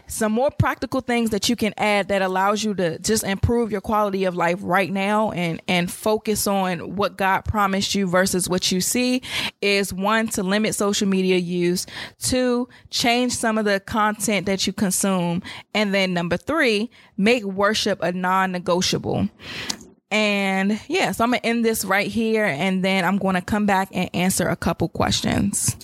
some 0.07 0.31
more 0.31 0.51
practical 0.51 1.01
things 1.01 1.29
that 1.29 1.47
you 1.47 1.55
can 1.55 1.73
add 1.77 2.09
that 2.09 2.21
allows 2.21 2.63
you 2.63 2.73
to 2.75 2.99
just 2.99 3.23
improve 3.23 3.71
your 3.71 3.81
quality 3.81 4.25
of 4.25 4.35
life 4.35 4.59
right 4.61 4.91
now 4.91 5.31
and 5.31 5.61
and 5.67 5.91
focus 5.91 6.47
on 6.47 6.95
what 6.95 7.17
God 7.17 7.41
promised 7.41 7.95
you 7.95 8.07
versus 8.07 8.49
what 8.49 8.71
you 8.71 8.81
see 8.81 9.21
is 9.61 9.93
one 9.93 10.27
to 10.29 10.43
limit 10.43 10.75
social 10.75 11.07
media 11.07 11.37
use, 11.37 11.85
two, 12.19 12.67
change 12.89 13.33
some 13.33 13.57
of 13.57 13.65
the 13.65 13.79
content 13.79 14.45
that 14.47 14.67
you 14.67 14.73
consume, 14.73 15.41
and 15.73 15.93
then 15.93 16.13
number 16.13 16.37
3, 16.37 16.89
make 17.17 17.43
worship 17.43 18.01
a 18.01 18.11
non-negotiable. 18.11 19.29
And 20.11 20.79
yeah, 20.89 21.13
so 21.13 21.23
I'm 21.23 21.31
to 21.31 21.45
end 21.45 21.63
this 21.63 21.85
right 21.85 22.07
here 22.07 22.45
and 22.45 22.83
then 22.83 23.05
I'm 23.05 23.17
to 23.35 23.41
come 23.41 23.65
back 23.65 23.87
and 23.93 24.09
answer 24.13 24.47
a 24.47 24.57
couple 24.57 24.89
questions. 24.89 25.77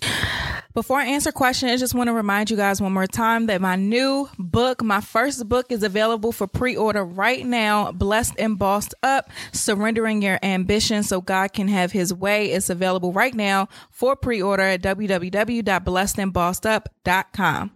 Before 0.77 0.99
I 0.99 1.07
answer 1.07 1.31
questions, 1.31 1.71
I 1.71 1.77
just 1.77 1.95
want 1.95 2.07
to 2.07 2.13
remind 2.13 2.51
you 2.51 2.55
guys 2.55 2.79
one 2.79 2.93
more 2.93 3.07
time 3.07 3.47
that 3.47 3.61
my 3.61 3.75
new 3.75 4.29
book, 4.37 4.83
my 4.83 5.01
first 5.01 5.49
book 5.49 5.71
is 5.71 5.81
available 5.81 6.31
for 6.31 6.45
pre-order 6.45 7.03
right 7.03 7.43
now. 7.43 7.91
Blessed 7.91 8.35
and 8.37 8.59
Bossed 8.59 8.93
Up, 9.01 9.31
Surrendering 9.51 10.21
Your 10.21 10.37
Ambition 10.43 11.01
so 11.01 11.19
God 11.19 11.51
can 11.51 11.67
have 11.67 11.93
his 11.93 12.13
way. 12.13 12.51
It's 12.51 12.69
available 12.69 13.11
right 13.11 13.33
now 13.33 13.69
for 13.89 14.15
pre-order 14.15 14.61
at 14.61 14.83
www.blessedandbossedup.com. 14.83 17.71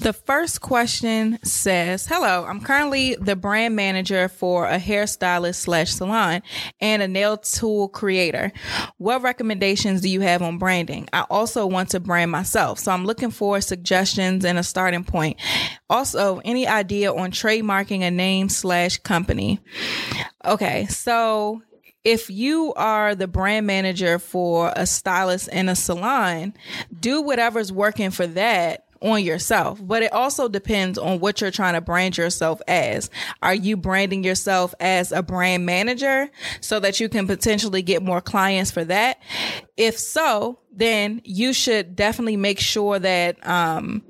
The 0.00 0.12
first 0.12 0.60
question 0.60 1.38
says, 1.42 2.06
Hello, 2.06 2.44
I'm 2.44 2.60
currently 2.60 3.14
the 3.14 3.36
brand 3.36 3.76
manager 3.76 4.28
for 4.28 4.66
a 4.66 4.78
hairstylist 4.78 5.54
slash 5.54 5.92
salon 5.92 6.42
and 6.80 7.00
a 7.00 7.08
nail 7.08 7.38
tool 7.38 7.88
creator. 7.88 8.52
What 8.98 9.22
recommendations 9.22 10.00
do 10.00 10.08
you 10.08 10.20
have 10.20 10.42
on 10.42 10.58
branding? 10.58 11.08
I 11.12 11.22
also 11.30 11.66
want 11.66 11.90
to 11.94 12.00
brand 12.00 12.30
myself. 12.30 12.78
So 12.78 12.92
I'm 12.92 13.06
looking 13.06 13.30
for 13.30 13.60
suggestions 13.60 14.44
and 14.44 14.58
a 14.58 14.62
starting 14.62 15.04
point. 15.04 15.38
Also, 15.88 16.40
any 16.44 16.66
idea 16.66 17.12
on 17.12 17.30
trademarking 17.30 18.02
a 18.02 18.10
name 18.10 18.48
slash 18.48 18.98
company? 18.98 19.60
Okay. 20.44 20.86
So 20.86 21.62
if 22.02 22.28
you 22.28 22.74
are 22.74 23.14
the 23.14 23.28
brand 23.28 23.66
manager 23.66 24.18
for 24.18 24.72
a 24.76 24.86
stylist 24.86 25.48
in 25.48 25.68
a 25.68 25.76
salon, 25.76 26.52
do 26.98 27.22
whatever's 27.22 27.72
working 27.72 28.10
for 28.10 28.26
that 28.26 28.84
on 29.04 29.22
yourself, 29.22 29.80
but 29.86 30.02
it 30.02 30.12
also 30.12 30.48
depends 30.48 30.98
on 30.98 31.20
what 31.20 31.40
you're 31.40 31.50
trying 31.50 31.74
to 31.74 31.80
brand 31.80 32.16
yourself 32.16 32.60
as. 32.66 33.10
Are 33.42 33.54
you 33.54 33.76
branding 33.76 34.24
yourself 34.24 34.74
as 34.80 35.12
a 35.12 35.22
brand 35.22 35.66
manager 35.66 36.30
so 36.60 36.80
that 36.80 36.98
you 36.98 37.08
can 37.08 37.26
potentially 37.26 37.82
get 37.82 38.02
more 38.02 38.20
clients 38.20 38.70
for 38.70 38.84
that? 38.84 39.22
If 39.76 39.98
so, 39.98 40.58
then 40.72 41.20
you 41.24 41.52
should 41.52 41.94
definitely 41.94 42.36
make 42.36 42.58
sure 42.58 42.98
that, 42.98 43.46
um, 43.46 44.02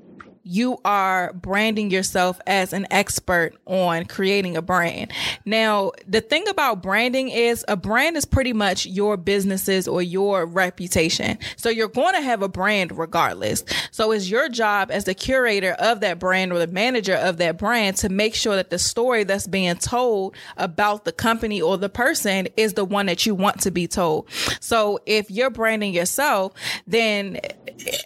you 0.45 0.77
are 0.85 1.33
branding 1.33 1.89
yourself 1.89 2.39
as 2.45 2.71
an 2.71 2.85
expert 2.91 3.53
on 3.65 4.05
creating 4.05 4.55
a 4.55 4.61
brand. 4.61 5.11
Now, 5.43 5.91
the 6.07 6.21
thing 6.21 6.47
about 6.47 6.83
branding 6.83 7.29
is 7.29 7.65
a 7.67 7.75
brand 7.75 8.15
is 8.15 8.25
pretty 8.25 8.53
much 8.53 8.85
your 8.85 9.17
businesses 9.17 9.87
or 9.87 10.03
your 10.03 10.45
reputation. 10.45 11.39
So 11.57 11.69
you're 11.69 11.87
going 11.87 12.13
to 12.13 12.21
have 12.21 12.43
a 12.43 12.47
brand 12.47 12.95
regardless. 12.95 13.65
So 13.89 14.11
it's 14.11 14.29
your 14.29 14.47
job 14.47 14.91
as 14.91 15.05
the 15.05 15.15
curator 15.15 15.71
of 15.79 16.01
that 16.01 16.19
brand 16.19 16.53
or 16.53 16.59
the 16.59 16.67
manager 16.67 17.15
of 17.15 17.37
that 17.37 17.57
brand 17.57 17.97
to 17.97 18.09
make 18.09 18.35
sure 18.35 18.55
that 18.55 18.69
the 18.69 18.77
story 18.77 19.23
that's 19.23 19.47
being 19.47 19.75
told 19.77 20.35
about 20.57 21.05
the 21.05 21.11
company 21.11 21.59
or 21.59 21.75
the 21.77 21.89
person 21.89 22.47
is 22.55 22.73
the 22.73 22.85
one 22.85 23.07
that 23.07 23.25
you 23.25 23.33
want 23.33 23.61
to 23.61 23.71
be 23.71 23.87
told. 23.87 24.29
So 24.59 24.99
if 25.07 25.31
you're 25.31 25.49
branding 25.49 25.93
yourself, 25.93 26.53
then, 26.85 27.39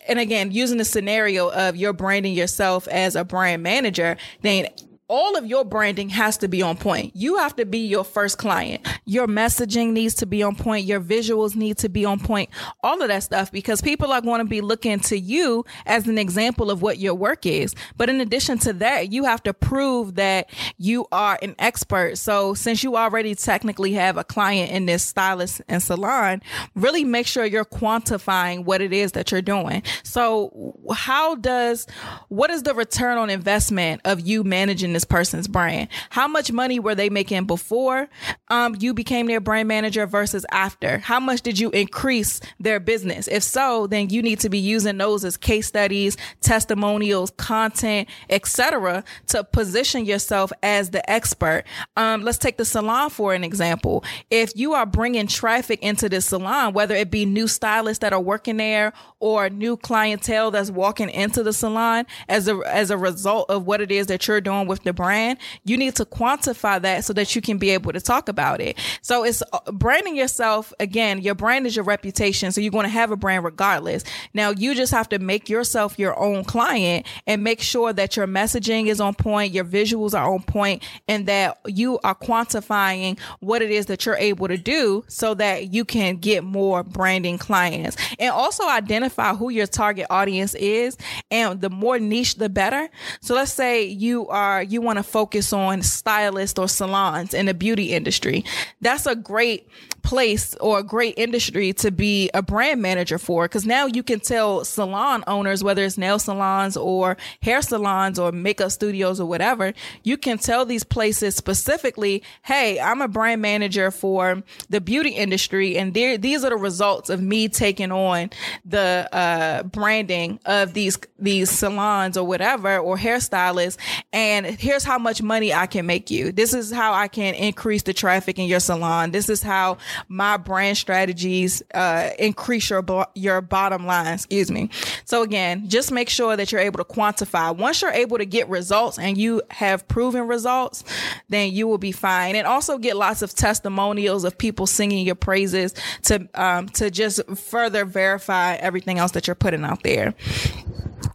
and 0.08 0.19
again, 0.19 0.52
using 0.52 0.78
the 0.78 0.86
scenario 0.86 1.49
of 1.49 1.75
branding 1.97 2.28
branding 2.28 2.28
yourself 2.33 2.87
as 2.87 3.15
a 3.15 3.23
brand 3.23 3.63
manager, 3.63 4.17
then 4.41 4.67
all 5.09 5.35
of 5.35 5.45
your 5.47 5.65
branding 5.65 6.07
has 6.09 6.37
to 6.37 6.47
be 6.47 6.61
on 6.61 6.77
point. 6.77 7.15
You 7.15 7.37
have 7.37 7.55
to 7.55 7.65
be 7.65 7.79
your 7.79 8.03
first 8.03 8.37
client. 8.37 8.87
Your 9.05 9.25
messaging 9.27 9.91
needs 9.91 10.13
to 10.15 10.27
be 10.27 10.43
on 10.43 10.55
point. 10.55 10.85
Your 10.85 11.01
visuals 11.01 11.55
need 11.55 11.79
to 11.79 11.89
be 11.89 12.05
on 12.05 12.19
point. 12.19 12.49
All 12.83 13.01
of 13.01 13.07
that 13.07 13.23
stuff 13.23 13.51
because 13.51 13.81
people 13.81 14.13
are 14.13 14.21
going 14.21 14.39
to 14.39 14.45
be 14.45 14.61
looking 14.61 14.99
to 15.01 15.17
you 15.17 15.65
as 15.87 16.07
an 16.07 16.19
example 16.19 16.69
of 16.69 16.83
what 16.83 16.99
your 16.99 17.15
work 17.15 17.47
is. 17.47 17.73
But 17.97 18.09
in 18.09 18.21
addition 18.21 18.59
to 18.59 18.73
that, 18.73 19.11
you 19.11 19.23
have 19.23 19.41
to 19.43 19.53
prove 19.53 20.13
that 20.15 20.51
you 20.77 21.07
are 21.11 21.39
an 21.41 21.55
expert. 21.57 22.19
So 22.19 22.53
since 22.53 22.83
you 22.83 22.95
already 22.95 23.33
technically 23.33 23.93
have 23.93 24.15
a 24.15 24.23
client 24.23 24.71
in 24.71 24.85
this 24.85 25.03
stylist 25.03 25.61
and 25.67 25.81
salon, 25.81 26.43
really 26.75 27.03
make 27.03 27.25
sure 27.25 27.45
you're 27.45 27.65
quantifying 27.65 28.63
what 28.63 28.79
it 28.79 28.93
is 28.93 29.13
that 29.13 29.31
you're 29.31 29.41
doing. 29.41 29.81
So 30.03 30.77
how 30.93 31.33
does, 31.33 31.87
what 32.27 32.51
is 32.51 32.61
the 32.61 32.75
return 32.75 33.17
on 33.17 33.31
investment 33.31 34.01
of 34.05 34.19
you 34.19 34.43
managing 34.43 34.98
person's 35.05 35.47
brand. 35.47 35.89
How 36.09 36.27
much 36.27 36.51
money 36.51 36.79
were 36.79 36.95
they 36.95 37.09
making 37.09 37.45
before 37.45 38.09
um, 38.49 38.75
you 38.79 38.93
became 38.93 39.27
their 39.27 39.39
brand 39.39 39.67
manager 39.67 40.05
versus 40.05 40.45
after? 40.51 40.99
How 40.99 41.19
much 41.19 41.41
did 41.41 41.59
you 41.59 41.69
increase 41.71 42.41
their 42.59 42.79
business? 42.79 43.27
If 43.27 43.43
so, 43.43 43.88
then 43.88 44.09
you 44.09 44.21
need 44.21 44.39
to 44.39 44.49
be 44.49 44.59
using 44.59 44.97
those 44.97 45.25
as 45.25 45.38
case 45.38 45.67
studies, 45.67 46.17
testimonials, 46.41 47.31
content, 47.31 48.09
etc., 48.29 49.04
to 49.27 49.43
position 49.43 50.06
yourself 50.06 50.52
as 50.63 50.89
the 50.91 51.08
expert. 51.10 51.63
Um, 51.97 52.23
let's 52.23 52.37
take 52.37 52.58
the 52.58 52.65
salon 52.65 53.10
for 53.10 53.33
an 53.33 53.43
example. 53.43 54.04
If 54.29 54.56
you 54.56 54.73
are 54.73 54.85
bringing 54.85 55.27
traffic 55.27 55.81
into 55.81 56.10
the 56.10 56.21
salon, 56.21 56.73
whether 56.73 56.95
it 56.95 57.12
be 57.12 57.25
new 57.25 57.47
stylists 57.47 58.02
that 58.02 58.13
are 58.13 58.21
working 58.21 58.58
there 58.58 58.93
or 59.19 59.50
new 59.50 59.77
clientele 59.77 60.52
that's 60.52 60.71
walking 60.71 61.10
into 61.10 61.43
the 61.43 61.54
salon 61.54 62.06
as 62.27 62.47
a 62.47 62.60
as 62.65 62.91
a 62.91 62.97
result 62.97 63.50
of 63.50 63.65
what 63.65 63.81
it 63.81 63.91
is 63.91 64.08
that 64.08 64.27
you're 64.27 64.41
doing 64.41 64.67
with 64.67 64.83
the 64.90 64.94
brand, 64.94 65.40
you 65.63 65.77
need 65.77 65.96
to 65.96 66.06
quantify 66.06 66.81
that 66.81 67.06
so 67.06 67.13
that 67.13 67.35
you 67.35 67.42
can 67.42 67.58
be 67.58 67.69
able 67.71 67.92
to 67.94 68.02
talk 68.02 68.29
about 68.29 68.62
it. 68.62 68.77
So 69.02 69.23
it's 69.23 69.42
uh, 69.54 69.71
branding 69.71 70.15
yourself 70.15 70.73
again, 70.79 71.21
your 71.21 71.35
brand 71.35 71.65
is 71.65 71.75
your 71.75 71.85
reputation, 71.85 72.52
so 72.52 72.62
you're 72.62 72.71
going 72.71 72.85
to 72.85 72.90
have 72.90 73.12
a 73.12 73.17
brand 73.17 73.44
regardless. 73.44 74.04
Now 74.33 74.52
you 74.52 74.75
just 74.75 74.92
have 74.92 75.10
to 75.10 75.19
make 75.19 75.50
yourself 75.50 75.98
your 75.98 76.19
own 76.19 76.44
client 76.44 77.06
and 77.25 77.44
make 77.44 77.62
sure 77.62 77.94
that 77.94 78.15
your 78.15 78.27
messaging 78.27 78.87
is 78.87 79.00
on 79.02 79.13
point, 79.15 79.54
your 79.54 79.65
visuals 79.65 80.13
are 80.13 80.31
on 80.31 80.44
point 80.44 80.83
and 81.08 81.25
that 81.27 81.58
you 81.65 82.00
are 82.04 82.15
quantifying 82.15 83.19
what 83.40 83.62
it 83.62 83.71
is 83.71 83.87
that 83.87 84.06
you're 84.06 84.15
able 84.17 84.48
to 84.48 84.58
do 84.58 85.04
so 85.08 85.33
that 85.33 85.73
you 85.73 85.85
can 85.85 86.17
get 86.17 86.44
more 86.44 86.83
branding 86.83 87.37
clients. 87.37 87.98
And 88.19 88.31
also 88.31 88.67
identify 88.67 89.00
identify 89.10 89.37
who 89.37 89.50
your 89.50 89.67
target 89.67 90.08
audience 90.10 90.56
is 90.56 90.98
and 91.31 91.62
the 91.62 91.69
more 91.69 92.00
niche 92.00 92.35
the 92.35 92.50
better 92.50 92.90
so 93.21 93.35
let's 93.35 93.54
say 93.54 93.83
you 93.83 94.27
are 94.27 94.63
you 94.63 94.79
want 94.80 94.98
to 94.98 95.04
focus 95.04 95.54
on 95.54 95.82
stylists 95.82 96.58
or 96.58 96.67
salons 96.67 97.34
in 97.34 97.46
the 97.46 97.54
beauty 97.54 97.94
industry. 97.94 98.44
That's 98.82 99.06
a 99.06 99.15
great 99.15 99.67
place 100.04 100.56
or 100.56 100.79
a 100.79 100.83
great 100.83 101.13
industry 101.17 101.73
to 101.73 101.91
be 101.91 102.29
a 102.33 102.41
brand 102.41 102.81
manager 102.81 103.17
for 103.17 103.45
because 103.45 103.65
now 103.65 103.85
you 103.85 104.04
can 104.04 104.19
tell 104.19 104.63
salon 104.65 105.23
owners 105.27 105.63
whether 105.63 105.83
it's 105.83 105.97
nail 105.97 106.19
salons 106.19 106.75
or 106.77 107.17
hair 107.41 107.62
salons 107.62 108.17
or 108.17 108.31
makeup 108.31 108.71
studios 108.71 109.19
or 109.19 109.25
whatever 109.25 109.73
you 110.04 110.17
can 110.17 110.37
tell 110.37 110.65
these 110.65 110.83
places 110.83 111.35
specifically 111.35 112.23
hey 112.43 112.79
i'm 112.79 113.02
a 113.02 113.08
brand 113.08 113.41
manager 113.41 113.91
for 113.91 114.41
the 114.69 114.81
beauty 114.81 115.12
industry 115.12 115.77
and 115.77 115.93
these 115.93 116.43
are 116.43 116.50
the 116.50 116.58
results 116.58 117.10
of 117.10 117.21
me 117.21 117.47
taking 117.47 117.91
on 117.91 118.29
the 118.65 119.08
uh, 119.12 119.63
branding 119.63 120.39
of 120.45 120.73
these 120.73 120.97
these 121.17 121.50
salons 121.50 122.17
or 122.17 122.25
whatever 122.25 122.77
or 122.77 122.97
hairstylists, 122.97 123.77
and 124.13 124.45
here's 124.45 124.83
how 124.83 124.97
much 124.97 125.21
money 125.21 125.54
I 125.54 125.67
can 125.67 125.85
make 125.85 126.10
you. 126.10 126.31
This 126.31 126.54
is 126.54 126.71
how 126.71 126.93
I 126.93 127.08
can 127.08 127.33
increase 127.35 127.83
the 127.83 127.93
traffic 127.93 128.39
in 128.39 128.45
your 128.45 128.60
salon. 128.60 129.12
This 129.12 129.29
is 129.29 129.41
how 129.41 129.77
my 130.08 130.37
brand 130.37 130.77
strategies 130.77 131.62
uh, 131.73 132.10
increase 132.17 132.69
your 132.69 132.83
your 133.15 133.42
bottom 133.42 133.85
line. 133.85 134.13
Excuse 134.13 134.52
me. 134.52 134.69
So 135.06 135.21
again, 135.21 135.69
just 135.69 135.92
make 135.92 136.10
sure 136.10 136.35
that 136.35 136.52
you're 136.52 136.62
able 136.62 136.83
to 136.83 136.85
quantify. 136.85 137.56
Once 137.56 137.81
you're 137.81 137.92
able 137.92 138.17
to 138.17 138.25
get 138.25 138.50
results 138.50 138.98
and 138.98 139.17
you 139.17 139.42
have 139.52 139.87
proven 139.87 140.27
results, 140.27 140.83
then 141.29 141.52
you 141.52 141.67
will 141.67 141.77
be 141.77 141.92
fine. 141.92 142.35
And 142.35 142.48
also 142.48 142.77
get 142.77 142.96
lots 142.98 143.21
of 143.21 143.33
testimonials 143.33 144.23
of 144.23 144.37
people 144.37 144.67
singing 144.67 145.06
your 145.06 145.15
praises 145.15 145.73
to 146.04 146.27
um, 146.33 146.69
to 146.69 146.90
just 146.90 147.21
further 147.37 147.85
verify 147.85 148.56
everything 148.56 148.79
everything 148.79 149.00
else 149.00 149.12
that 149.12 149.27
you're 149.27 149.35
putting 149.35 149.65
out 149.65 149.83
there. 149.83 150.13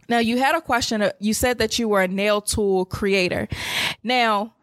Now, 0.07 0.19
you 0.19 0.37
had 0.37 0.55
a 0.55 0.61
question. 0.61 1.01
Uh, 1.01 1.11
you 1.19 1.33
said 1.33 1.57
that 1.57 1.79
you 1.79 1.89
were 1.89 2.01
a 2.01 2.07
nail 2.07 2.41
tool 2.41 2.85
creator. 2.85 3.47
Now, 4.03 4.53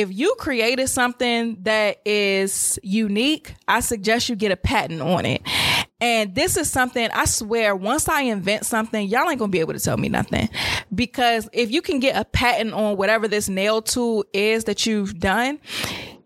if 0.00 0.16
you 0.16 0.34
created 0.38 0.88
something 0.88 1.58
that 1.62 2.00
is 2.04 2.78
unique, 2.82 3.54
I 3.66 3.80
suggest 3.80 4.28
you 4.28 4.36
get 4.36 4.52
a 4.52 4.56
patent 4.56 5.02
on 5.02 5.26
it. 5.26 5.42
And 6.00 6.34
this 6.34 6.56
is 6.56 6.70
something 6.70 7.10
I 7.12 7.24
swear, 7.24 7.74
once 7.74 8.08
I 8.08 8.22
invent 8.22 8.64
something, 8.64 9.08
y'all 9.08 9.28
ain't 9.28 9.40
gonna 9.40 9.50
be 9.50 9.58
able 9.58 9.72
to 9.72 9.80
tell 9.80 9.96
me 9.96 10.08
nothing. 10.08 10.48
Because 10.94 11.48
if 11.52 11.72
you 11.72 11.82
can 11.82 11.98
get 11.98 12.16
a 12.16 12.24
patent 12.24 12.72
on 12.72 12.96
whatever 12.96 13.26
this 13.26 13.48
nail 13.48 13.82
tool 13.82 14.24
is 14.32 14.64
that 14.64 14.86
you've 14.86 15.18
done, 15.18 15.58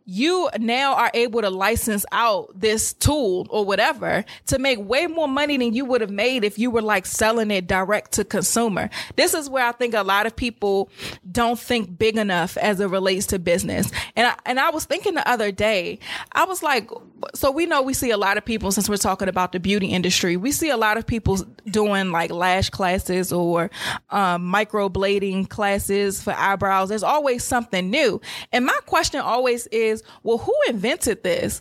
you 0.05 0.49
now 0.59 0.95
are 0.95 1.11
able 1.15 1.41
to 1.43 1.51
license 1.51 2.05
out 2.13 2.49
this 2.59 2.93
tool 2.93 3.47
or 3.51 3.65
whatever 3.65 4.25
to 4.47 4.59
make 4.59 4.79
way 4.81 5.07
more 5.07 5.29
money 5.29 5.57
than 5.57 5.75
you 5.75 5.85
would 5.85 6.01
have 6.01 6.11
made 6.11 6.45
if 6.45 6.59
you 6.59 6.71
were 6.71 6.83
like 6.83 7.07
selling 7.07 7.51
it 7.51 7.67
direct 7.67 8.13
to 8.13 8.25
consumer. 8.25 8.91
This 9.17 9.35
is 9.35 9.49
where 9.49 9.65
I 9.65 9.73
think 9.73 9.95
a 9.95 10.03
lot 10.03 10.27
of 10.27 10.35
people 10.35 10.91
don't 11.31 11.59
think 11.59 11.99
big 11.99 12.17
enough 12.17 12.57
as 12.57 12.81
it 12.81 12.87
relates 12.87 13.27
to 13.27 13.39
business. 13.39 13.91
And 14.17 14.27
I, 14.27 14.35
and 14.47 14.59
I 14.59 14.71
was 14.71 14.85
thinking 14.85 15.15
the 15.15 15.29
other 15.29 15.53
day, 15.53 15.99
I 16.33 16.45
was 16.45 16.63
like, 16.63 16.91
so 17.35 17.51
we 17.51 17.67
know 17.67 17.83
we 17.83 17.95
see 17.95 18.11
a 18.11 18.17
lot 18.17 18.37
of 18.37 18.45
people 18.45 18.73
since 18.73 18.89
we're 18.89 18.97
talking 18.97 19.29
about 19.29 19.53
the 19.53 19.61
beauty 19.61 19.89
industry, 19.89 20.37
we 20.37 20.53
see 20.53 20.71
a 20.71 20.77
lot 20.77 20.97
of 20.97 21.07
people 21.07 21.37
doing 21.67 22.11
like 22.11 22.31
lash 22.31 22.71
classes 22.71 23.33
or 23.33 23.71
um, 24.11 24.53
microblading 24.53 25.49
classes 25.49 26.23
for 26.23 26.33
eyebrows. 26.33 26.89
There's 26.89 27.03
always 27.03 27.45
something 27.45 27.91
new. 27.91 28.21
And 28.53 28.65
my 28.65 28.79
question 28.87 29.21
always 29.21 29.67
is, 29.69 29.92
well, 30.23 30.39
who 30.39 30.55
invented 30.69 31.23
this? 31.23 31.61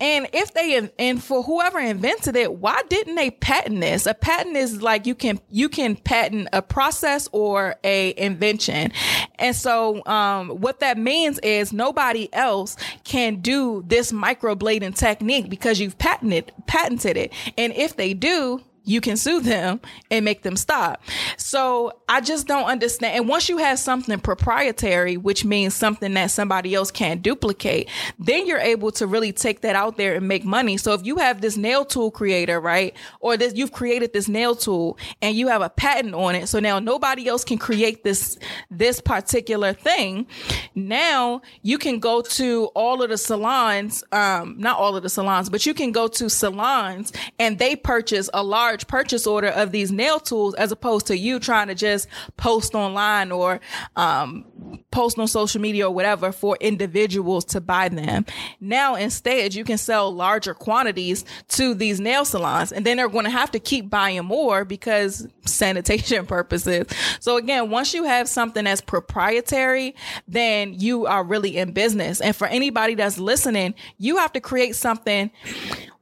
And 0.00 0.28
if 0.32 0.52
they 0.52 0.90
and 0.98 1.22
for 1.22 1.42
whoever 1.44 1.78
invented 1.78 2.34
it, 2.34 2.54
why 2.54 2.82
didn't 2.88 3.14
they 3.14 3.30
patent 3.30 3.80
this? 3.80 4.06
A 4.06 4.12
patent 4.12 4.56
is 4.56 4.82
like 4.82 5.06
you 5.06 5.14
can 5.14 5.40
you 5.48 5.68
can 5.68 5.94
patent 5.94 6.48
a 6.52 6.62
process 6.62 7.28
or 7.30 7.76
a 7.84 8.12
invention. 8.16 8.92
And 9.38 9.54
so 9.54 10.04
um, 10.06 10.48
what 10.50 10.80
that 10.80 10.98
means 10.98 11.38
is 11.38 11.72
nobody 11.72 12.28
else 12.34 12.76
can 13.04 13.36
do 13.36 13.84
this 13.86 14.10
microblading 14.10 14.96
technique 14.96 15.48
because 15.48 15.78
you've 15.78 15.96
patented 15.96 16.52
patented 16.66 17.16
it. 17.16 17.32
And 17.56 17.72
if 17.72 17.96
they 17.96 18.14
do, 18.14 18.60
you 18.84 19.00
can 19.00 19.16
sue 19.16 19.40
them 19.40 19.80
and 20.10 20.24
make 20.24 20.42
them 20.42 20.56
stop. 20.56 21.02
So 21.36 21.98
I 22.08 22.20
just 22.20 22.46
don't 22.46 22.66
understand. 22.66 23.16
And 23.16 23.28
once 23.28 23.48
you 23.48 23.58
have 23.58 23.78
something 23.78 24.18
proprietary, 24.20 25.16
which 25.16 25.44
means 25.44 25.74
something 25.74 26.12
that 26.14 26.30
somebody 26.30 26.74
else 26.74 26.90
can't 26.90 27.22
duplicate, 27.22 27.88
then 28.18 28.46
you're 28.46 28.58
able 28.58 28.90
to 28.92 29.06
really 29.06 29.32
take 29.32 29.62
that 29.62 29.74
out 29.74 29.96
there 29.96 30.14
and 30.14 30.28
make 30.28 30.44
money. 30.44 30.76
So 30.76 30.92
if 30.92 31.04
you 31.06 31.16
have 31.16 31.40
this 31.40 31.56
nail 31.56 31.84
tool 31.84 32.10
creator, 32.10 32.60
right? 32.60 32.94
Or 33.20 33.36
this, 33.36 33.54
you've 33.54 33.72
created 33.72 34.12
this 34.12 34.28
nail 34.28 34.54
tool 34.54 34.98
and 35.22 35.34
you 35.34 35.48
have 35.48 35.62
a 35.62 35.70
patent 35.70 36.14
on 36.14 36.34
it. 36.34 36.48
So 36.48 36.60
now 36.60 36.78
nobody 36.78 37.26
else 37.26 37.44
can 37.44 37.58
create 37.58 38.04
this, 38.04 38.38
this 38.70 39.00
particular 39.00 39.72
thing. 39.72 40.26
Now 40.74 41.40
you 41.62 41.78
can 41.78 42.00
go 42.00 42.20
to 42.20 42.66
all 42.74 43.02
of 43.02 43.08
the 43.08 43.18
salons, 43.18 44.04
um, 44.12 44.56
not 44.58 44.78
all 44.78 44.94
of 44.96 45.02
the 45.02 45.08
salons, 45.08 45.48
but 45.48 45.64
you 45.64 45.72
can 45.72 45.90
go 45.90 46.06
to 46.08 46.28
salons 46.28 47.12
and 47.38 47.58
they 47.58 47.76
purchase 47.76 48.28
a 48.34 48.42
large 48.42 48.73
large 48.74 48.88
purchase 48.88 49.24
order 49.24 49.46
of 49.46 49.70
these 49.70 49.92
nail 49.92 50.18
tools 50.18 50.52
as 50.54 50.72
opposed 50.72 51.06
to 51.06 51.16
you 51.16 51.38
trying 51.38 51.68
to 51.68 51.76
just 51.76 52.08
post 52.36 52.74
online 52.74 53.30
or 53.30 53.60
um, 53.94 54.44
post 54.90 55.18
on 55.18 55.28
social 55.28 55.60
media 55.60 55.88
or 55.88 55.94
whatever 55.94 56.32
for 56.32 56.56
individuals 56.60 57.44
to 57.44 57.60
buy 57.60 57.88
them. 57.88 58.24
Now, 58.60 58.94
instead, 58.94 59.54
you 59.54 59.64
can 59.64 59.78
sell 59.78 60.12
larger 60.12 60.54
quantities 60.54 61.24
to 61.48 61.74
these 61.74 62.00
nail 62.00 62.24
salons 62.24 62.72
and 62.72 62.84
then 62.84 62.96
they're 62.96 63.08
going 63.08 63.24
to 63.24 63.30
have 63.30 63.50
to 63.52 63.58
keep 63.58 63.90
buying 63.90 64.24
more 64.24 64.64
because 64.64 65.26
sanitation 65.44 66.26
purposes. 66.34 66.86
So 67.20 67.36
again, 67.36 67.70
once 67.70 67.94
you 67.94 68.04
have 68.04 68.28
something 68.28 68.64
that's 68.64 68.80
proprietary, 68.80 69.94
then 70.28 70.78
you 70.78 71.06
are 71.06 71.24
really 71.24 71.56
in 71.56 71.72
business. 71.72 72.20
And 72.20 72.34
for 72.34 72.46
anybody 72.46 72.94
that's 72.94 73.18
listening, 73.18 73.74
you 73.98 74.16
have 74.18 74.32
to 74.32 74.40
create 74.40 74.76
something 74.76 75.30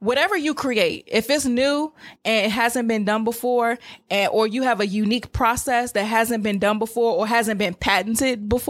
whatever 0.03 0.35
you 0.35 0.53
create, 0.53 1.05
if 1.07 1.29
it's 1.29 1.45
new 1.45 1.93
and 2.25 2.47
it 2.47 2.49
hasn't 2.51 2.89
been 2.89 3.05
done 3.05 3.23
before, 3.23 3.79
and, 4.09 4.29
or 4.33 4.45
you 4.45 4.63
have 4.63 4.81
a 4.81 4.85
unique 4.85 5.31
process 5.31 5.93
that 5.93 6.03
hasn't 6.03 6.43
been 6.43 6.59
done 6.59 6.77
before 6.77 7.15
or 7.15 7.25
hasn't 7.25 7.57
been 7.57 7.73
patented 7.73 8.49
before, 8.49 8.62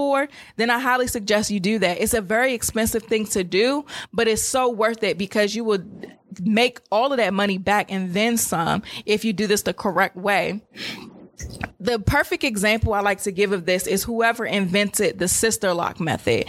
then 0.57 0.69
I 0.69 0.79
highly 0.79 1.07
suggest 1.07 1.51
you 1.51 1.59
do 1.59 1.79
that. 1.79 1.99
It's 2.01 2.13
a 2.13 2.21
very 2.21 2.53
expensive 2.53 3.03
thing 3.03 3.25
to 3.27 3.43
do, 3.43 3.85
but 4.11 4.27
it's 4.27 4.41
so 4.41 4.69
worth 4.69 5.03
it 5.03 5.17
because 5.17 5.55
you 5.55 5.63
would 5.63 6.17
make 6.41 6.79
all 6.91 7.11
of 7.11 7.17
that 7.17 7.33
money 7.33 7.57
back 7.57 7.91
and 7.91 8.13
then 8.13 8.37
some 8.37 8.81
if 9.05 9.23
you 9.23 9.33
do 9.33 9.47
this 9.47 9.63
the 9.63 9.73
correct 9.73 10.15
way. 10.15 10.61
The 11.79 11.99
perfect 11.99 12.43
example 12.43 12.93
I 12.93 13.01
like 13.01 13.21
to 13.23 13.31
give 13.31 13.51
of 13.51 13.65
this 13.65 13.87
is 13.87 14.03
whoever 14.03 14.45
invented 14.45 15.19
the 15.19 15.27
sister 15.27 15.73
lock 15.73 15.99
method. 15.99 16.45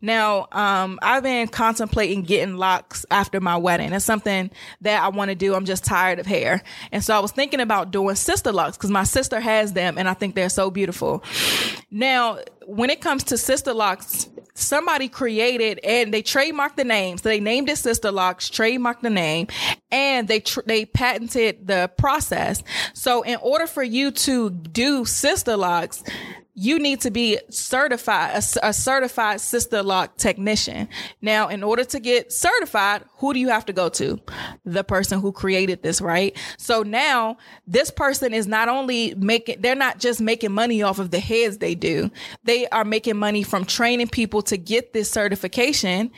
Now, 0.00 0.48
um, 0.52 0.98
I've 1.02 1.22
been 1.22 1.48
contemplating 1.48 2.22
getting 2.22 2.56
locks 2.56 3.04
after 3.10 3.40
my 3.40 3.56
wedding. 3.56 3.92
It's 3.92 4.04
something 4.04 4.50
that 4.80 5.02
I 5.02 5.08
want 5.08 5.30
to 5.30 5.34
do. 5.34 5.54
I'm 5.54 5.66
just 5.66 5.84
tired 5.84 6.18
of 6.18 6.26
hair. 6.26 6.62
And 6.90 7.04
so 7.04 7.14
I 7.14 7.18
was 7.18 7.32
thinking 7.32 7.60
about 7.60 7.90
doing 7.90 8.14
sister 8.14 8.50
locks 8.50 8.76
because 8.76 8.90
my 8.90 9.04
sister 9.04 9.40
has 9.40 9.74
them 9.74 9.98
and 9.98 10.08
I 10.08 10.14
think 10.14 10.34
they're 10.34 10.48
so 10.48 10.70
beautiful. 10.70 11.22
Now, 11.90 12.38
when 12.64 12.88
it 12.88 13.00
comes 13.00 13.24
to 13.24 13.36
sister 13.36 13.74
locks, 13.74 14.28
somebody 14.58 15.08
created 15.08 15.80
and 15.84 16.12
they 16.12 16.22
trademarked 16.22 16.76
the 16.76 16.84
name. 16.84 17.18
So 17.18 17.28
they 17.28 17.40
named 17.40 17.68
it 17.68 17.78
Sister 17.78 18.10
Locks, 18.10 18.48
trademarked 18.50 19.00
the 19.00 19.10
name, 19.10 19.48
and 19.90 20.28
they 20.28 20.40
tr- 20.40 20.60
they 20.66 20.84
patented 20.84 21.66
the 21.66 21.90
process. 21.96 22.62
So 22.94 23.22
in 23.22 23.38
order 23.42 23.66
for 23.66 23.82
you 23.82 24.10
to 24.10 24.50
do 24.50 25.04
Sister 25.04 25.56
Locks, 25.56 26.02
you 26.58 26.80
need 26.80 27.00
to 27.00 27.10
be 27.12 27.38
certified, 27.50 28.34
a, 28.34 28.68
a, 28.68 28.72
certified 28.72 29.40
sister 29.40 29.80
lock 29.80 30.16
technician. 30.16 30.88
Now, 31.22 31.46
in 31.46 31.62
order 31.62 31.84
to 31.84 32.00
get 32.00 32.32
certified, 32.32 33.04
who 33.18 33.32
do 33.32 33.38
you 33.38 33.48
have 33.48 33.64
to 33.66 33.72
go 33.72 33.88
to? 33.90 34.20
The 34.64 34.82
person 34.82 35.20
who 35.20 35.30
created 35.30 35.84
this, 35.84 36.00
right? 36.00 36.36
So 36.56 36.82
now 36.82 37.36
this 37.68 37.92
person 37.92 38.34
is 38.34 38.48
not 38.48 38.68
only 38.68 39.14
making, 39.14 39.60
they're 39.60 39.76
not 39.76 40.00
just 40.00 40.20
making 40.20 40.50
money 40.50 40.82
off 40.82 40.98
of 40.98 41.12
the 41.12 41.20
heads 41.20 41.58
they 41.58 41.76
do. 41.76 42.10
They 42.42 42.66
are 42.70 42.84
making 42.84 43.18
money 43.18 43.44
from 43.44 43.64
training 43.64 44.08
people 44.08 44.42
to 44.42 44.56
get 44.56 44.92
this 44.92 45.08
certification. 45.08 46.10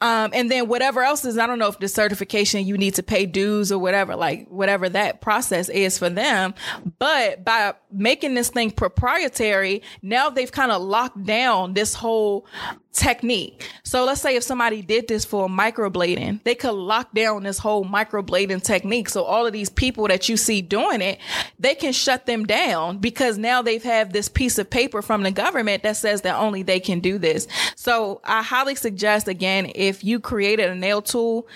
Um, 0.00 0.30
and 0.32 0.48
then 0.48 0.68
whatever 0.68 1.02
else 1.02 1.24
is, 1.24 1.38
I 1.38 1.46
don't 1.48 1.58
know 1.58 1.68
if 1.68 1.80
the 1.80 1.88
certification 1.88 2.66
you 2.66 2.78
need 2.78 2.94
to 2.96 3.02
pay 3.02 3.26
dues 3.26 3.72
or 3.72 3.78
whatever, 3.80 4.14
like 4.14 4.46
whatever 4.48 4.88
that 4.90 5.20
process 5.20 5.68
is 5.68 5.98
for 5.98 6.10
them. 6.10 6.54
But 7.00 7.44
by 7.44 7.74
making 7.90 8.34
this 8.34 8.50
thing 8.50 8.70
proprietary, 8.70 9.71
now 10.02 10.28
they've 10.30 10.52
kind 10.52 10.72
of 10.72 10.82
locked 10.82 11.22
down 11.24 11.74
this 11.74 11.94
whole 11.94 12.46
technique. 12.92 13.70
So 13.84 14.04
let's 14.04 14.20
say 14.20 14.36
if 14.36 14.42
somebody 14.42 14.82
did 14.82 15.08
this 15.08 15.24
for 15.24 15.48
microblading, 15.48 16.42
they 16.44 16.54
could 16.54 16.74
lock 16.74 17.12
down 17.12 17.42
this 17.42 17.58
whole 17.58 17.84
microblading 17.84 18.62
technique. 18.62 19.08
So 19.08 19.24
all 19.24 19.46
of 19.46 19.52
these 19.52 19.70
people 19.70 20.08
that 20.08 20.28
you 20.28 20.36
see 20.36 20.60
doing 20.62 21.00
it, 21.00 21.18
they 21.58 21.74
can 21.74 21.92
shut 21.92 22.26
them 22.26 22.44
down 22.44 22.98
because 22.98 23.38
now 23.38 23.62
they've 23.62 23.82
have 23.82 24.12
this 24.12 24.28
piece 24.28 24.58
of 24.58 24.70
paper 24.70 25.02
from 25.02 25.22
the 25.22 25.30
government 25.30 25.82
that 25.82 25.96
says 25.96 26.22
that 26.22 26.36
only 26.36 26.62
they 26.62 26.80
can 26.80 27.00
do 27.00 27.18
this. 27.18 27.48
So 27.76 28.20
I 28.24 28.42
highly 28.42 28.74
suggest 28.74 29.28
again, 29.28 29.70
if 29.74 30.04
you 30.04 30.20
created 30.20 30.70
a 30.70 30.74
nail 30.74 31.02
tool 31.02 31.46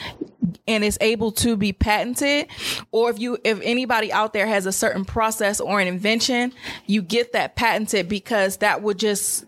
and 0.66 0.84
it's 0.84 0.98
able 1.00 1.32
to 1.32 1.56
be 1.56 1.72
patented, 1.72 2.48
or 2.90 3.10
if 3.10 3.18
you, 3.18 3.38
if 3.44 3.60
anybody 3.62 4.12
out 4.12 4.32
there 4.32 4.46
has 4.46 4.66
a 4.66 4.72
certain 4.72 5.04
process 5.04 5.60
or 5.60 5.80
an 5.80 5.86
invention, 5.86 6.52
you 6.86 7.02
get 7.02 7.32
that 7.32 7.56
patented 7.56 8.08
because 8.08 8.58
that 8.58 8.82
would 8.82 8.98
just 8.98 9.44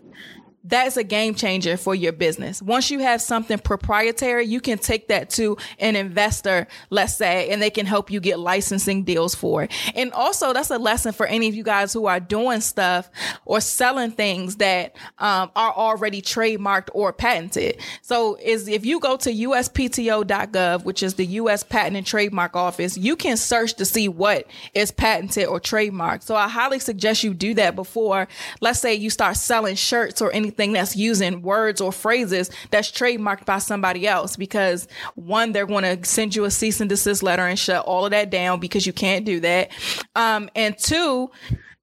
that's 0.63 0.97
a 0.97 1.03
game 1.03 1.35
changer 1.35 1.77
for 1.77 1.95
your 1.95 2.11
business. 2.11 2.61
Once 2.61 2.91
you 2.91 2.99
have 2.99 3.21
something 3.21 3.57
proprietary, 3.57 4.45
you 4.45 4.59
can 4.59 4.77
take 4.77 5.07
that 5.07 5.29
to 5.31 5.57
an 5.79 5.95
investor, 5.95 6.67
let's 6.89 7.15
say, 7.15 7.49
and 7.49 7.61
they 7.61 7.69
can 7.69 7.85
help 7.85 8.11
you 8.11 8.19
get 8.19 8.39
licensing 8.39 9.03
deals 9.03 9.33
for 9.33 9.63
it. 9.63 9.71
And 9.95 10.11
also, 10.11 10.51
that's 10.51 10.69
a 10.69 10.77
lesson 10.77 11.13
for 11.13 11.25
any 11.25 11.47
of 11.47 11.55
you 11.55 11.63
guys 11.63 11.93
who 11.93 12.07
are 12.07 12.19
doing 12.19 12.59
stuff 12.59 13.09
or 13.45 13.61
selling 13.61 14.11
things 14.11 14.57
that 14.57 14.95
um, 15.17 15.49
are 15.55 15.73
already 15.73 16.21
trademarked 16.21 16.89
or 16.93 17.13
patented. 17.13 17.79
So, 18.01 18.35
is 18.35 18.67
if 18.67 18.85
you 18.85 18.99
go 18.99 19.15
to 19.17 19.31
USPTO.gov, 19.31 20.83
which 20.83 21.03
is 21.03 21.13
the 21.13 21.25
U.S. 21.25 21.63
Patent 21.63 21.95
and 21.95 22.05
Trademark 22.05 22.55
Office, 22.55 22.97
you 22.97 23.15
can 23.15 23.37
search 23.37 23.75
to 23.75 23.85
see 23.85 24.09
what 24.09 24.45
is 24.73 24.91
patented 24.91 25.45
or 25.45 25.61
trademarked. 25.61 26.23
So, 26.23 26.35
I 26.35 26.49
highly 26.49 26.79
suggest 26.79 27.23
you 27.23 27.33
do 27.33 27.53
that 27.53 27.75
before, 27.75 28.27
let's 28.59 28.79
say, 28.79 28.93
you 28.93 29.09
start 29.09 29.37
selling 29.37 29.75
shirts 29.75 30.21
or 30.21 30.31
anything 30.33 30.48
anything 30.49 30.73
that's 30.73 30.95
using 30.95 31.41
words 31.43 31.79
or 31.79 31.91
phrases 31.91 32.49
that's 32.71 32.91
trademarked 32.91 33.45
by 33.45 33.59
somebody 33.59 34.07
else 34.07 34.35
because 34.35 34.87
one, 35.15 35.51
they're 35.51 35.67
going 35.67 35.83
to 35.83 36.07
send 36.07 36.35
you 36.35 36.45
a 36.45 36.51
cease 36.51 36.81
and 36.81 36.89
desist 36.89 37.21
letter 37.21 37.45
and 37.45 37.59
shut 37.59 37.85
all 37.85 38.05
of 38.05 38.11
that 38.11 38.31
down 38.31 38.59
because 38.59 38.87
you 38.87 38.93
can't 38.93 39.25
do 39.25 39.39
that. 39.41 39.69
Um, 40.15 40.49
and 40.55 40.77
two, 40.77 41.29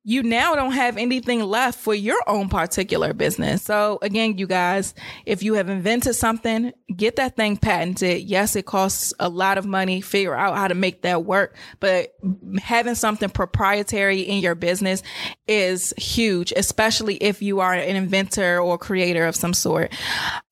you 0.08 0.22
now 0.22 0.54
don't 0.54 0.70
have 0.70 0.96
anything 0.96 1.42
left 1.42 1.80
for 1.80 1.92
your 1.92 2.20
own 2.28 2.48
particular 2.48 3.12
business. 3.12 3.64
So 3.64 3.98
again, 4.02 4.38
you 4.38 4.46
guys, 4.46 4.94
if 5.26 5.42
you 5.42 5.54
have 5.54 5.68
invented 5.68 6.14
something, 6.14 6.72
get 6.94 7.16
that 7.16 7.34
thing 7.34 7.56
patented. 7.56 8.22
Yes, 8.22 8.54
it 8.54 8.66
costs 8.66 9.12
a 9.18 9.28
lot 9.28 9.58
of 9.58 9.66
money. 9.66 10.00
Figure 10.00 10.36
out 10.36 10.56
how 10.56 10.68
to 10.68 10.76
make 10.76 11.02
that 11.02 11.24
work, 11.24 11.56
but 11.80 12.14
having 12.62 12.94
something 12.94 13.28
proprietary 13.28 14.20
in 14.20 14.38
your 14.38 14.54
business 14.54 15.02
is 15.48 15.92
huge, 15.96 16.52
especially 16.56 17.16
if 17.16 17.42
you 17.42 17.58
are 17.58 17.74
an 17.74 17.96
inventor 17.96 18.60
or 18.60 18.78
creator 18.78 19.26
of 19.26 19.34
some 19.34 19.52
sort. 19.52 19.92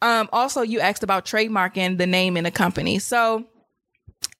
Um, 0.02 0.28
also, 0.32 0.62
you 0.62 0.80
asked 0.80 1.04
about 1.04 1.26
trademarking 1.26 1.96
the 1.96 2.08
name 2.08 2.36
in 2.36 2.42
the 2.42 2.50
company. 2.50 2.98
So 2.98 3.46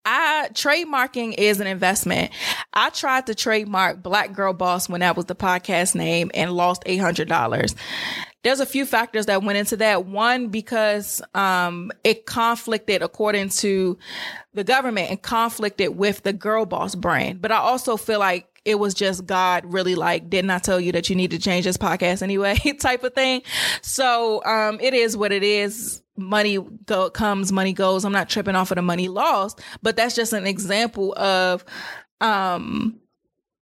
I 0.05 0.49
trademarking 0.53 1.35
is 1.39 1.61
an 1.61 1.67
investment. 1.67 2.33
I 2.73 2.91
tried 2.91 3.27
to 3.27 3.35
trademark 3.35 4.03
Black 4.03 4.33
Girl 4.33 4.53
Boss 4.53 4.89
when 4.89 5.01
that 5.01 5.17
was 5.17 5.27
the 5.27 5.35
podcast 5.35 5.95
name 5.95 6.31
and 6.35 6.53
lost 6.53 6.83
eight 6.87 6.99
hundred 6.99 7.29
dollars. 7.29 7.75
There's 8.43 8.61
a 8.61 8.67
few 8.67 8.85
factors 8.85 9.27
that 9.27 9.43
went 9.43 9.57
into 9.57 9.79
that. 9.79 10.05
One, 10.05 10.49
because 10.49 11.23
um, 11.35 11.91
it 12.05 12.27
conflicted 12.27 13.01
according 13.01 13.49
to 13.51 13.99
the 14.53 14.65
government 14.65 15.11
and 15.11 15.23
conflicted 15.23 15.97
with 15.97 16.23
the 16.23 16.35
Girl 16.35 16.67
Boss 16.67 16.95
brand. 16.95 17.41
But 17.41 17.53
I 17.53 17.57
also 17.57 17.97
feel 17.97 18.19
like 18.19 18.47
it 18.67 18.79
was 18.79 18.93
just 18.93 19.25
God 19.27 19.65
really 19.73 19.95
like, 19.95 20.29
didn't 20.29 20.51
I 20.51 20.59
tell 20.59 20.79
you 20.79 20.93
that 20.93 21.09
you 21.09 21.17
need 21.17 21.31
to 21.31 21.39
change 21.39 21.65
this 21.65 21.79
podcast 21.79 22.23
anyway 22.23 22.57
type 22.79 23.03
of 23.05 23.15
thing. 23.15 23.43
So, 23.81 24.45
um, 24.45 24.79
it 24.81 24.93
is 24.93 25.17
what 25.17 25.33
it 25.33 25.43
is 25.43 26.03
money 26.17 26.59
go, 26.87 27.11
comes, 27.11 27.53
money 27.53 27.73
goes. 27.73 28.05
I'm 28.05 28.12
not 28.12 28.29
tripping 28.29 28.57
off 28.57 28.71
of 28.71 28.77
the 28.77 28.83
money 28.83 29.09
lost, 29.09 29.61
but 29.83 29.97
that's 29.97 30.15
just 30.15 30.33
an 30.33 30.47
example 30.47 31.15
of, 31.19 31.65
um, 32.21 33.01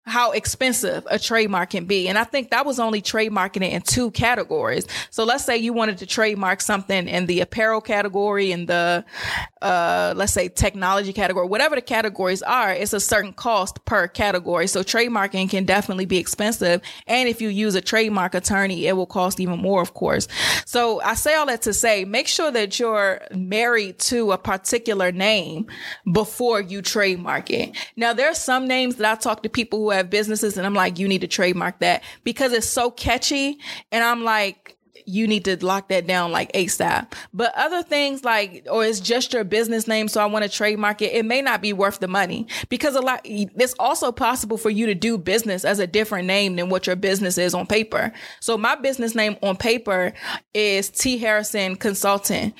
how 0.07 0.31
expensive 0.31 1.05
a 1.11 1.19
trademark 1.19 1.71
can 1.71 1.85
be. 1.85 2.07
And 2.07 2.17
I 2.17 2.23
think 2.23 2.51
that 2.51 2.65
was 2.65 2.79
only 2.79 3.01
trademarking 3.01 3.57
it 3.57 3.73
in 3.73 3.81
two 3.81 4.09
categories. 4.11 4.87
So 5.09 5.25
let's 5.25 5.43
say 5.43 5.57
you 5.57 5.73
wanted 5.73 5.97
to 5.97 6.05
trademark 6.05 6.61
something 6.61 7.07
in 7.09 7.25
the 7.25 7.41
apparel 7.41 7.81
category 7.81 8.53
and 8.53 8.69
the, 8.69 9.03
uh, 9.61 10.13
let's 10.15 10.31
say 10.31 10.47
technology 10.47 11.11
category, 11.11 11.45
whatever 11.47 11.75
the 11.75 11.81
categories 11.81 12.41
are, 12.41 12.71
it's 12.71 12.93
a 12.93 13.01
certain 13.01 13.33
cost 13.33 13.83
per 13.83 14.07
category. 14.07 14.67
So 14.67 14.81
trademarking 14.81 15.49
can 15.49 15.65
definitely 15.65 16.05
be 16.05 16.17
expensive. 16.17 16.81
And 17.05 17.27
if 17.27 17.41
you 17.41 17.49
use 17.49 17.75
a 17.75 17.81
trademark 17.81 18.33
attorney, 18.33 18.87
it 18.87 18.93
will 18.93 19.05
cost 19.05 19.41
even 19.41 19.59
more, 19.59 19.81
of 19.81 19.93
course. 19.93 20.29
So 20.65 21.01
I 21.01 21.15
say 21.15 21.35
all 21.35 21.47
that 21.47 21.63
to 21.63 21.73
say, 21.73 22.05
make 22.05 22.27
sure 22.27 22.49
that 22.49 22.79
you're 22.79 23.21
married 23.35 23.99
to 23.99 24.31
a 24.31 24.37
particular 24.37 25.11
name 25.11 25.67
before 26.09 26.61
you 26.61 26.81
trademark 26.81 27.49
it. 27.49 27.75
Now, 27.97 28.13
there 28.13 28.29
are 28.29 28.35
some 28.35 28.67
names 28.67 28.95
that 28.95 29.11
I 29.11 29.15
talk 29.19 29.43
to 29.43 29.49
people 29.49 29.79
who 29.79 29.96
have 29.97 30.09
businesses 30.09 30.57
and 30.57 30.65
I'm 30.65 30.73
like, 30.73 30.99
you 30.99 31.07
need 31.07 31.21
to 31.21 31.27
trademark 31.27 31.79
that 31.79 32.03
because 32.23 32.53
it's 32.53 32.67
so 32.67 32.91
catchy. 32.91 33.59
And 33.91 34.03
I'm 34.03 34.23
like, 34.23 34.77
you 35.07 35.25
need 35.25 35.45
to 35.45 35.65
lock 35.65 35.87
that 35.87 36.05
down 36.05 36.33
like 36.33 36.51
ASAP. 36.51 37.13
But 37.33 37.53
other 37.55 37.81
things 37.81 38.25
like, 38.25 38.67
or 38.69 38.83
it's 38.83 38.99
just 38.99 39.31
your 39.31 39.45
business 39.45 39.87
name. 39.87 40.09
So 40.09 40.21
I 40.21 40.25
want 40.25 40.43
to 40.43 40.49
trademark 40.49 41.01
it. 41.01 41.13
It 41.13 41.23
may 41.23 41.41
not 41.41 41.61
be 41.61 41.71
worth 41.71 41.99
the 41.99 42.09
money 42.09 42.45
because 42.67 42.93
a 42.93 42.99
lot, 42.99 43.21
it's 43.23 43.73
also 43.79 44.11
possible 44.11 44.57
for 44.57 44.69
you 44.69 44.85
to 44.85 44.93
do 44.93 45.17
business 45.17 45.63
as 45.63 45.79
a 45.79 45.87
different 45.87 46.27
name 46.27 46.57
than 46.57 46.67
what 46.67 46.87
your 46.87 46.97
business 46.97 47.37
is 47.37 47.53
on 47.53 47.67
paper. 47.67 48.11
So 48.41 48.57
my 48.57 48.75
business 48.75 49.15
name 49.15 49.37
on 49.41 49.55
paper 49.55 50.13
is 50.53 50.89
T 50.89 51.17
Harrison 51.17 51.77
Consulting. 51.77 52.53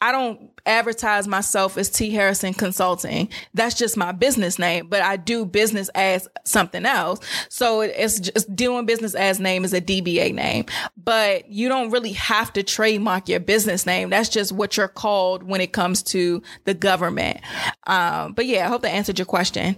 I 0.00 0.12
don't 0.12 0.51
advertise 0.66 1.26
myself 1.26 1.76
as 1.76 1.88
T 1.88 2.10
Harrison 2.10 2.54
Consulting. 2.54 3.28
That's 3.54 3.74
just 3.74 3.96
my 3.96 4.12
business 4.12 4.58
name, 4.58 4.88
but 4.88 5.02
I 5.02 5.16
do 5.16 5.44
business 5.44 5.88
as 5.94 6.28
something 6.44 6.86
else. 6.86 7.20
So 7.48 7.80
it's 7.80 8.20
just 8.20 8.54
doing 8.54 8.86
business 8.86 9.14
as 9.14 9.40
name 9.40 9.64
is 9.64 9.72
a 9.72 9.80
DBA 9.80 10.34
name, 10.34 10.66
but 10.96 11.48
you 11.50 11.68
don't 11.68 11.90
really 11.90 12.12
have 12.12 12.52
to 12.54 12.62
trademark 12.62 13.28
your 13.28 13.40
business 13.40 13.86
name. 13.86 14.10
That's 14.10 14.28
just 14.28 14.52
what 14.52 14.76
you're 14.76 14.88
called 14.88 15.42
when 15.42 15.60
it 15.60 15.72
comes 15.72 16.02
to 16.04 16.42
the 16.64 16.74
government. 16.74 17.40
Um, 17.86 18.32
but 18.32 18.46
yeah, 18.46 18.66
I 18.66 18.68
hope 18.68 18.82
that 18.82 18.90
answered 18.90 19.18
your 19.18 19.26
question. 19.26 19.76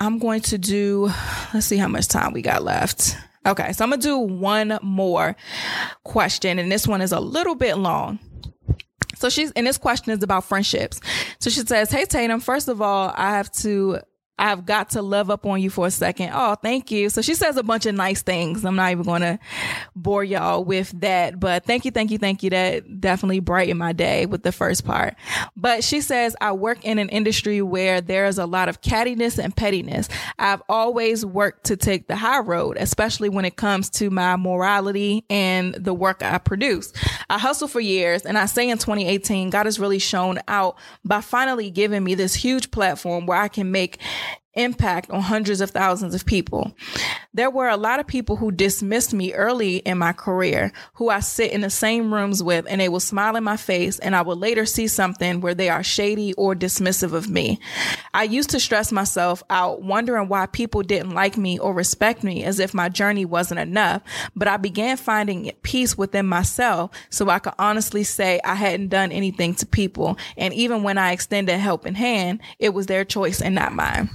I'm 0.00 0.18
going 0.18 0.40
to 0.42 0.58
do, 0.58 1.10
let's 1.52 1.66
see 1.66 1.76
how 1.76 1.88
much 1.88 2.08
time 2.08 2.32
we 2.32 2.42
got 2.42 2.64
left. 2.64 3.16
Okay. 3.46 3.72
So 3.72 3.84
I'm 3.84 3.90
to 3.90 3.96
do 3.98 4.18
one 4.18 4.78
more 4.82 5.36
question 6.02 6.58
and 6.58 6.72
this 6.72 6.88
one 6.88 7.00
is 7.00 7.12
a 7.12 7.20
little 7.20 7.54
bit 7.54 7.76
long. 7.78 8.18
So 9.24 9.30
she's, 9.30 9.50
and 9.52 9.66
this 9.66 9.78
question 9.78 10.12
is 10.12 10.22
about 10.22 10.44
friendships. 10.44 11.00
So 11.40 11.48
she 11.48 11.60
says, 11.60 11.90
Hey 11.90 12.04
Tatum, 12.04 12.40
first 12.40 12.68
of 12.68 12.82
all, 12.82 13.10
I 13.16 13.30
have 13.30 13.50
to 13.52 14.00
I've 14.38 14.66
got 14.66 14.90
to 14.90 15.02
love 15.02 15.30
up 15.30 15.46
on 15.46 15.60
you 15.60 15.70
for 15.70 15.86
a 15.86 15.90
second. 15.90 16.30
Oh, 16.34 16.56
thank 16.56 16.90
you. 16.90 17.08
So 17.08 17.22
she 17.22 17.34
says 17.34 17.56
a 17.56 17.62
bunch 17.62 17.86
of 17.86 17.94
nice 17.94 18.22
things. 18.22 18.64
I'm 18.64 18.74
not 18.74 18.90
even 18.90 19.04
going 19.04 19.22
to 19.22 19.38
bore 19.94 20.24
y'all 20.24 20.64
with 20.64 20.90
that, 21.00 21.38
but 21.38 21.64
thank 21.64 21.84
you, 21.84 21.92
thank 21.92 22.10
you, 22.10 22.18
thank 22.18 22.42
you. 22.42 22.50
That 22.50 23.00
definitely 23.00 23.38
brightened 23.38 23.78
my 23.78 23.92
day 23.92 24.26
with 24.26 24.42
the 24.42 24.50
first 24.50 24.84
part. 24.84 25.14
But 25.56 25.84
she 25.84 26.00
says, 26.00 26.34
I 26.40 26.50
work 26.52 26.84
in 26.84 26.98
an 26.98 27.10
industry 27.10 27.62
where 27.62 28.00
there's 28.00 28.38
a 28.38 28.46
lot 28.46 28.68
of 28.68 28.80
cattiness 28.80 29.38
and 29.38 29.54
pettiness. 29.54 30.08
I've 30.38 30.62
always 30.68 31.24
worked 31.24 31.64
to 31.66 31.76
take 31.76 32.08
the 32.08 32.16
high 32.16 32.40
road, 32.40 32.76
especially 32.78 33.28
when 33.28 33.44
it 33.44 33.54
comes 33.54 33.88
to 33.90 34.10
my 34.10 34.34
morality 34.34 35.24
and 35.30 35.74
the 35.74 35.94
work 35.94 36.24
I 36.24 36.38
produce. 36.38 36.92
I 37.30 37.38
hustle 37.38 37.68
for 37.68 37.80
years 37.80 38.22
and 38.22 38.36
I 38.36 38.46
say 38.46 38.68
in 38.68 38.78
2018, 38.78 39.50
God 39.50 39.66
has 39.66 39.78
really 39.78 40.00
shown 40.00 40.40
out 40.48 40.76
by 41.04 41.20
finally 41.20 41.70
giving 41.70 42.02
me 42.02 42.16
this 42.16 42.34
huge 42.34 42.72
platform 42.72 43.26
where 43.26 43.38
I 43.38 43.46
can 43.46 43.70
make 43.70 44.00
impact 44.56 45.10
on 45.10 45.20
hundreds 45.20 45.60
of 45.60 45.70
thousands 45.70 46.14
of 46.14 46.26
people. 46.26 46.74
There 47.32 47.50
were 47.50 47.68
a 47.68 47.76
lot 47.76 48.00
of 48.00 48.06
people 48.06 48.36
who 48.36 48.52
dismissed 48.52 49.12
me 49.12 49.32
early 49.32 49.78
in 49.78 49.98
my 49.98 50.12
career, 50.12 50.72
who 50.94 51.08
I 51.08 51.20
sit 51.20 51.52
in 51.52 51.62
the 51.62 51.70
same 51.70 52.14
rooms 52.14 52.42
with 52.42 52.66
and 52.68 52.80
they 52.80 52.88
will 52.88 53.00
smile 53.00 53.36
in 53.36 53.44
my 53.44 53.56
face 53.56 53.98
and 53.98 54.14
I 54.14 54.22
will 54.22 54.36
later 54.36 54.66
see 54.66 54.86
something 54.86 55.40
where 55.40 55.54
they 55.54 55.68
are 55.68 55.82
shady 55.82 56.32
or 56.34 56.54
dismissive 56.54 57.12
of 57.12 57.28
me. 57.28 57.58
I 58.12 58.24
used 58.24 58.50
to 58.50 58.60
stress 58.60 58.92
myself 58.92 59.42
out 59.50 59.82
wondering 59.82 60.28
why 60.28 60.46
people 60.46 60.82
didn't 60.82 61.10
like 61.10 61.36
me 61.36 61.58
or 61.58 61.74
respect 61.74 62.22
me 62.22 62.44
as 62.44 62.60
if 62.60 62.74
my 62.74 62.88
journey 62.88 63.24
wasn't 63.24 63.60
enough, 63.60 64.02
but 64.36 64.48
I 64.48 64.56
began 64.56 64.96
finding 64.96 65.50
peace 65.62 65.98
within 65.98 66.26
myself 66.26 66.90
so 67.10 67.28
I 67.28 67.40
could 67.40 67.54
honestly 67.58 68.04
say 68.04 68.40
I 68.44 68.54
hadn't 68.54 68.88
done 68.88 69.10
anything 69.10 69.54
to 69.56 69.66
people. 69.66 70.16
And 70.36 70.54
even 70.54 70.82
when 70.82 70.98
I 70.98 71.12
extended 71.12 71.52
a 71.52 71.58
helping 71.58 71.94
hand, 71.94 72.40
it 72.58 72.74
was 72.74 72.86
their 72.86 73.04
choice 73.04 73.40
and 73.42 73.54
not 73.54 73.72
mine. 73.72 74.10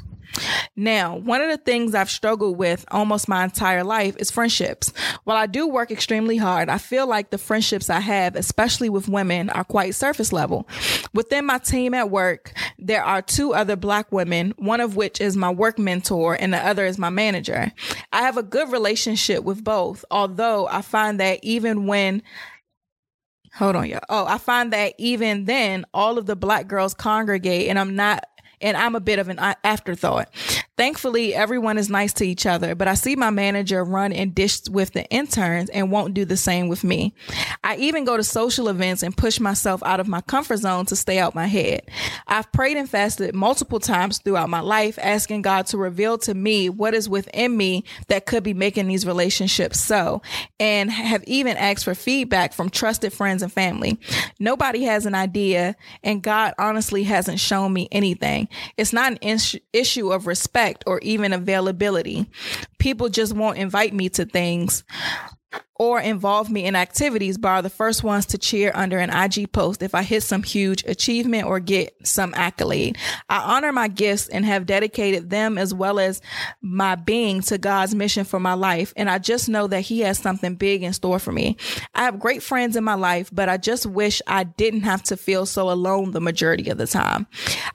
Now, 0.76 1.18
one 1.18 1.42
of 1.42 1.50
the 1.50 1.58
things 1.58 1.94
I've 1.94 2.10
struggled 2.10 2.58
with 2.58 2.86
almost 2.90 3.28
my 3.28 3.44
entire 3.44 3.84
life 3.84 4.16
is 4.18 4.32
friendships. 4.32 4.94
While 5.24 5.38
I 5.38 5.46
do 5.46 5.68
work 5.68 5.92
extremely 5.92 6.38
hard, 6.38 6.70
I 6.70 6.78
feel 6.78 7.08
like 7.08 7.30
the 7.30 7.38
friendships 7.38 7.90
I 7.90 8.00
have, 8.00 8.36
especially 8.36 8.90
with 8.90 9.08
women, 9.08 9.50
are 9.50 9.64
quite 9.64 9.96
surface 9.96 10.32
level. 10.32 10.68
Within 11.14 11.46
my 11.46 11.58
team 11.58 11.94
at 11.94 12.10
work, 12.10 12.54
there 12.78 13.04
are 13.04 13.22
two 13.22 13.54
other 13.54 13.76
black 13.76 14.12
women, 14.12 14.54
one 14.58 14.82
of 14.82 14.96
which 14.96 15.20
is 15.20 15.36
my 15.36 15.50
work 15.50 15.78
mentor 15.80 16.36
and 16.40 16.54
the 16.54 16.66
other 16.66 16.86
is 16.86 16.98
my 16.98 17.10
manager. 17.10 17.72
I 18.14 18.22
have 18.22 18.38
a 18.38 18.44
good 18.44 18.72
relationship 18.72 19.44
with 19.44 19.64
both, 19.64 20.06
although 20.12 20.68
I 20.68 20.82
find 20.82 21.20
that 21.20 21.40
even 21.44 21.88
when 21.88 22.24
Hold 23.56 23.76
on, 23.76 23.90
y'all. 23.90 24.00
Oh, 24.10 24.26
I 24.26 24.38
find 24.38 24.72
that 24.74 24.94
even 25.00 25.46
then, 25.46 25.86
all 25.94 26.18
of 26.18 26.28
the 26.28 26.36
black 26.36 26.68
girls 26.68 26.94
congregate 26.94 27.68
and 27.68 27.80
I'm 27.80 27.96
not 27.96 28.24
and 28.62 28.78
I'm 28.78 28.96
a 28.96 29.00
bit 29.00 29.20
of 29.20 29.30
an 29.30 29.40
afterthought. 29.64 30.30
Thankfully, 30.80 31.36
everyone 31.36 31.78
is 31.78 31.90
nice 31.90 32.14
to 32.14 32.26
each 32.26 32.46
other, 32.46 32.74
but 32.74 32.88
I 32.88 32.94
see 32.94 33.18
my 33.18 33.32
manager 33.32 33.84
run 33.84 34.14
and 34.14 34.34
dish 34.34 34.62
with 34.70 34.94
the 34.94 35.04
interns 35.10 35.70
and 35.72 35.92
won't 35.92 36.14
do 36.14 36.24
the 36.24 36.38
same 36.38 36.70
with 36.70 36.86
me. 36.86 37.14
I 37.66 37.76
even 37.76 38.06
go 38.06 38.16
to 38.16 38.24
social 38.24 38.70
events 38.70 39.04
and 39.04 39.16
push 39.16 39.42
myself 39.42 39.84
out 39.84 40.00
of 40.00 40.08
my 40.08 40.22
comfort 40.22 40.56
zone 40.56 40.86
to 40.86 40.96
stay 40.96 41.20
out 41.20 41.36
my 41.36 41.48
head. 41.48 41.82
I've 42.28 42.50
prayed 42.54 42.78
and 42.78 42.90
fasted 42.90 43.36
multiple 43.36 43.82
times 43.82 44.20
throughout 44.20 44.50
my 44.50 44.62
life, 44.62 44.98
asking 45.02 45.42
God 45.42 45.66
to 45.68 45.78
reveal 45.78 46.18
to 46.20 46.34
me 46.34 46.70
what 46.70 46.94
is 46.94 47.10
within 47.10 47.58
me 47.58 47.84
that 48.08 48.26
could 48.26 48.44
be 48.44 48.54
making 48.54 48.88
these 48.88 49.06
relationships 49.06 49.82
so, 49.82 50.22
and 50.62 50.90
have 50.90 51.26
even 51.26 51.58
asked 51.58 51.84
for 51.84 51.94
feedback 51.94 52.54
from 52.54 52.70
trusted 52.70 53.12
friends 53.12 53.44
and 53.44 53.52
family. 53.52 54.00
Nobody 54.40 54.84
has 54.84 55.06
an 55.06 55.14
idea, 55.14 55.76
and 56.06 56.24
God 56.24 56.54
honestly 56.58 57.04
hasn't 57.04 57.42
shown 57.42 57.74
me 57.74 57.90
anything. 57.92 58.48
It's 58.78 58.94
not 58.94 59.18
an 59.22 59.40
issue 59.74 60.14
of 60.14 60.26
respect 60.26 60.69
or 60.86 61.00
even 61.00 61.34
availability. 61.34 62.30
People 62.80 63.10
just 63.10 63.34
won't 63.34 63.58
invite 63.58 63.94
me 63.94 64.10
to 64.10 64.26
things 64.26 64.84
or 65.80 66.02
involve 66.02 66.52
me 66.52 66.66
in 66.66 66.76
activities 66.76 67.38
but 67.38 67.48
are 67.48 67.62
the 67.62 67.70
first 67.70 68.04
ones 68.04 68.26
to 68.28 68.38
cheer 68.38 68.72
under 68.76 69.00
an 69.00 69.10
IG 69.10 69.52
post 69.52 69.82
if 69.82 69.96
I 69.96 70.04
hit 70.04 70.22
some 70.22 70.44
huge 70.44 70.84
achievement 70.86 71.48
or 71.48 71.62
get 71.62 71.96
some 72.06 72.34
accolade. 72.36 72.98
I 73.30 73.56
honor 73.56 73.72
my 73.72 73.88
gifts 73.88 74.28
and 74.28 74.46
have 74.46 74.66
dedicated 74.66 75.30
them 75.30 75.58
as 75.58 75.74
well 75.74 75.98
as 75.98 76.22
my 76.62 76.96
being 76.96 77.42
to 77.44 77.58
God's 77.58 77.96
mission 77.96 78.26
for 78.26 78.40
my 78.40 78.54
life. 78.54 78.94
And 78.98 79.10
I 79.10 79.20
just 79.20 79.48
know 79.48 79.68
that 79.68 79.82
he 79.82 80.02
has 80.02 80.20
something 80.20 80.56
big 80.56 80.84
in 80.84 80.92
store 80.92 81.18
for 81.18 81.32
me. 81.32 81.56
I 81.96 82.04
have 82.04 82.20
great 82.20 82.44
friends 82.44 82.76
in 82.76 82.84
my 82.84 82.96
life, 82.96 83.30
but 83.34 83.48
I 83.48 83.56
just 83.56 83.86
wish 83.86 84.22
I 84.28 84.44
didn't 84.44 84.82
have 84.82 85.02
to 85.04 85.18
feel 85.18 85.46
so 85.46 85.70
alone 85.70 86.12
the 86.12 86.22
majority 86.22 86.70
of 86.70 86.78
the 86.78 86.88
time. 86.88 87.26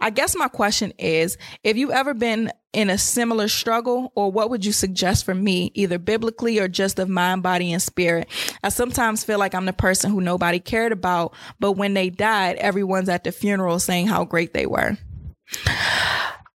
I 0.01 0.11
guess 0.11 0.37
my 0.37 0.49
question 0.49 0.93
is, 0.99 1.39
if 1.63 1.79
you've 1.79 1.91
ever 1.91 2.13
been 2.13 2.53
in 2.75 2.91
a 2.91 2.99
similar 2.99 3.47
struggle 3.47 4.13
or 4.17 4.33
what 4.33 4.51
would 4.51 4.65
you 4.65 4.73
suggest 4.73 5.25
for 5.25 5.35
me 5.35 5.71
either 5.75 5.97
biblically 5.97 6.59
or 6.59 6.67
just 6.67 6.99
of 6.99 7.09
mind 7.09 7.41
body 7.41 7.73
and 7.73 7.81
spirit 7.81 7.93
i 7.99 8.68
sometimes 8.68 9.24
feel 9.24 9.38
like 9.38 9.55
i'm 9.55 9.66
the 9.66 9.72
person 9.72 10.11
who 10.11 10.20
nobody 10.20 10.59
cared 10.59 10.92
about 10.92 11.34
but 11.61 11.72
when 11.72 11.95
they 11.95 12.11
died 12.11 12.57
everyone's 12.57 13.09
at 13.09 13.24
the 13.24 13.32
funeral 13.32 13.78
saying 13.78 14.07
how 14.07 14.24
great 14.24 14.53
they 14.53 14.66
were. 14.66 14.97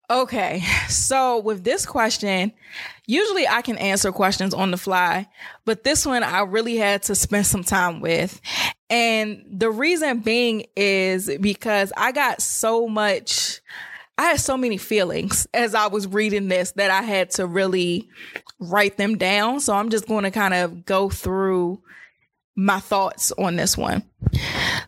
Okay 0.09 0.63
so 0.87 1.39
with 1.39 1.63
this 1.65 1.85
question 1.85 2.53
usually 3.05 3.47
i 3.47 3.61
can 3.61 3.77
answer 3.77 4.11
questions 4.11 4.53
on 4.53 4.71
the 4.71 4.77
fly 4.77 5.27
but 5.65 5.83
this 5.83 6.05
one 6.05 6.23
i 6.23 6.39
really 6.39 6.77
had 6.77 7.03
to 7.03 7.15
spend 7.15 7.45
some 7.45 7.63
time 7.63 7.99
with. 7.99 8.39
And 8.89 9.43
the 9.51 9.69
reason 9.69 10.19
being 10.19 10.65
is 10.77 11.29
because 11.41 11.91
i 11.97 12.13
got 12.13 12.41
so 12.41 12.87
much 12.87 13.61
I 14.17 14.23
had 14.23 14.39
so 14.39 14.57
many 14.57 14.77
feelings 14.77 15.47
as 15.53 15.75
I 15.75 15.87
was 15.87 16.07
reading 16.07 16.47
this 16.47 16.71
that 16.71 16.91
I 16.91 17.01
had 17.01 17.31
to 17.31 17.45
really 17.45 18.09
write 18.59 18.97
them 18.97 19.17
down. 19.17 19.59
So 19.59 19.73
I'm 19.73 19.89
just 19.89 20.07
going 20.07 20.23
to 20.23 20.31
kind 20.31 20.53
of 20.53 20.85
go 20.85 21.09
through 21.09 21.81
my 22.55 22.79
thoughts 22.79 23.31
on 23.33 23.55
this 23.55 23.77
one. 23.77 24.03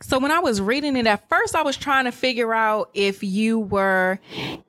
So 0.02 0.18
when 0.18 0.32
I 0.32 0.40
was 0.40 0.60
reading 0.60 0.98
it 0.98 1.06
at 1.06 1.30
first, 1.30 1.56
I 1.56 1.62
was 1.62 1.78
trying 1.78 2.06
to 2.06 2.12
figure 2.12 2.52
out 2.52 2.90
if 2.96 3.22
you 3.22 3.60
were 3.60 4.20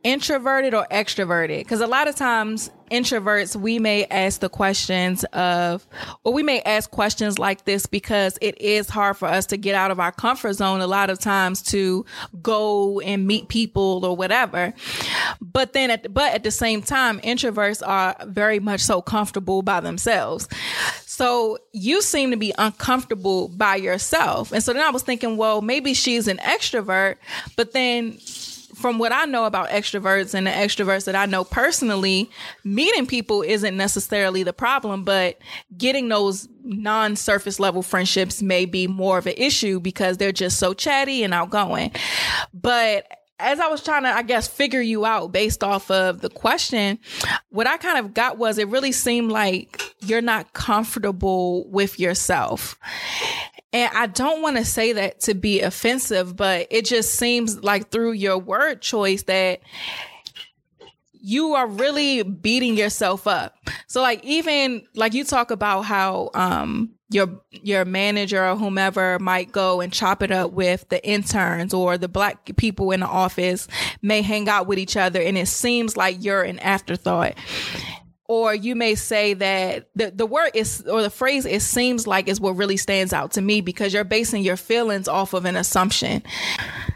introverted 0.05 0.75
or 0.75 0.87
extroverted. 0.91 1.67
Cause 1.67 1.81
a 1.81 1.87
lot 1.87 2.09
of 2.09 2.15
times 2.17 2.71
introverts, 2.91 3.57
we 3.57 3.79
may 3.79 4.05
ask 4.07 4.41
the 4.41 4.49
questions 4.49 5.25
of, 5.33 5.87
or 6.25 6.33
we 6.33 6.43
may 6.43 6.61
ask 6.63 6.91
questions 6.91 7.39
like 7.39 7.65
this 7.65 7.87
because 7.87 8.39
it 8.41 8.61
is 8.61 8.89
hard 8.89 9.17
for 9.17 9.27
us 9.29 9.47
to 9.47 9.57
get 9.57 9.75
out 9.75 9.91
of 9.91 10.01
our 10.01 10.13
comfort 10.13 10.55
zone 10.55 10.81
a 10.81 10.87
lot 10.87 11.11
of 11.11 11.19
times 11.19 11.63
to 11.63 12.05
go 12.43 13.01
and 13.01 13.27
meet 13.27 13.49
people 13.49 14.05
or 14.05 14.17
whatever. 14.17 14.73
But 15.41 15.73
then 15.73 15.91
at, 15.91 16.13
but 16.13 16.33
at 16.35 16.43
the 16.43 16.51
same 16.51 16.83
time, 16.83 17.21
introverts 17.21 17.87
are 17.87 18.17
very 18.27 18.61
much 18.61 18.81
so 18.81 19.01
comfortable 19.03 19.63
by 19.63 19.81
themselves. 19.81 20.49
So 21.07 21.59
you 21.73 22.01
seem 22.03 22.31
to 22.31 22.37
be 22.37 22.55
uncomfortable 22.57 23.49
by 23.49 23.77
yourself. 23.77 24.53
And 24.53 24.63
so 24.63 24.73
then 24.73 24.83
I 24.83 24.91
was 24.91 25.03
thinking, 25.03 25.37
well, 25.37 25.61
maybe 25.61 25.93
she's 25.93 26.29
an 26.29 26.39
extrovert, 26.39 27.17
but 27.57 27.73
then 27.73 28.19
from 28.81 28.99
what 28.99 29.13
I 29.13 29.27
know 29.27 29.45
about 29.45 29.69
extroverts 29.69 30.35
and 30.35 30.47
the 30.47 30.51
extroverts 30.51 31.05
that 31.05 31.15
I 31.15 31.27
know 31.27 31.45
personally, 31.45 32.31
meeting 32.65 33.07
people 33.07 33.43
isn't 33.43 33.77
necessarily 33.77 34.43
the 34.43 34.53
problem, 34.53 35.05
but 35.05 35.39
getting 35.77 36.09
those 36.09 36.49
non 36.63 37.17
surface 37.17 37.61
level 37.61 37.83
friendships 37.83 38.43
may 38.43 38.65
be 38.65 38.87
more 38.87 39.19
of 39.19 39.27
an 39.27 39.35
issue 39.37 39.81
because 39.81 40.17
they're 40.17 40.33
just 40.33 40.59
so 40.59 40.73
chatty 40.73 41.23
and 41.23 41.35
outgoing. 41.35 41.93
But 42.55 43.07
as 43.41 43.59
I 43.59 43.69
was 43.69 43.83
trying 43.83 44.03
to, 44.03 44.11
I 44.11 44.23
guess, 44.23 44.47
figure 44.47 44.81
you 44.81 45.07
out 45.07 45.33
based 45.33 45.65
off 45.65 45.91
of 45.91 46.21
the 46.21 46.29
question, 46.29 46.99
what 47.49 47.67
I 47.67 47.77
kind 47.79 47.99
of 47.99 48.15
got 48.15 48.39
was 48.39 48.59
it 48.59 48.69
really 48.69 48.93
seemed 48.93 49.33
like 49.33 49.81
you're 50.01 50.21
not 50.21 50.53
comfortable 50.53 51.69
with 51.71 51.99
yourself. 51.99 52.79
And 53.73 53.91
I 53.95 54.07
don't 54.07 54.43
want 54.43 54.57
to 54.57 54.65
say 54.65 54.93
that 54.95 55.21
to 55.21 55.35
be 55.35 55.61
offensive, 55.61 56.37
but 56.37 56.67
it 56.71 56.85
just 56.85 57.15
seems 57.15 57.63
like 57.63 57.91
through 57.91 58.13
your 58.13 58.39
word 58.39 58.83
choice 58.83 59.23
that 59.25 59.61
you 61.23 61.55
are 61.55 61.67
really 61.67 62.23
beating 62.23 62.77
yourself 62.77 63.27
up. 63.27 63.57
So 63.87 64.03
like 64.03 64.25
even 64.25 64.83
like 64.95 65.15
you 65.15 65.25
talk 65.25 65.51
about 65.51 65.83
how 65.83 66.31
um 66.35 66.91
your 67.11 67.29
your 67.51 67.85
manager 67.85 68.45
or 68.45 68.57
whomever 68.57 69.19
might 69.19 69.53
go 69.53 69.81
and 69.81 69.93
chop 69.93 70.23
it 70.23 70.31
up 70.31 70.53
with 70.53 70.89
the 70.89 71.05
interns 71.07 71.75
or 71.75 71.99
the 71.99 72.09
black 72.09 72.57
people 72.57 72.93
in 72.93 73.01
the 73.01 73.07
office 73.07 73.69
may 74.01 74.23
hang 74.23 74.49
out 74.49 74.67
with 74.67 74.79
each 74.79 74.97
other 74.97 75.21
and 75.21 75.37
it 75.37 75.49
seems 75.49 75.97
like 75.97 76.23
you're 76.25 76.43
an 76.43 76.61
afterthought 76.61 77.35
or 78.31 78.55
you 78.55 78.77
may 78.77 78.95
say 78.95 79.35
that 79.35 79.89
the, 79.97 80.13
the 80.13 80.25
word 80.25 80.53
is 80.55 80.87
or 80.87 81.03
the 81.03 81.11
phrase 81.11 81.45
it 81.45 81.63
seems 81.63 82.07
like 82.07 82.29
is 82.29 82.41
what 82.41 82.53
really 82.53 82.77
stands 82.77 83.13
out 83.13 83.33
to 83.33 83.41
me 83.41 83.61
because 83.61 83.93
you're 83.93 84.05
basing 84.05 84.45
your 84.45 84.57
feelings 84.57 85.09
off 85.09 85.35
of 85.35 85.47
an 85.47 85.57
assumption. 85.57 86.23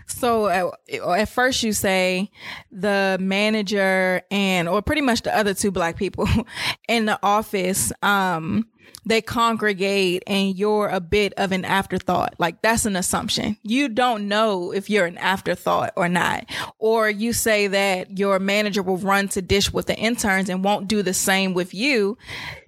So 0.06 0.46
at, 0.46 1.00
at, 1.02 1.28
first 1.28 1.64
you 1.64 1.72
say 1.72 2.30
the 2.70 3.16
manager 3.20 4.22
and 4.30 4.68
or 4.68 4.80
pretty 4.80 5.00
much 5.00 5.22
the 5.22 5.36
other 5.36 5.54
two 5.54 5.72
black 5.72 5.96
people 5.96 6.28
in 6.88 7.06
the 7.06 7.18
office 7.20 7.90
um 8.04 8.68
they 9.06 9.20
congregate 9.20 10.22
and 10.26 10.56
you're 10.56 10.88
a 10.88 11.00
bit 11.00 11.34
of 11.36 11.52
an 11.52 11.64
afterthought. 11.64 12.34
Like 12.38 12.62
that's 12.62 12.86
an 12.86 12.96
assumption. 12.96 13.56
You 13.62 13.88
don't 13.88 14.28
know 14.28 14.72
if 14.72 14.88
you're 14.88 15.06
an 15.06 15.18
afterthought 15.18 15.92
or 15.96 16.08
not. 16.08 16.46
Or 16.78 17.10
you 17.10 17.32
say 17.32 17.66
that 17.66 18.18
your 18.18 18.38
manager 18.38 18.82
will 18.82 18.96
run 18.96 19.28
to 19.28 19.42
dish 19.42 19.72
with 19.72 19.86
the 19.86 19.96
interns 19.96 20.48
and 20.48 20.64
won't 20.64 20.88
do 20.88 21.02
the 21.02 21.14
same 21.14 21.54
with 21.54 21.74
you. 21.74 22.16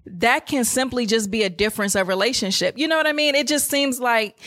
That 0.05 0.47
can 0.47 0.65
simply 0.65 1.07
just 1.07 1.31
be 1.31 1.43
a 1.43 1.51
difference 1.51 1.95
of 1.95 2.09
relationship. 2.09 2.79
You 2.79 2.89
know 2.89 2.97
what 2.97 3.07
I 3.07 3.13
mean? 3.13 3.35
It 3.35 3.49
just 3.49 3.71
seems 3.71 3.99
like 3.99 4.39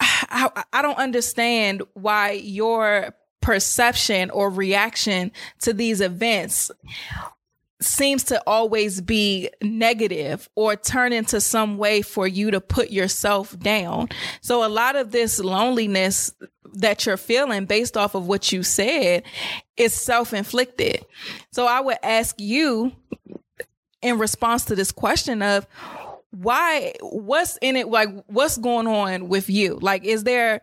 I, 0.00 0.64
I 0.72 0.82
don't 0.82 0.98
understand 0.98 1.82
why 1.94 2.32
your 2.32 3.14
perception 3.40 4.30
or 4.30 4.50
reaction 4.50 5.30
to 5.60 5.72
these 5.72 6.00
events 6.00 6.70
seems 7.80 8.24
to 8.24 8.42
always 8.46 9.00
be 9.00 9.50
negative 9.62 10.48
or 10.54 10.76
turn 10.76 11.12
into 11.12 11.40
some 11.40 11.76
way 11.76 12.02
for 12.02 12.26
you 12.26 12.50
to 12.50 12.60
put 12.60 12.90
yourself 12.90 13.58
down. 13.58 14.08
So 14.40 14.64
a 14.64 14.68
lot 14.68 14.96
of 14.96 15.10
this 15.10 15.38
loneliness 15.38 16.34
that 16.74 17.06
you're 17.06 17.16
feeling 17.16 17.66
based 17.66 17.96
off 17.96 18.14
of 18.14 18.26
what 18.26 18.52
you 18.52 18.62
said 18.62 19.24
is 19.76 19.94
self-inflicted. 19.94 21.04
So 21.52 21.66
I 21.66 21.80
would 21.80 21.98
ask 22.02 22.36
you 22.38 22.92
in 24.02 24.18
response 24.18 24.66
to 24.66 24.74
this 24.74 24.92
question 24.92 25.42
of 25.42 25.66
why 26.30 26.92
what's 27.00 27.56
in 27.62 27.76
it 27.76 27.88
like 27.88 28.10
what's 28.26 28.58
going 28.58 28.86
on 28.86 29.28
with 29.28 29.48
you? 29.48 29.78
Like 29.80 30.04
is 30.04 30.24
there 30.24 30.60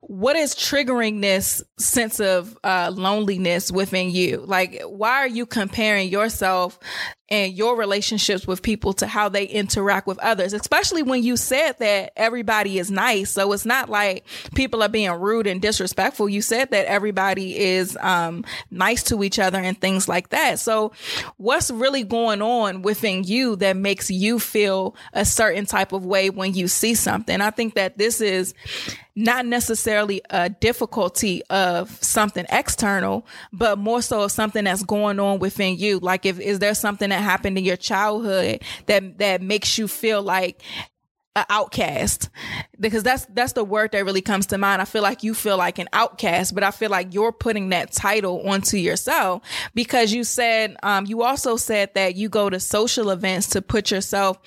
what 0.00 0.36
is 0.36 0.54
triggering 0.54 1.20
this 1.20 1.62
sense 1.78 2.20
of 2.20 2.58
uh, 2.64 2.90
loneliness 2.94 3.70
within 3.70 4.10
you? 4.10 4.44
Like, 4.46 4.82
why 4.82 5.18
are 5.18 5.28
you 5.28 5.46
comparing 5.46 6.08
yourself 6.08 6.78
and 7.32 7.54
your 7.54 7.78
relationships 7.78 8.46
with 8.46 8.60
people 8.60 8.92
to 8.92 9.06
how 9.06 9.26
they 9.26 9.46
interact 9.46 10.06
with 10.06 10.18
others, 10.18 10.52
especially 10.52 11.02
when 11.02 11.22
you 11.22 11.38
said 11.38 11.72
that 11.78 12.12
everybody 12.14 12.78
is 12.78 12.90
nice. 12.90 13.30
So 13.30 13.50
it's 13.54 13.64
not 13.64 13.88
like 13.88 14.26
people 14.54 14.82
are 14.82 14.88
being 14.88 15.10
rude 15.12 15.46
and 15.46 15.62
disrespectful. 15.62 16.28
You 16.28 16.42
said 16.42 16.72
that 16.72 16.84
everybody 16.84 17.58
is 17.58 17.96
um, 18.02 18.44
nice 18.70 19.02
to 19.04 19.24
each 19.24 19.38
other 19.38 19.58
and 19.58 19.80
things 19.80 20.10
like 20.10 20.28
that. 20.28 20.58
So 20.58 20.92
what's 21.38 21.70
really 21.70 22.04
going 22.04 22.42
on 22.42 22.82
within 22.82 23.24
you 23.24 23.56
that 23.56 23.78
makes 23.78 24.10
you 24.10 24.38
feel 24.38 24.94
a 25.14 25.24
certain 25.24 25.64
type 25.64 25.92
of 25.92 26.04
way 26.04 26.28
when 26.28 26.52
you 26.52 26.68
see 26.68 26.94
something? 26.94 27.40
I 27.40 27.48
think 27.48 27.76
that 27.76 27.96
this 27.96 28.20
is 28.20 28.52
not 29.14 29.46
necessarily 29.46 30.22
a 30.30 30.48
difficulty 30.48 31.42
of 31.50 32.02
something 32.02 32.46
external, 32.48 33.26
but 33.52 33.78
more 33.78 34.00
so 34.00 34.22
of 34.22 34.32
something 34.32 34.64
that's 34.64 34.82
going 34.82 35.20
on 35.20 35.38
within 35.38 35.76
you. 35.76 35.98
Like 35.98 36.24
if 36.24 36.40
is 36.40 36.58
there 36.58 36.74
something 36.74 37.10
that 37.10 37.20
happened 37.20 37.58
in 37.58 37.64
your 37.64 37.76
childhood 37.76 38.62
that 38.86 39.18
that 39.18 39.42
makes 39.42 39.76
you 39.76 39.88
feel 39.88 40.22
like 40.22 40.62
an 41.34 41.46
outcast 41.48 42.28
because 42.78 43.02
that's 43.02 43.24
that's 43.26 43.54
the 43.54 43.64
word 43.64 43.92
that 43.92 44.04
really 44.04 44.20
comes 44.20 44.46
to 44.46 44.58
mind. 44.58 44.82
I 44.82 44.84
feel 44.84 45.02
like 45.02 45.22
you 45.22 45.32
feel 45.32 45.56
like 45.56 45.78
an 45.78 45.88
outcast, 45.92 46.54
but 46.54 46.62
I 46.62 46.70
feel 46.70 46.90
like 46.90 47.14
you're 47.14 47.32
putting 47.32 47.70
that 47.70 47.92
title 47.92 48.46
onto 48.46 48.76
yourself 48.76 49.42
because 49.74 50.12
you 50.12 50.24
said 50.24 50.76
um, 50.82 51.06
you 51.06 51.22
also 51.22 51.56
said 51.56 51.94
that 51.94 52.16
you 52.16 52.28
go 52.28 52.50
to 52.50 52.60
social 52.60 53.10
events 53.10 53.48
to 53.50 53.62
put 53.62 53.90
yourself 53.90 54.38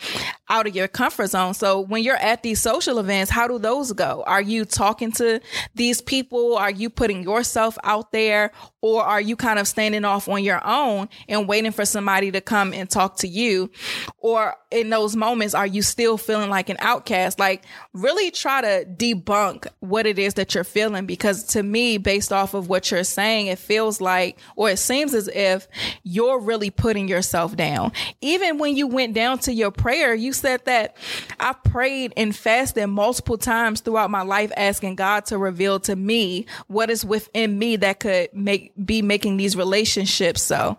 out 0.49 0.67
of 0.67 0.75
your 0.75 0.87
comfort 0.87 1.27
zone. 1.27 1.55
So 1.55 1.79
when 1.79 2.03
you're 2.03 2.17
at 2.17 2.43
these 2.43 2.61
social 2.61 2.99
events, 2.99 3.31
how 3.31 3.47
do 3.47 3.57
those 3.57 3.91
go? 3.93 4.23
Are 4.27 4.41
you 4.41 4.63
talking 4.65 5.11
to 5.13 5.41
these 5.73 6.01
people? 6.01 6.55
Are 6.55 6.71
you 6.71 6.91
putting 6.91 7.23
yourself 7.23 7.77
out 7.83 8.11
there, 8.11 8.51
or 8.85 9.03
are 9.03 9.19
you 9.19 9.35
kind 9.35 9.57
of 9.57 9.67
standing 9.67 10.05
off 10.05 10.29
on 10.29 10.43
your 10.43 10.61
own 10.63 11.09
and 11.27 11.47
waiting 11.47 11.71
for 11.71 11.85
somebody 11.85 12.29
to 12.29 12.39
come 12.39 12.71
and 12.71 12.87
talk 12.87 13.17
to 13.17 13.27
you? 13.27 13.71
Or 14.19 14.55
in 14.69 14.91
those 14.91 15.15
moments, 15.15 15.55
are 15.55 15.65
you 15.65 15.81
still 15.81 16.19
feeling 16.19 16.51
like 16.51 16.69
an 16.69 16.77
outcast? 16.77 17.39
Like 17.39 17.63
really 17.93 18.29
try 18.29 18.61
to 18.61 18.85
debunk 18.85 19.65
what 19.79 20.05
it 20.05 20.19
is 20.19 20.35
that 20.35 20.53
you're 20.53 20.63
feeling. 20.63 21.07
Because 21.07 21.45
to 21.45 21.63
me, 21.63 21.97
based 21.97 22.31
off 22.31 22.53
of 22.53 22.69
what 22.69 22.91
you're 22.91 23.03
saying, 23.03 23.47
it 23.47 23.57
feels 23.57 24.01
like, 24.01 24.37
or 24.55 24.69
it 24.69 24.77
seems 24.77 25.15
as 25.15 25.29
if 25.29 25.67
you're 26.03 26.39
really 26.39 26.69
putting 26.69 27.07
yourself 27.07 27.55
down. 27.55 27.91
Even 28.21 28.59
when 28.59 28.77
you 28.77 28.85
went 28.85 29.15
down 29.15 29.39
to 29.39 29.51
your 29.51 29.71
prayer, 29.71 30.13
you 30.13 30.31
said 30.31 30.63
that 30.65 30.95
I 31.39 31.53
prayed 31.53 32.13
and 32.15 32.35
fasted 32.35 32.87
multiple 32.87 33.39
times 33.39 33.81
throughout 33.81 34.11
my 34.11 34.21
life, 34.21 34.51
asking 34.55 34.93
God 34.93 35.25
to 35.25 35.39
reveal 35.39 35.79
to 35.79 35.95
me 35.95 36.45
what 36.67 36.91
is 36.91 37.03
within 37.03 37.57
me 37.57 37.77
that 37.77 37.99
could 37.99 38.29
make 38.31 38.73
be 38.83 39.01
making 39.01 39.37
these 39.37 39.55
relationships 39.55 40.41
so. 40.41 40.77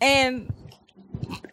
And 0.00 0.52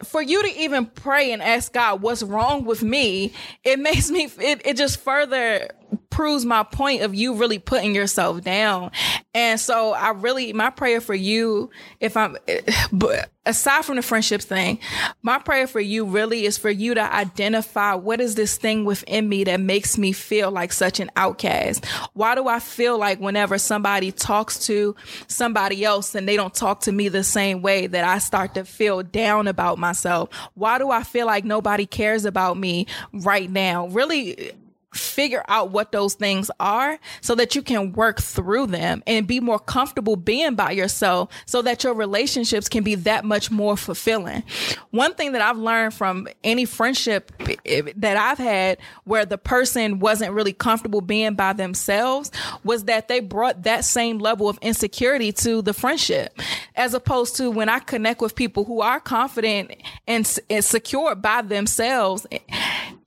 for 0.04 0.22
you 0.22 0.44
to 0.44 0.60
even 0.60 0.86
pray 0.86 1.32
and 1.32 1.42
ask 1.42 1.74
God 1.74 2.02
what's 2.02 2.24
wrong 2.24 2.66
with 2.66 2.84
me, 2.84 3.34
it 3.64 3.80
makes 3.80 4.10
me 4.10 4.30
it, 4.40 4.66
it 4.66 4.78
just 4.78 5.00
further 5.00 5.70
proves 6.10 6.46
my 6.46 6.64
point 6.64 7.02
of 7.02 7.14
you 7.16 7.36
really 7.36 7.60
putting 7.60 7.96
yourself 7.96 8.42
down. 8.42 8.92
And 9.34 9.60
so 9.60 9.94
I 9.94 10.12
really, 10.12 10.54
my 10.54 10.70
prayer 10.70 11.02
for 11.02 11.14
you, 11.14 11.70
if 12.00 12.16
I'm, 12.16 12.38
eh, 12.48 12.62
but 12.92 13.30
aside 13.46 13.86
from 13.86 13.98
the 13.98 14.02
friendships 14.02 14.46
thing, 14.46 14.80
my 15.22 15.38
prayer 15.40 15.68
for 15.68 15.80
you 15.80 16.06
really 16.06 16.46
is 16.46 16.58
for 16.58 16.70
you 16.70 16.94
to 16.94 17.02
identify 17.02 17.94
what 17.94 18.20
is 18.20 18.36
this 18.36 18.58
thing 18.58 18.86
within 18.86 19.30
me 19.30 19.44
that 19.44 19.60
makes 19.60 19.98
me 19.98 20.12
feel 20.12 20.52
like 20.52 20.72
such 20.72 21.00
an 21.00 21.12
outcast? 21.16 21.86
Why 22.14 22.36
do 22.36 22.48
I 22.48 22.60
feel 22.60 22.98
like 22.98 23.20
whenever 23.20 23.58
somebody 23.58 24.12
talks 24.12 24.66
to 24.68 24.96
somebody 25.28 25.84
else 25.84 26.16
and 26.16 26.28
they 26.28 26.36
don't 26.36 26.54
talk 26.54 26.82
to 26.82 26.92
me 26.92 27.10
the 27.10 27.24
same 27.24 27.62
way 27.62 27.88
that 27.88 28.04
I 28.04 28.20
start 28.20 28.56
to 28.56 28.66
feel 28.66 29.04
down 29.04 29.48
about 29.48 29.78
myself? 29.78 30.30
Why 30.54 30.78
do 30.78 30.90
I 30.92 31.04
feel 31.04 31.26
like 31.26 31.46
nobody 31.46 31.86
cares 31.86 32.26
about 32.26 32.58
me 32.58 32.88
right 33.14 33.50
now? 33.50 33.88
Really, 33.88 34.54
figure 34.98 35.44
out 35.48 35.72
what 35.72 35.92
those 35.92 36.14
things 36.14 36.50
are 36.60 37.00
so 37.22 37.36
that 37.36 37.56
you 37.56 37.62
can 37.62 37.94
work 37.94 38.22
through 38.22 38.68
them 38.68 39.04
and 39.06 39.28
be 39.28 39.40
more 39.40 39.60
comfortable 39.60 40.16
being 40.16 40.56
by 40.56 40.72
yourself 40.72 41.30
so 41.46 41.62
that 41.62 41.84
your 41.84 41.94
relationships 41.94 42.70
can 42.70 42.84
be 42.84 42.96
that 42.96 43.26
much 43.26 43.52
more 43.52 43.78
fulfilling. 43.78 44.44
One 44.92 45.14
thing 45.14 45.34
that 45.34 45.42
I've 45.42 45.58
learned 45.58 45.94
from 45.94 46.28
any 46.44 46.66
friendship 46.66 47.32
that 47.98 48.18
I've 48.18 48.38
had 48.38 48.78
where 49.04 49.26
the 49.26 49.38
person 49.38 50.00
wasn't 50.00 50.34
really 50.34 50.54
comfortable 50.54 51.02
being 51.02 51.36
by 51.36 51.54
themselves 51.54 52.32
was 52.64 52.86
that 52.86 53.08
they 53.08 53.20
brought 53.20 53.64
that 53.64 53.86
same 53.86 54.20
level 54.20 54.50
of 54.50 54.58
insecurity 54.62 55.32
to 55.34 55.62
the 55.62 55.74
friendship 55.74 56.40
as 56.76 56.94
opposed 56.94 57.36
to 57.38 57.50
when 57.52 57.70
I 57.70 57.80
connect 57.80 58.22
with 58.22 58.36
people 58.36 58.66
who 58.66 58.82
are 58.82 59.00
confident 59.00 59.72
and, 60.08 60.40
and 60.50 60.64
secure 60.64 61.16
by 61.16 61.42
themselves 61.42 62.26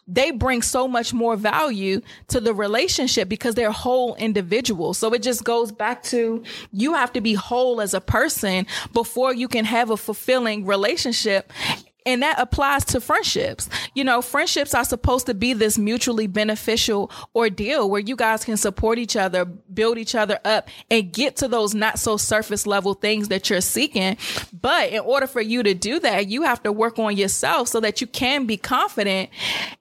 they 0.08 0.30
bring 0.30 0.62
so 0.62 0.88
much 0.88 1.12
more 1.12 1.36
value 1.36 2.00
to 2.28 2.40
the 2.40 2.54
relationship 2.54 3.28
because 3.28 3.54
they're 3.54 3.70
whole 3.70 4.14
individuals. 4.16 4.98
So 4.98 5.12
it 5.12 5.22
just 5.22 5.44
goes 5.44 5.70
back 5.70 6.02
to 6.04 6.42
you 6.72 6.94
have 6.94 7.12
to 7.12 7.20
be 7.20 7.34
whole 7.34 7.80
as 7.80 7.92
a 7.92 8.00
person 8.00 8.66
before 8.94 9.34
you 9.34 9.46
can 9.46 9.66
have 9.66 9.90
a 9.90 9.96
fulfilling 9.96 10.64
relationship 10.64 11.52
and 12.06 12.22
that 12.22 12.38
applies 12.38 12.84
to 12.86 13.00
friendships. 13.00 13.68
You 13.94 14.04
know, 14.04 14.22
friendships 14.22 14.74
are 14.74 14.84
supposed 14.84 15.26
to 15.26 15.34
be 15.34 15.52
this 15.52 15.78
mutually 15.78 16.26
beneficial 16.26 17.10
ordeal 17.34 17.90
where 17.90 18.00
you 18.00 18.16
guys 18.16 18.44
can 18.44 18.56
support 18.56 18.98
each 18.98 19.16
other, 19.16 19.44
build 19.44 19.98
each 19.98 20.14
other 20.14 20.38
up, 20.44 20.68
and 20.90 21.12
get 21.12 21.36
to 21.36 21.48
those 21.48 21.74
not 21.74 21.98
so 21.98 22.16
surface 22.16 22.66
level 22.66 22.94
things 22.94 23.28
that 23.28 23.50
you're 23.50 23.60
seeking. 23.60 24.16
But 24.52 24.90
in 24.90 25.00
order 25.00 25.26
for 25.26 25.40
you 25.40 25.62
to 25.62 25.74
do 25.74 26.00
that, 26.00 26.28
you 26.28 26.42
have 26.42 26.62
to 26.62 26.72
work 26.72 26.98
on 26.98 27.16
yourself 27.16 27.68
so 27.68 27.80
that 27.80 28.00
you 28.00 28.06
can 28.06 28.46
be 28.46 28.56
confident 28.56 29.30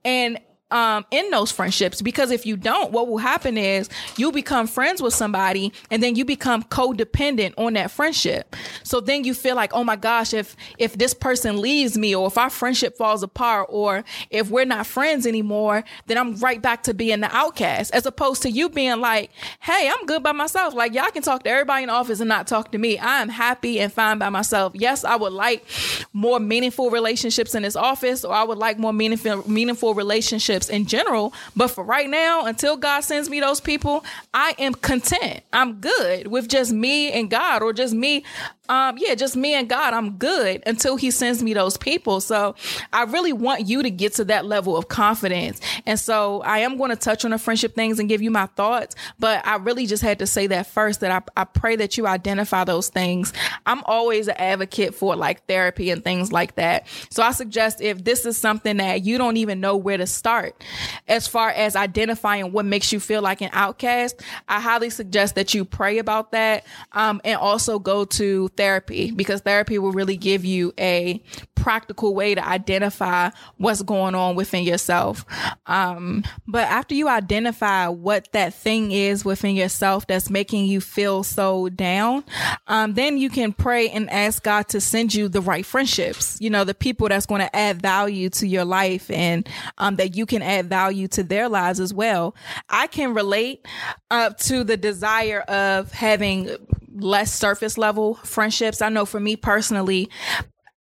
and 0.04 0.40
um, 0.72 1.06
in 1.12 1.30
those 1.30 1.52
friendships 1.52 2.02
because 2.02 2.32
if 2.32 2.46
you 2.46 2.58
don't, 2.58 2.92
what 2.92 3.08
will 3.08 3.18
happen 3.18 3.58
is 3.58 3.90
you 4.18 4.32
become 4.32 4.68
friends 4.68 5.02
with 5.02 5.14
somebody 5.14 5.72
and 5.90 6.04
then 6.04 6.16
you 6.16 6.26
become 6.26 6.64
codependent 6.64 7.54
on 7.58 7.74
that 7.74 7.90
friendship. 7.92 8.56
So 8.84 9.00
then 9.00 9.24
you 9.24 9.34
feel 9.34 9.56
like, 9.56 9.74
oh 9.74 9.84
my 9.84 9.96
gosh, 9.96 10.34
if 10.34 10.56
if 10.78 10.98
this 10.98 11.14
person 11.14 11.62
leaves 11.62 11.98
me 11.98 12.16
or 12.16 12.28
if 12.28 12.38
our 12.38 12.50
friendship 12.50 12.98
falls 12.98 13.24
apart 13.24 13.68
or 13.70 14.04
if 14.30 14.50
we're 14.50 14.66
not 14.66 14.86
friends 14.86 15.26
anymore, 15.26 15.84
then 16.08 16.18
I'm 16.18 16.36
right 16.38 16.62
back 16.62 16.84
to 16.84 16.94
being 16.94 17.22
the 17.22 17.34
outcast 17.36 17.94
as 17.94 18.06
opposed 18.06 18.42
to 18.44 18.52
you 18.52 18.70
being 18.70 19.00
like, 19.00 19.32
hey, 19.62 19.90
I'm 19.90 20.06
good 20.06 20.22
by 20.22 20.34
myself. 20.34 20.74
Like 20.74 20.94
y'all 20.94 21.12
can 21.12 21.24
talk 21.24 21.44
to 21.44 21.50
everybody 21.50 21.84
in 21.84 21.88
the 21.88 21.94
office 21.94 22.20
and 22.20 22.30
not 22.30 22.48
talk 22.48 22.72
to 22.74 22.78
me. 22.78 22.98
I 22.98 23.22
am 23.22 23.30
happy 23.30 23.80
and 23.80 23.92
fine 23.92 24.18
by 24.18 24.30
myself. 24.30 24.74
Yes, 24.76 25.06
I 25.06 25.16
would 25.16 25.34
like 25.34 25.66
more 26.12 26.40
meaningful 26.40 26.90
relationships 26.90 27.56
in 27.56 27.64
this 27.64 27.76
office 27.78 28.26
or 28.26 28.34
I 28.34 28.44
would 28.44 28.58
like 28.58 28.78
more 28.80 28.94
meaningful 28.94 29.50
meaningful 29.50 29.94
relationships 29.94 30.57
relationships 30.58 30.70
in 30.70 30.86
general. 30.86 31.34
But 31.56 31.70
for 31.70 31.84
right 31.84 32.10
now, 32.10 32.46
until 32.46 32.78
God 32.78 33.02
sends 33.02 33.30
me 33.30 33.40
those 33.40 33.62
people, 33.62 34.04
I 34.34 34.56
am 34.58 34.74
content. 34.74 35.42
I'm 35.54 35.80
good 35.80 36.28
with 36.28 36.48
just 36.48 36.72
me 36.72 37.12
and 37.12 37.30
God 37.30 37.62
or 37.62 37.74
just 37.74 37.94
me 37.94 38.24
um, 38.70 38.98
yeah, 38.98 39.16
just 39.16 39.36
me 39.36 39.54
and 39.54 39.70
God, 39.70 39.94
I'm 39.94 40.18
good 40.18 40.64
until 40.66 40.96
He 40.96 41.12
sends 41.12 41.42
me 41.42 41.54
those 41.54 41.78
people. 41.78 42.22
So 42.22 42.56
I 42.94 43.04
really 43.04 43.34
want 43.34 43.68
you 43.68 43.84
to 43.84 43.90
get 43.90 44.14
to 44.16 44.26
that 44.26 44.46
level 44.46 44.76
of 44.76 44.88
confidence. 44.88 45.62
And 45.86 46.00
so 46.00 46.42
I 46.42 46.60
am 46.60 46.78
going 46.78 46.90
to 46.90 46.96
touch 46.96 47.26
on 47.26 47.32
the 47.32 47.38
friendship 47.38 47.76
things 47.76 48.00
and 48.00 48.10
give 48.10 48.22
you 48.22 48.32
my 48.32 48.48
thoughts, 48.48 48.96
but 49.20 49.46
I 49.46 49.56
really 49.56 49.86
just 49.86 50.04
had 50.04 50.20
to 50.20 50.28
say 50.28 50.48
that 50.48 50.68
first 50.68 51.00
that 51.02 51.12
I, 51.12 51.42
I 51.42 51.44
pray 51.46 51.76
that 51.78 51.98
you 51.98 52.08
identify 52.08 52.64
those 52.64 52.90
things. 52.90 53.34
I'm 53.66 53.84
always 53.86 54.28
an 54.28 54.36
advocate 54.38 54.96
for 54.96 55.16
like 55.16 55.46
therapy 55.46 55.90
and 55.90 56.04
things 56.04 56.32
like 56.32 56.56
that. 56.56 56.88
So 57.10 57.24
I 57.24 57.32
suggest 57.32 57.82
if 57.82 58.04
this 58.04 58.26
is 58.26 58.38
something 58.38 58.78
that 58.78 59.04
you 59.04 59.18
don't 59.18 59.38
even 59.38 59.60
know 59.60 59.78
where 59.78 59.98
to 59.98 60.08
start 60.08 60.64
as 61.08 61.28
far 61.28 61.50
as 61.50 61.76
identifying 61.76 62.52
what 62.52 62.66
makes 62.66 62.92
you 62.92 63.00
feel 63.00 63.22
like 63.22 63.42
an 63.42 63.50
outcast, 63.54 64.22
I 64.48 64.60
highly 64.60 64.90
suggest 64.90 65.36
that 65.36 65.54
you 65.54 65.66
pray 65.66 65.98
about 66.00 66.32
that 66.32 66.66
um, 66.92 67.22
and 67.24 67.38
also 67.38 67.80
go 67.80 68.06
to 68.06 68.50
therapy 68.58 69.12
because 69.12 69.42
therapy 69.42 69.78
will 69.78 69.92
really 69.92 70.18
give 70.18 70.44
you 70.44 70.74
a 70.80 71.22
practical 71.56 72.16
way 72.16 72.34
to 72.36 72.48
identify 72.48 73.30
what's 73.58 73.82
going 73.82 74.16
on 74.16 74.36
within 74.36 74.64
yourself. 74.64 75.26
Um, 75.66 76.24
but 76.48 76.68
after 76.68 76.96
you 76.96 77.10
identify 77.10 77.88
what 77.88 78.32
that 78.32 78.54
thing 78.54 78.92
is 78.92 79.26
within 79.26 79.56
yourself 79.56 80.08
that's 80.08 80.30
making 80.30 80.66
you 80.66 80.80
feel 80.80 81.24
so 81.24 81.70
down, 81.70 82.24
um, 82.68 82.94
then 82.94 83.18
you 83.18 83.30
can 83.30 83.52
pray 83.52 83.90
and 83.90 84.10
ask 84.10 84.44
God 84.44 84.70
to 84.70 84.80
send 84.80 85.14
you 85.14 85.28
the 85.28 85.42
right 85.42 85.66
friendships, 85.66 86.38
you 86.40 86.50
know, 86.50 86.64
the 86.64 86.74
people 86.74 87.10
that's 87.10 87.26
going 87.26 87.42
to 87.42 87.56
add 87.56 87.82
value 87.82 88.30
to 88.30 88.48
your 88.48 88.66
life 88.66 89.10
and 89.12 89.48
um, 89.78 89.98
that 89.98 90.16
you 90.16 90.26
can 90.26 90.42
add 90.42 90.70
value 90.70 91.08
to 91.10 91.24
their 91.24 91.50
lives 91.50 91.80
as 91.80 91.94
well. 91.94 92.36
I 92.70 92.88
can 92.88 93.14
relate 93.14 93.66
uh, 94.10 94.30
to 94.30 94.64
the 94.64 94.78
desire 94.78 95.42
of 95.42 95.92
having 95.92 96.56
less 97.00 97.34
surface 97.34 97.78
level 97.78 98.16
friendships. 98.16 98.82
I 98.82 98.90
know 98.90 99.06
for 99.06 99.20
me 99.20 99.36
personally, 99.36 100.10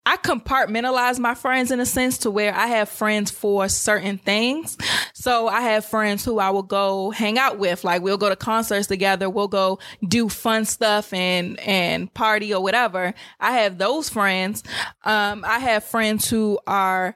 I 0.08 0.18
compartmentalize 0.18 1.18
my 1.18 1.34
friends 1.34 1.72
in 1.72 1.80
a 1.80 1.86
sense 1.86 2.20
to 2.20 2.32
where 2.32 2.54
I 2.54 2.68
have 2.68 2.90
friends 2.90 3.32
for 3.32 3.68
certain 3.68 4.20
things. 4.20 4.78
So 5.16 5.48
I 5.48 5.62
have 5.62 5.84
friends 5.84 6.24
who 6.24 6.38
I 6.38 6.52
will 6.52 6.62
go 6.62 7.10
hang 7.10 7.40
out 7.40 7.58
with. 7.58 7.84
Like 7.84 8.04
we'll 8.04 8.18
go 8.18 8.30
to 8.30 8.36
concerts 8.36 8.86
together. 8.86 9.32
We'll 9.32 9.48
go 9.48 9.80
do 10.08 10.30
fun 10.30 10.66
stuff 10.66 11.12
and, 11.12 11.60
and 11.62 12.14
party 12.14 12.54
or 12.54 12.62
whatever. 12.62 13.16
I 13.40 13.54
have 13.54 13.80
those 13.80 14.08
friends. 14.08 14.64
Um, 15.04 15.44
I 15.44 15.58
have 15.58 15.84
friends 15.84 16.30
who 16.30 16.60
are 16.68 17.16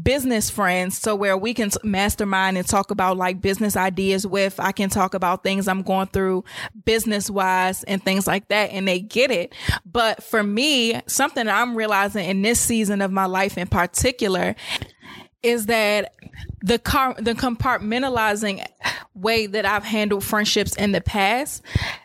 business 0.00 0.50
friends. 0.50 0.98
So 0.98 1.14
where 1.14 1.36
we 1.36 1.54
can 1.54 1.70
mastermind 1.82 2.56
and 2.56 2.66
talk 2.66 2.90
about 2.90 3.16
like 3.16 3.40
business 3.40 3.76
ideas 3.76 4.26
with, 4.26 4.58
I 4.58 4.72
can 4.72 4.88
talk 4.88 5.14
about 5.14 5.42
things 5.42 5.68
I'm 5.68 5.82
going 5.82 6.08
through 6.08 6.44
business 6.84 7.28
wise 7.28 7.84
and 7.84 8.02
things 8.02 8.26
like 8.26 8.48
that. 8.48 8.70
And 8.70 8.88
they 8.88 9.00
get 9.00 9.30
it. 9.30 9.54
But 9.84 10.22
for 10.22 10.42
me, 10.42 11.00
something 11.06 11.48
I'm 11.48 11.76
realizing 11.76 12.28
in 12.28 12.42
this 12.42 12.60
season 12.60 13.02
of 13.02 13.12
my 13.12 13.26
life 13.26 13.58
in 13.58 13.68
particular 13.68 14.54
is 15.42 15.66
that 15.66 16.14
the 16.62 16.78
car 16.78 17.14
the 17.18 17.34
compartmentalizing 17.34 18.64
way 19.14 19.46
that 19.46 19.66
I've 19.66 19.84
handled 19.84 20.24
friendships 20.24 20.74
in 20.76 20.92
the 20.92 21.00
past 21.00 21.62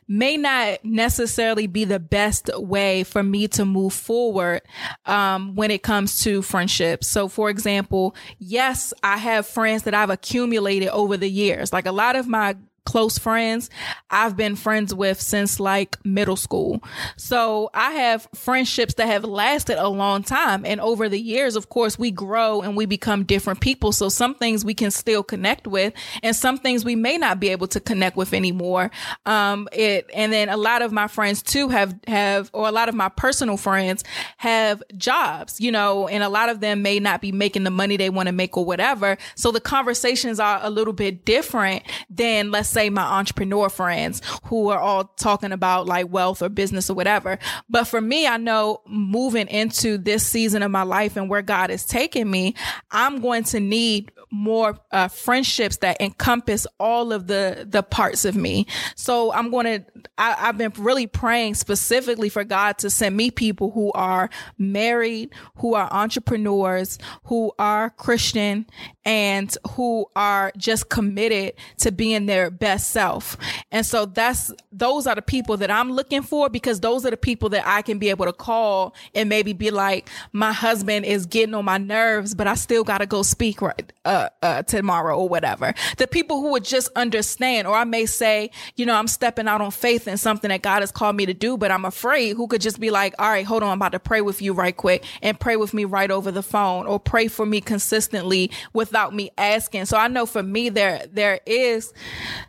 may 0.07 0.37
not 0.37 0.83
necessarily 0.83 1.67
be 1.67 1.85
the 1.85 1.99
best 1.99 2.49
way 2.55 3.03
for 3.03 3.23
me 3.23 3.47
to 3.49 3.65
move 3.65 3.93
forward 3.93 4.61
um, 5.05 5.55
when 5.55 5.71
it 5.71 5.83
comes 5.83 6.21
to 6.23 6.41
friendships. 6.41 7.07
So, 7.07 7.27
for 7.27 7.49
example, 7.49 8.15
yes, 8.39 8.93
I 9.03 9.17
have 9.17 9.47
friends 9.47 9.83
that 9.83 9.93
I've 9.93 10.09
accumulated 10.09 10.89
over 10.89 11.17
the 11.17 11.29
years. 11.29 11.71
Like 11.71 11.85
a 11.85 11.91
lot 11.91 12.15
of 12.15 12.27
my 12.27 12.55
close 12.87 13.17
friends 13.17 13.69
I've 14.09 14.37
been 14.37 14.55
friends 14.55 14.93
with 14.93 15.19
since 15.19 15.59
like 15.59 15.97
middle 16.05 16.37
school. 16.37 16.81
So 17.17 17.69
I 17.73 17.91
have 17.91 18.27
friendships 18.33 18.93
that 18.95 19.07
have 19.07 19.25
lasted 19.25 19.77
a 19.77 19.89
long 19.89 20.23
time. 20.23 20.65
And 20.65 20.79
over 20.79 21.09
the 21.09 21.19
years, 21.19 21.55
of 21.57 21.69
course, 21.69 21.99
we 21.99 22.11
grow 22.11 22.61
and 22.61 22.77
we 22.77 22.85
become 22.85 23.25
different 23.25 23.59
people. 23.59 23.91
So 23.91 24.07
some 24.07 24.35
things 24.35 24.63
we 24.63 24.73
can 24.73 24.91
still 24.91 25.23
connect 25.23 25.67
with 25.67 25.93
and 26.23 26.35
some 26.35 26.57
things 26.57 26.85
we 26.85 26.95
may 26.95 27.17
not 27.17 27.39
be 27.39 27.49
able 27.49 27.67
to 27.67 27.79
connect 27.81 28.15
with 28.15 28.33
anymore. 28.33 28.91
Um, 29.25 29.67
it, 29.73 30.09
and 30.13 30.31
then 30.31 30.47
a 30.47 30.57
lot 30.57 30.81
of 30.81 30.93
my 30.93 31.07
friends 31.07 31.43
too 31.43 31.67
have, 31.69 31.99
have, 32.07 32.49
or 32.53 32.67
a 32.67 32.71
lot 32.71 32.87
of 32.87 32.95
my 32.95 33.09
personal 33.09 33.57
friends 33.57 34.05
have 34.37 34.81
jobs, 34.95 35.59
you 35.59 35.71
know, 35.71 36.07
and 36.07 36.23
a 36.23 36.29
lot 36.29 36.47
of 36.47 36.61
them 36.61 36.81
may 36.81 36.99
not 36.99 37.21
be 37.21 37.33
making 37.33 37.65
the 37.65 37.71
money 37.71 37.97
they 37.97 38.09
want 38.09 38.27
to 38.27 38.33
make 38.33 38.55
or 38.55 38.63
whatever. 38.63 39.17
So 39.35 39.51
the 39.51 39.59
conversations 39.59 40.39
are 40.39 40.59
a 40.63 40.69
little 40.69 40.93
bit 40.93 41.25
different 41.25 41.83
than 42.09 42.51
let's 42.51 42.69
say 42.77 42.89
my 42.91 43.01
entrepreneur 43.01 43.69
friends 43.69 44.21
who 44.43 44.69
are 44.69 44.79
all 44.79 45.05
talking 45.17 45.51
about 45.51 45.87
like 45.87 46.11
wealth 46.11 46.43
or 46.43 46.49
business 46.49 46.91
or 46.91 46.93
whatever. 46.93 47.39
But 47.67 47.85
for 47.85 47.99
me, 47.99 48.27
I 48.27 48.37
know 48.37 48.81
moving 48.87 49.47
into 49.47 49.97
this 49.97 50.25
season 50.25 50.61
of 50.61 50.69
my 50.69 50.83
life 50.83 51.17
and 51.17 51.27
where 51.27 51.41
God 51.41 51.71
is 51.71 51.85
taking 51.85 52.29
me, 52.29 52.53
I'm 52.91 53.19
going 53.19 53.45
to 53.45 53.59
need 53.59 54.11
more 54.29 54.77
uh, 54.91 55.07
friendships 55.07 55.77
that 55.77 55.99
encompass 56.01 56.67
all 56.79 57.13
of 57.13 57.27
the 57.27 57.65
the 57.67 57.83
parts 57.83 58.25
of 58.25 58.35
me. 58.35 58.67
So 58.95 59.31
I'm 59.33 59.49
going 59.51 59.65
to. 59.65 59.85
I've 60.17 60.57
been 60.57 60.73
really 60.77 61.07
praying 61.07 61.55
specifically 61.55 62.29
for 62.29 62.43
God 62.43 62.79
to 62.79 62.89
send 62.89 63.15
me 63.15 63.29
people 63.29 63.71
who 63.71 63.91
are 63.93 64.29
married, 64.57 65.33
who 65.57 65.75
are 65.75 65.87
entrepreneurs, 65.91 66.97
who 67.25 67.51
are 67.59 67.91
Christian, 67.91 68.65
and 69.05 69.55
who 69.71 70.05
are 70.15 70.51
just 70.57 70.89
committed 70.89 71.53
to 71.77 71.91
being 71.91 72.25
their 72.25 72.49
best 72.49 72.89
self. 72.89 73.37
And 73.71 73.85
so 73.85 74.05
that's 74.05 74.51
those 74.71 75.07
are 75.07 75.15
the 75.15 75.21
people 75.21 75.57
that 75.57 75.71
I'm 75.71 75.91
looking 75.91 76.23
for 76.23 76.49
because 76.49 76.79
those 76.79 77.05
are 77.05 77.11
the 77.11 77.17
people 77.17 77.49
that 77.49 77.65
I 77.65 77.81
can 77.81 77.99
be 77.99 78.09
able 78.09 78.25
to 78.25 78.33
call 78.33 78.95
and 79.13 79.29
maybe 79.29 79.53
be 79.53 79.71
like, 79.71 80.09
my 80.33 80.51
husband 80.51 81.05
is 81.05 81.25
getting 81.25 81.55
on 81.55 81.65
my 81.65 81.77
nerves, 81.77 82.35
but 82.35 82.47
I 82.47 82.55
still 82.55 82.83
got 82.83 82.99
to 82.99 83.05
go 83.05 83.23
speak 83.23 83.61
right. 83.61 83.93
Uh, 84.03 84.16
uh, 84.41 84.63
tomorrow 84.63 85.17
or 85.17 85.29
whatever. 85.29 85.73
The 85.97 86.07
people 86.07 86.41
who 86.41 86.51
would 86.51 86.63
just 86.63 86.89
understand, 86.95 87.67
or 87.67 87.75
I 87.75 87.83
may 87.83 88.05
say, 88.05 88.51
you 88.75 88.85
know, 88.85 88.95
I'm 88.95 89.07
stepping 89.07 89.47
out 89.47 89.61
on 89.61 89.71
faith 89.71 90.07
in 90.07 90.17
something 90.17 90.49
that 90.49 90.61
God 90.61 90.81
has 90.81 90.91
called 90.91 91.15
me 91.15 91.25
to 91.25 91.33
do, 91.33 91.57
but 91.57 91.71
I'm 91.71 91.85
afraid 91.85 92.35
who 92.35 92.47
could 92.47 92.61
just 92.61 92.79
be 92.79 92.89
like, 92.91 93.13
all 93.19 93.29
right, 93.29 93.45
hold 93.45 93.63
on, 93.63 93.69
I'm 93.69 93.77
about 93.77 93.93
to 93.93 93.99
pray 93.99 94.21
with 94.21 94.41
you 94.41 94.53
right 94.53 94.75
quick 94.75 95.03
and 95.21 95.39
pray 95.39 95.55
with 95.55 95.73
me 95.73 95.85
right 95.85 96.11
over 96.11 96.31
the 96.31 96.43
phone 96.43 96.85
or 96.85 96.99
pray 96.99 97.27
for 97.27 97.45
me 97.45 97.61
consistently 97.61 98.51
without 98.73 99.13
me 99.13 99.31
asking. 99.37 99.85
So 99.85 99.97
I 99.97 100.07
know 100.07 100.25
for 100.25 100.43
me, 100.43 100.69
there, 100.69 101.05
there 101.11 101.39
is, 101.45 101.93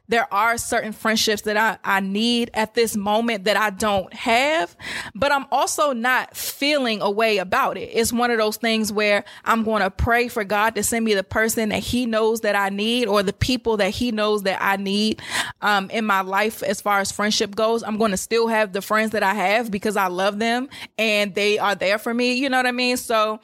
there 0.08 0.32
are 0.32 0.56
certain 0.56 0.92
friendships 0.92 1.42
that 1.42 1.56
I, 1.56 1.78
I 1.84 2.00
need 2.00 2.50
at 2.54 2.74
this 2.74 2.96
moment 2.96 3.44
that 3.44 3.56
I 3.56 3.70
don't 3.70 4.12
have, 4.14 4.74
but 5.14 5.32
I'm 5.32 5.46
also 5.52 5.92
not 5.92 6.36
feeling 6.36 7.02
a 7.02 7.10
way 7.10 7.38
about 7.38 7.76
it. 7.76 7.90
It's 7.92 8.12
one 8.12 8.30
of 8.30 8.38
those 8.38 8.56
things 8.56 8.92
where 8.92 9.24
I'm 9.44 9.64
going 9.64 9.82
to 9.82 9.90
pray 9.90 10.28
for 10.28 10.44
God 10.44 10.74
to 10.76 10.82
send 10.82 11.04
me 11.04 11.14
the 11.14 11.24
person 11.24 11.68
that 11.68 11.82
he 11.82 12.06
knows 12.06 12.40
that 12.40 12.56
I 12.56 12.70
need 12.70 13.06
or 13.06 13.22
the 13.22 13.32
people 13.34 13.76
that 13.78 13.90
he 13.90 14.10
knows 14.10 14.44
that 14.44 14.58
I 14.62 14.76
need 14.76 15.20
um, 15.60 15.90
in 15.90 16.04
my 16.06 16.22
life 16.22 16.62
as 16.62 16.80
far 16.80 17.00
as 17.00 17.12
friendship 17.12 17.54
goes. 17.54 17.82
I'm 17.82 17.98
going 17.98 18.12
to 18.12 18.16
still 18.16 18.48
have 18.48 18.72
the 18.72 18.82
friends 18.82 19.10
that 19.12 19.22
I 19.22 19.34
have 19.34 19.70
because 19.70 19.96
I 19.96 20.06
love 20.06 20.38
them 20.38 20.68
and 20.96 21.34
they 21.34 21.58
are 21.58 21.74
there 21.74 21.98
for 21.98 22.14
me. 22.14 22.34
You 22.34 22.48
know 22.48 22.56
what 22.56 22.66
I 22.66 22.72
mean? 22.72 22.96
So 22.96 23.40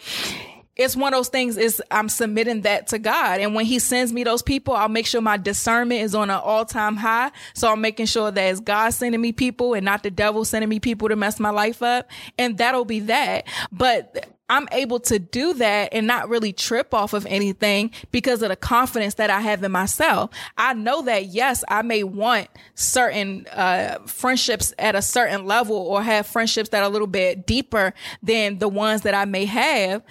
it's 0.77 0.97
one 0.97 1.13
of 1.13 1.19
those 1.19 1.29
things 1.29 1.57
is 1.57 1.83
I'm 1.91 2.09
submitting 2.09 2.63
that 2.63 2.89
to 2.89 2.99
God. 2.99 3.41
And 3.41 3.55
when 3.55 3.65
he 3.65 3.79
sends 3.79 4.13
me 4.13 4.25
those 4.25 4.43
people, 4.43 4.75
I'll 4.75 4.89
make 4.89 5.07
sure 5.07 5.21
my 5.21 5.37
discernment 5.37 6.03
is 6.03 6.15
on 6.15 6.31
an 6.31 6.41
all 6.43 6.65
time 6.65 6.97
high. 6.97 7.31
So 7.55 7.71
I'm 7.71 7.81
making 7.81 8.07
sure 8.07 8.31
that 8.31 8.51
it's 8.51 8.61
God 8.61 8.91
sending 8.91 9.21
me 9.21 9.33
people 9.33 9.75
and 9.75 9.85
not 9.85 10.03
the 10.03 10.11
devil 10.11 10.45
sending 10.45 10.69
me 10.69 10.81
people 10.81 11.09
to 11.09 11.17
mess 11.17 11.39
my 11.39 11.51
life 11.51 11.83
up. 11.83 12.11
And 12.39 12.59
that'll 12.59 12.85
be 12.85 13.01
that. 13.01 13.47
But 13.71 14.35
I'm 14.49 14.69
able 14.73 15.01
to 15.01 15.19
do 15.19 15.55
that 15.55 15.89
and 15.93 16.07
not 16.07 16.29
really 16.29 16.53
trip 16.53 16.93
off 16.93 17.15
of 17.15 17.25
anything 17.27 17.91
because 18.11 18.43
of 18.43 18.51
the 18.51 18.57
confidence 18.57 19.15
that 19.15 19.31
I 19.31 19.41
have 19.41 19.65
in 19.65 19.73
myself. 19.73 20.31
I 20.59 20.75
know 20.75 21.03
that 21.03 21.27
yes, 21.27 21.65
I 21.67 21.81
may 21.81 22.05
want 22.05 22.49
certain 22.75 23.47
uh, 23.47 24.01
friendships 24.07 24.75
at 24.79 24.95
a 24.95 25.03
certain 25.03 25.47
level 25.47 25.77
or 25.77 26.03
have 26.03 26.27
friendships 26.27 26.69
that 26.71 26.83
are 26.83 26.87
a 26.87 26.91
little 26.91 27.07
bit 27.07 27.47
deeper 27.47 27.95
than 28.23 28.59
the 28.59 28.69
ones 28.69 29.03
that 29.03 29.15
I 29.15 29.25
may 29.25 29.47
have, 29.47 30.03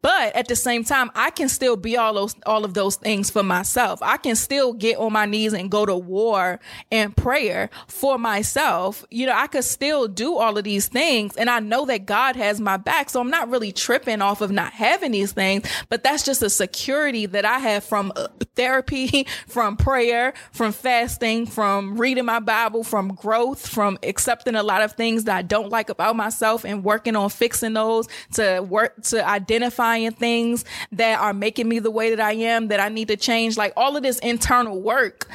but 0.00 0.34
at 0.36 0.48
the 0.48 0.56
same 0.56 0.84
time, 0.84 1.10
I 1.14 1.30
can 1.30 1.48
still 1.48 1.76
be 1.76 1.96
all 1.96 2.14
those, 2.14 2.34
all 2.46 2.64
of 2.64 2.74
those 2.74 2.96
things 2.96 3.30
for 3.30 3.42
myself. 3.42 4.00
I 4.02 4.16
can 4.16 4.36
still 4.36 4.72
get 4.72 4.98
on 4.98 5.12
my 5.12 5.26
knees 5.26 5.52
and 5.52 5.70
go 5.70 5.86
to 5.86 5.96
war 5.96 6.60
and 6.90 7.16
prayer 7.16 7.70
for 7.86 8.18
myself. 8.18 9.04
You 9.10 9.26
know, 9.26 9.34
I 9.34 9.46
could 9.46 9.64
still 9.64 10.08
do 10.08 10.36
all 10.36 10.56
of 10.58 10.64
these 10.64 10.88
things. 10.88 11.36
And 11.36 11.48
I 11.48 11.60
know 11.60 11.86
that 11.86 12.06
God 12.06 12.36
has 12.36 12.60
my 12.60 12.76
back. 12.76 13.10
So 13.10 13.20
I'm 13.20 13.30
not 13.30 13.48
really 13.48 13.72
tripping 13.72 14.22
off 14.22 14.40
of 14.40 14.50
not 14.50 14.72
having 14.72 15.12
these 15.12 15.32
things, 15.32 15.68
but 15.88 16.02
that's 16.02 16.24
just 16.24 16.42
a 16.42 16.50
security 16.50 17.26
that 17.26 17.44
I 17.44 17.58
have 17.58 17.84
from 17.84 18.12
uh, 18.14 18.28
therapy, 18.54 19.26
from 19.46 19.76
prayer, 19.76 20.34
from 20.52 20.72
fasting, 20.72 21.46
from 21.46 21.98
reading 21.98 22.24
my 22.24 22.40
Bible, 22.40 22.84
from 22.84 23.14
growth, 23.14 23.66
from 23.66 23.98
accepting 24.02 24.54
a 24.54 24.62
lot 24.62 24.82
of 24.82 24.92
things 24.92 25.24
that 25.24 25.36
I 25.36 25.42
don't 25.42 25.70
like 25.70 25.88
about 25.88 26.16
myself 26.16 26.64
and 26.64 26.84
working 26.84 27.16
on 27.16 27.30
fixing 27.30 27.72
those 27.72 28.08
to 28.34 28.60
work 28.60 29.02
to 29.04 29.26
identify 29.26 29.87
identifying 29.88 30.18
things 30.18 30.64
that 30.92 31.20
are 31.20 31.32
making 31.32 31.68
me 31.68 31.78
the 31.78 31.90
way 31.90 32.10
that 32.10 32.20
I 32.20 32.32
am 32.32 32.68
that 32.68 32.80
I 32.80 32.88
need 32.88 33.08
to 33.08 33.16
change. 33.16 33.56
Like 33.56 33.72
all 33.76 33.96
of 33.96 34.02
this 34.02 34.18
internal 34.20 34.80
work 34.80 35.28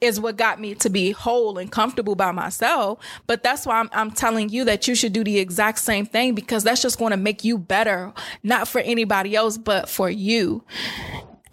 is 0.00 0.20
what 0.20 0.36
got 0.36 0.60
me 0.60 0.74
to 0.74 0.90
be 0.90 1.12
whole 1.12 1.58
and 1.58 1.70
comfortable 1.70 2.14
by 2.14 2.32
myself. 2.32 2.98
But 3.26 3.42
that's 3.42 3.66
why 3.66 3.80
I'm, 3.80 3.88
I'm 3.92 4.10
telling 4.10 4.48
you 4.48 4.64
that 4.64 4.86
you 4.86 4.94
should 4.94 5.12
do 5.12 5.24
the 5.24 5.38
exact 5.38 5.78
same 5.78 6.06
thing 6.06 6.34
because 6.34 6.64
that's 6.64 6.82
just 6.82 6.98
going 6.98 7.12
to 7.12 7.16
make 7.16 7.44
you 7.44 7.56
better, 7.58 8.12
not 8.42 8.68
for 8.68 8.80
anybody 8.80 9.34
else, 9.34 9.56
but 9.56 9.88
for 9.88 10.10
you. 10.10 10.64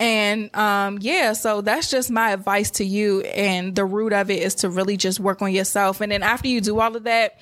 And 0.01 0.53
um, 0.55 0.97
yeah, 0.99 1.33
so 1.33 1.61
that's 1.61 1.91
just 1.91 2.09
my 2.09 2.31
advice 2.31 2.71
to 2.71 2.83
you. 2.83 3.21
And 3.21 3.75
the 3.75 3.85
root 3.85 4.13
of 4.13 4.31
it 4.31 4.41
is 4.41 4.55
to 4.55 4.69
really 4.69 4.97
just 4.97 5.19
work 5.19 5.43
on 5.43 5.51
yourself. 5.53 6.01
And 6.01 6.11
then 6.11 6.23
after 6.23 6.47
you 6.47 6.59
do 6.59 6.79
all 6.79 6.95
of 6.95 7.03
that, 7.03 7.39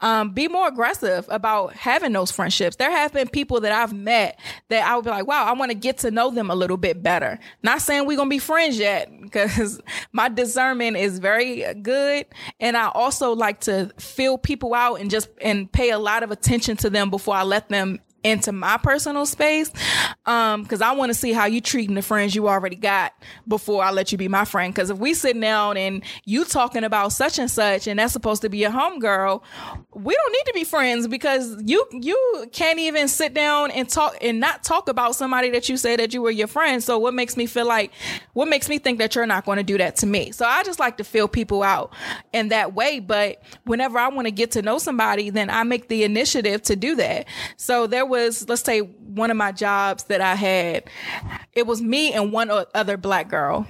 um, 0.00 0.28
be 0.32 0.46
more 0.46 0.68
aggressive 0.68 1.24
about 1.30 1.72
having 1.72 2.12
those 2.12 2.30
friendships. 2.30 2.76
There 2.76 2.90
have 2.90 3.14
been 3.14 3.28
people 3.28 3.62
that 3.62 3.72
I've 3.72 3.94
met 3.94 4.38
that 4.68 4.86
I 4.86 4.94
would 4.94 5.06
be 5.06 5.10
like, 5.10 5.26
wow, 5.26 5.46
I 5.46 5.54
want 5.54 5.70
to 5.70 5.74
get 5.74 5.96
to 5.98 6.10
know 6.10 6.30
them 6.30 6.50
a 6.50 6.54
little 6.54 6.76
bit 6.76 7.02
better. 7.02 7.38
Not 7.62 7.80
saying 7.80 8.04
we're 8.04 8.18
going 8.18 8.28
to 8.28 8.34
be 8.34 8.38
friends 8.38 8.78
yet 8.78 9.10
because 9.22 9.80
my 10.12 10.28
discernment 10.28 10.98
is 10.98 11.18
very 11.18 11.64
good. 11.80 12.26
And 12.60 12.76
I 12.76 12.88
also 12.88 13.34
like 13.34 13.60
to 13.60 13.90
feel 13.96 14.36
people 14.36 14.74
out 14.74 14.96
and 14.96 15.10
just 15.10 15.30
and 15.40 15.72
pay 15.72 15.88
a 15.88 15.98
lot 15.98 16.22
of 16.22 16.30
attention 16.30 16.76
to 16.78 16.90
them 16.90 17.08
before 17.08 17.36
I 17.36 17.44
let 17.44 17.70
them 17.70 18.00
into 18.24 18.52
my 18.52 18.76
personal 18.76 19.26
space 19.26 19.70
um 20.26 20.62
because 20.62 20.80
i 20.80 20.92
want 20.92 21.10
to 21.10 21.14
see 21.14 21.32
how 21.32 21.46
you 21.46 21.60
treating 21.60 21.94
the 21.94 22.02
friends 22.02 22.34
you 22.34 22.48
already 22.48 22.76
got 22.76 23.12
before 23.48 23.82
i 23.82 23.90
let 23.90 24.12
you 24.12 24.18
be 24.18 24.28
my 24.28 24.44
friend. 24.44 24.74
Because 24.74 24.90
if 24.90 24.98
we 24.98 25.14
sitting 25.14 25.40
down 25.40 25.76
and 25.76 26.02
you 26.24 26.44
talking 26.44 26.84
about 26.84 27.12
such 27.12 27.38
and 27.38 27.50
such 27.50 27.86
and 27.86 27.98
that's 27.98 28.12
supposed 28.12 28.42
to 28.42 28.48
be 28.48 28.64
a 28.64 28.70
homegirl 28.70 29.42
we 29.94 30.14
don't 30.14 30.32
need 30.32 30.44
to 30.46 30.52
be 30.54 30.64
friends 30.64 31.06
because 31.06 31.56
you 31.64 31.86
you 31.92 32.46
can't 32.52 32.78
even 32.78 33.08
sit 33.08 33.34
down 33.34 33.70
and 33.70 33.88
talk 33.88 34.16
and 34.20 34.40
not 34.40 34.62
talk 34.62 34.88
about 34.88 35.14
somebody 35.14 35.50
that 35.50 35.68
you 35.68 35.76
say 35.76 35.96
that 35.96 36.14
you 36.14 36.22
were 36.22 36.30
your 36.30 36.46
friend. 36.46 36.82
So 36.82 36.98
what 36.98 37.14
makes 37.14 37.36
me 37.36 37.46
feel 37.46 37.66
like 37.66 37.92
what 38.32 38.48
makes 38.48 38.68
me 38.68 38.78
think 38.78 38.98
that 38.98 39.14
you're 39.14 39.26
not 39.26 39.44
going 39.44 39.58
to 39.58 39.64
do 39.64 39.78
that 39.78 39.96
to 39.96 40.06
me? 40.06 40.32
So 40.32 40.46
i 40.46 40.62
just 40.62 40.78
like 40.78 40.96
to 40.96 41.04
feel 41.04 41.28
people 41.28 41.62
out 41.62 41.92
in 42.32 42.48
that 42.48 42.74
way. 42.74 43.00
But 43.00 43.42
whenever 43.64 43.98
i 43.98 44.08
want 44.08 44.26
to 44.26 44.32
get 44.32 44.52
to 44.52 44.62
know 44.62 44.78
somebody 44.78 45.30
then 45.30 45.50
i 45.50 45.62
make 45.62 45.88
the 45.88 46.04
initiative 46.04 46.62
to 46.62 46.76
do 46.76 46.96
that. 46.96 47.26
So 47.56 47.86
there 47.86 48.06
was, 48.12 48.46
let's 48.48 48.62
say, 48.62 48.80
one 48.80 49.30
of 49.30 49.36
my 49.38 49.52
jobs 49.52 50.04
that 50.04 50.20
I 50.20 50.34
had, 50.34 50.84
it 51.54 51.66
was 51.66 51.80
me 51.80 52.12
and 52.12 52.30
one 52.30 52.50
other 52.74 52.98
black 52.98 53.30
girl. 53.30 53.66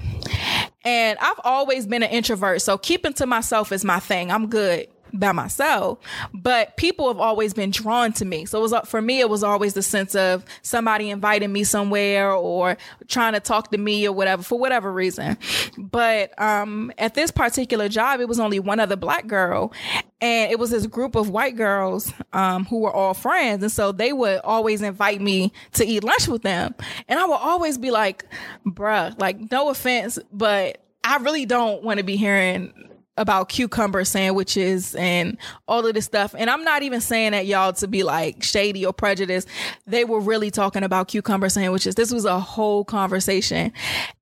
And 0.84 1.16
I've 1.20 1.38
always 1.45 1.86
been 1.86 2.03
an 2.03 2.11
introvert. 2.11 2.61
So 2.61 2.76
keeping 2.76 3.12
to 3.14 3.26
myself 3.26 3.70
is 3.70 3.84
my 3.84 4.01
thing. 4.01 4.32
I'm 4.32 4.49
good 4.49 4.88
by 5.12 5.32
myself, 5.32 5.98
but 6.32 6.76
people 6.76 7.08
have 7.08 7.20
always 7.20 7.52
been 7.54 7.70
drawn 7.70 8.12
to 8.14 8.24
me. 8.24 8.44
So 8.44 8.58
it 8.58 8.62
was 8.62 8.74
for 8.88 9.02
me, 9.02 9.20
it 9.20 9.28
was 9.28 9.42
always 9.42 9.74
the 9.74 9.82
sense 9.82 10.14
of 10.14 10.44
somebody 10.62 11.10
inviting 11.10 11.52
me 11.52 11.64
somewhere 11.64 12.32
or 12.32 12.76
trying 13.08 13.34
to 13.34 13.40
talk 13.40 13.70
to 13.72 13.78
me 13.78 14.06
or 14.06 14.12
whatever 14.12 14.42
for 14.42 14.58
whatever 14.58 14.92
reason. 14.92 15.36
But 15.78 16.38
um, 16.40 16.92
at 16.98 17.14
this 17.14 17.30
particular 17.30 17.88
job, 17.88 18.20
it 18.20 18.28
was 18.28 18.40
only 18.40 18.58
one 18.58 18.80
other 18.80 18.96
black 18.96 19.26
girl, 19.26 19.72
and 20.20 20.50
it 20.50 20.58
was 20.58 20.70
this 20.70 20.86
group 20.86 21.14
of 21.14 21.28
white 21.30 21.56
girls 21.56 22.12
um, 22.32 22.64
who 22.66 22.78
were 22.78 22.92
all 22.92 23.14
friends, 23.14 23.62
and 23.62 23.72
so 23.72 23.92
they 23.92 24.12
would 24.12 24.40
always 24.44 24.82
invite 24.82 25.20
me 25.20 25.52
to 25.72 25.84
eat 25.84 26.04
lunch 26.04 26.28
with 26.28 26.42
them, 26.42 26.74
and 27.08 27.18
I 27.18 27.24
would 27.26 27.34
always 27.34 27.78
be 27.78 27.90
like, 27.90 28.24
"Bruh, 28.66 29.18
like 29.20 29.50
no 29.50 29.70
offense, 29.70 30.18
but." 30.32 30.78
I 31.04 31.16
really 31.16 31.46
don't 31.46 31.82
want 31.82 31.98
to 31.98 32.04
be 32.04 32.16
hearing 32.16 32.72
about 33.16 33.48
cucumber 33.48 34.04
sandwiches 34.04 34.94
and 34.94 35.36
all 35.68 35.86
of 35.86 35.94
this 35.94 36.06
stuff. 36.06 36.34
And 36.36 36.48
I'm 36.48 36.64
not 36.64 36.82
even 36.82 37.00
saying 37.00 37.32
that 37.32 37.46
y'all 37.46 37.72
to 37.74 37.86
be 37.86 38.02
like 38.02 38.42
shady 38.42 38.86
or 38.86 38.92
prejudiced. 38.92 39.48
They 39.86 40.04
were 40.04 40.20
really 40.20 40.50
talking 40.50 40.82
about 40.82 41.08
cucumber 41.08 41.48
sandwiches. 41.48 41.94
This 41.94 42.12
was 42.12 42.24
a 42.24 42.40
whole 42.40 42.84
conversation. 42.84 43.72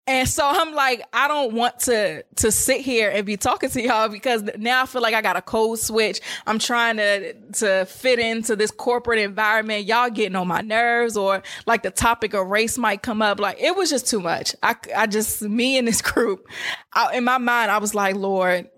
And 0.06 0.28
so 0.28 0.42
I'm 0.44 0.74
like, 0.74 1.02
I 1.12 1.28
don't 1.28 1.54
want 1.54 1.78
to 1.80 2.24
to 2.36 2.50
sit 2.50 2.80
here 2.80 3.10
and 3.10 3.24
be 3.24 3.36
talking 3.36 3.70
to 3.70 3.82
y'all 3.82 4.08
because 4.08 4.42
now 4.58 4.82
I 4.82 4.86
feel 4.86 5.02
like 5.02 5.14
I 5.14 5.22
got 5.22 5.36
a 5.36 5.42
code 5.42 5.78
switch. 5.78 6.20
I'm 6.46 6.58
trying 6.58 6.96
to 6.96 7.34
to 7.34 7.84
fit 7.84 8.18
into 8.18 8.56
this 8.56 8.70
corporate 8.70 9.20
environment. 9.20 9.84
Y'all 9.84 10.10
getting 10.10 10.36
on 10.36 10.48
my 10.48 10.62
nerves, 10.62 11.16
or 11.16 11.42
like 11.66 11.82
the 11.82 11.90
topic 11.90 12.34
of 12.34 12.48
race 12.48 12.76
might 12.76 13.02
come 13.02 13.22
up. 13.22 13.38
Like 13.38 13.60
it 13.60 13.76
was 13.76 13.88
just 13.88 14.08
too 14.08 14.20
much. 14.20 14.54
I 14.62 14.74
I 14.96 15.06
just 15.06 15.42
me 15.42 15.78
and 15.78 15.86
this 15.86 16.02
group. 16.10 16.46
I, 16.92 17.16
in 17.16 17.24
my 17.24 17.38
mind, 17.38 17.70
I 17.70 17.78
was 17.78 17.94
like, 17.94 18.16
Lord, 18.16 18.68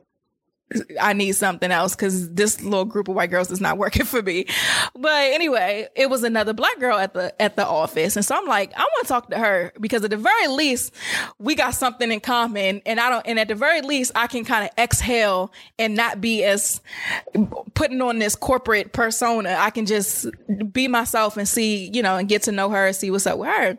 I 1.01 1.13
need 1.13 1.33
something 1.33 1.71
else 1.71 1.95
because 1.95 2.33
this 2.33 2.63
little 2.63 2.85
group 2.85 3.09
of 3.09 3.15
white 3.15 3.31
girls 3.31 3.51
is 3.51 3.61
not 3.61 3.79
working 3.79 4.05
for 4.05 4.23
me. 4.23 4.47
But 4.95 5.33
anyway, 5.33 5.89
it 5.95 6.11
was 6.11 6.23
another 6.23 6.53
black 6.53 6.79
girl 6.79 6.99
at 6.99 7.15
the 7.15 7.41
at 7.41 7.57
the 7.57 7.67
office, 7.67 8.17
and 8.17 8.25
so 8.25 8.37
I'm 8.37 8.47
like, 8.47 8.73
I 8.77 8.81
want 8.81 9.03
to 9.03 9.09
talk 9.09 9.31
to 9.31 9.39
her 9.39 9.73
because 9.81 10.05
at 10.05 10.11
the 10.11 10.17
very 10.17 10.49
least, 10.49 10.93
we 11.39 11.55
got 11.55 11.75
something 11.75 12.11
in 12.11 12.21
common, 12.21 12.83
and 12.87 13.01
I 13.01 13.11
don't. 13.11 13.27
And 13.27 13.39
at 13.39 13.49
the 13.49 13.55
very 13.55 13.81
least, 13.83 14.13
I 14.15 14.27
can 14.27 14.45
kind 14.45 14.65
of 14.65 14.71
exhale 14.79 15.53
and 15.79 15.95
not 15.95 16.21
be 16.21 16.45
as 16.45 16.81
putting 17.75 18.01
on 18.01 18.19
this 18.19 18.35
corporate 18.35 18.93
persona. 18.93 19.57
I 19.59 19.71
can 19.71 19.87
just 19.87 20.27
be 20.73 20.89
myself 20.89 21.37
and 21.37 21.49
see, 21.49 21.91
you 21.93 22.03
know, 22.03 22.17
and 22.17 22.29
get 22.29 22.43
to 22.45 22.53
know 22.53 22.71
her 22.71 22.87
and 22.87 22.97
see 22.97 23.11
what's 23.11 23.27
up 23.27 23.39
with 23.39 23.49
her. 23.49 23.79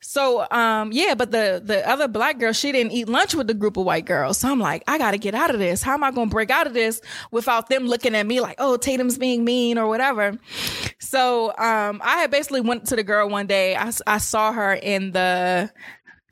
So, 0.00 0.46
um, 0.50 0.92
yeah, 0.92 1.14
but 1.14 1.30
the 1.30 1.62
the 1.64 1.88
other 1.88 2.08
black 2.08 2.38
girl, 2.38 2.52
she 2.52 2.72
didn't 2.72 2.92
eat 2.92 3.08
lunch 3.08 3.34
with 3.34 3.46
the 3.46 3.54
group 3.54 3.76
of 3.76 3.84
white 3.84 4.04
girls. 4.04 4.38
So 4.38 4.50
I'm 4.50 4.60
like, 4.60 4.82
I 4.86 4.98
got 4.98 5.12
to 5.12 5.18
get 5.18 5.34
out 5.34 5.50
of 5.50 5.58
this. 5.58 5.82
How 5.82 5.94
am 5.94 6.04
I 6.04 6.10
going 6.14 6.28
to 6.28 6.32
break 6.32 6.50
out 6.50 6.66
of 6.66 6.74
this 6.74 7.00
without 7.30 7.68
them 7.68 7.86
looking 7.86 8.14
at 8.14 8.26
me 8.26 8.40
like, 8.40 8.56
oh, 8.58 8.76
Tatum's 8.76 9.18
being 9.18 9.44
mean 9.44 9.78
or 9.78 9.86
whatever. 9.88 10.38
So 10.98 11.48
um, 11.58 12.00
I 12.04 12.18
had 12.18 12.30
basically 12.30 12.60
went 12.60 12.86
to 12.86 12.96
the 12.96 13.02
girl 13.02 13.28
one 13.28 13.46
day. 13.46 13.76
I, 13.76 13.92
I 14.06 14.18
saw 14.18 14.52
her 14.52 14.72
in 14.72 15.12
the 15.12 15.70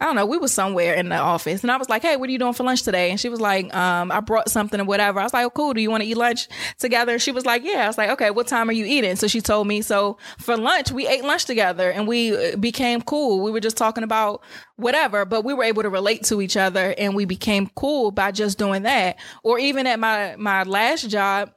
I 0.01 0.07
don't 0.07 0.17
know, 0.17 0.25
we 0.25 0.39
was 0.39 0.51
somewhere 0.51 0.95
in 0.95 1.11
the 1.11 1.17
office 1.17 1.63
and 1.63 1.71
I 1.71 1.77
was 1.77 1.91
like, 1.91 2.01
Hey, 2.01 2.17
what 2.17 2.29
are 2.29 2.33
you 2.33 2.39
doing 2.39 2.55
for 2.55 2.63
lunch 2.63 2.83
today? 2.83 3.11
And 3.11 3.21
she 3.21 3.29
was 3.29 3.41
like, 3.41 3.75
um, 3.75 4.11
I 4.11 4.21
brought 4.21 4.49
something 4.49 4.81
or 4.81 4.85
whatever. 4.85 5.21
I 5.21 5.25
was 5.25 5.35
like, 5.35 5.45
Oh, 5.45 5.51
cool. 5.51 5.75
Do 5.75 5.83
you 5.83 5.91
want 5.91 6.03
to 6.03 6.09
eat 6.09 6.17
lunch 6.17 6.49
together? 6.79 7.13
And 7.13 7.21
she 7.21 7.33
was 7.33 7.45
like, 7.45 7.63
Yeah. 7.63 7.85
I 7.85 7.87
was 7.87 7.99
like, 7.99 8.09
Okay, 8.11 8.31
what 8.31 8.47
time 8.47 8.71
are 8.71 8.73
you 8.73 8.87
eating? 8.87 9.17
So 9.17 9.27
she 9.29 9.43
told 9.43 9.67
me. 9.67 9.83
So 9.83 10.17
for 10.39 10.57
lunch, 10.57 10.91
we 10.91 11.07
ate 11.07 11.23
lunch 11.23 11.45
together 11.45 11.91
and 11.91 12.09
we 12.09 12.53
uh, 12.53 12.57
became 12.57 13.03
cool. 13.03 13.43
We 13.43 13.51
were 13.51 13.61
just 13.61 13.77
talking 13.77 14.03
about 14.03 14.43
whatever, 14.77 15.27
but 15.27 15.45
we 15.45 15.53
were 15.53 15.65
able 15.65 15.83
to 15.83 15.91
relate 15.91 16.25
to 16.25 16.41
each 16.41 16.57
other 16.57 16.95
and 16.97 17.15
we 17.15 17.27
became 17.27 17.69
cool 17.75 18.11
by 18.11 18.31
just 18.31 18.59
doing 18.59 18.85
that. 18.85 19.19
Or 19.43 19.59
even 19.59 19.87
at 19.87 20.01
my, 20.01 20.35
my 20.39 20.63
last 20.63 21.11
job, 21.11 21.53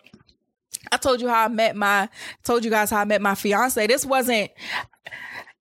I 0.92 0.98
told 0.98 1.22
you 1.22 1.30
how 1.30 1.46
I 1.46 1.48
met 1.48 1.76
my 1.78 2.10
told 2.44 2.66
you 2.66 2.72
guys 2.72 2.90
how 2.90 3.00
I 3.00 3.06
met 3.06 3.22
my 3.22 3.36
fiance. 3.36 3.88
This 3.88 4.06
wasn't 4.06 4.52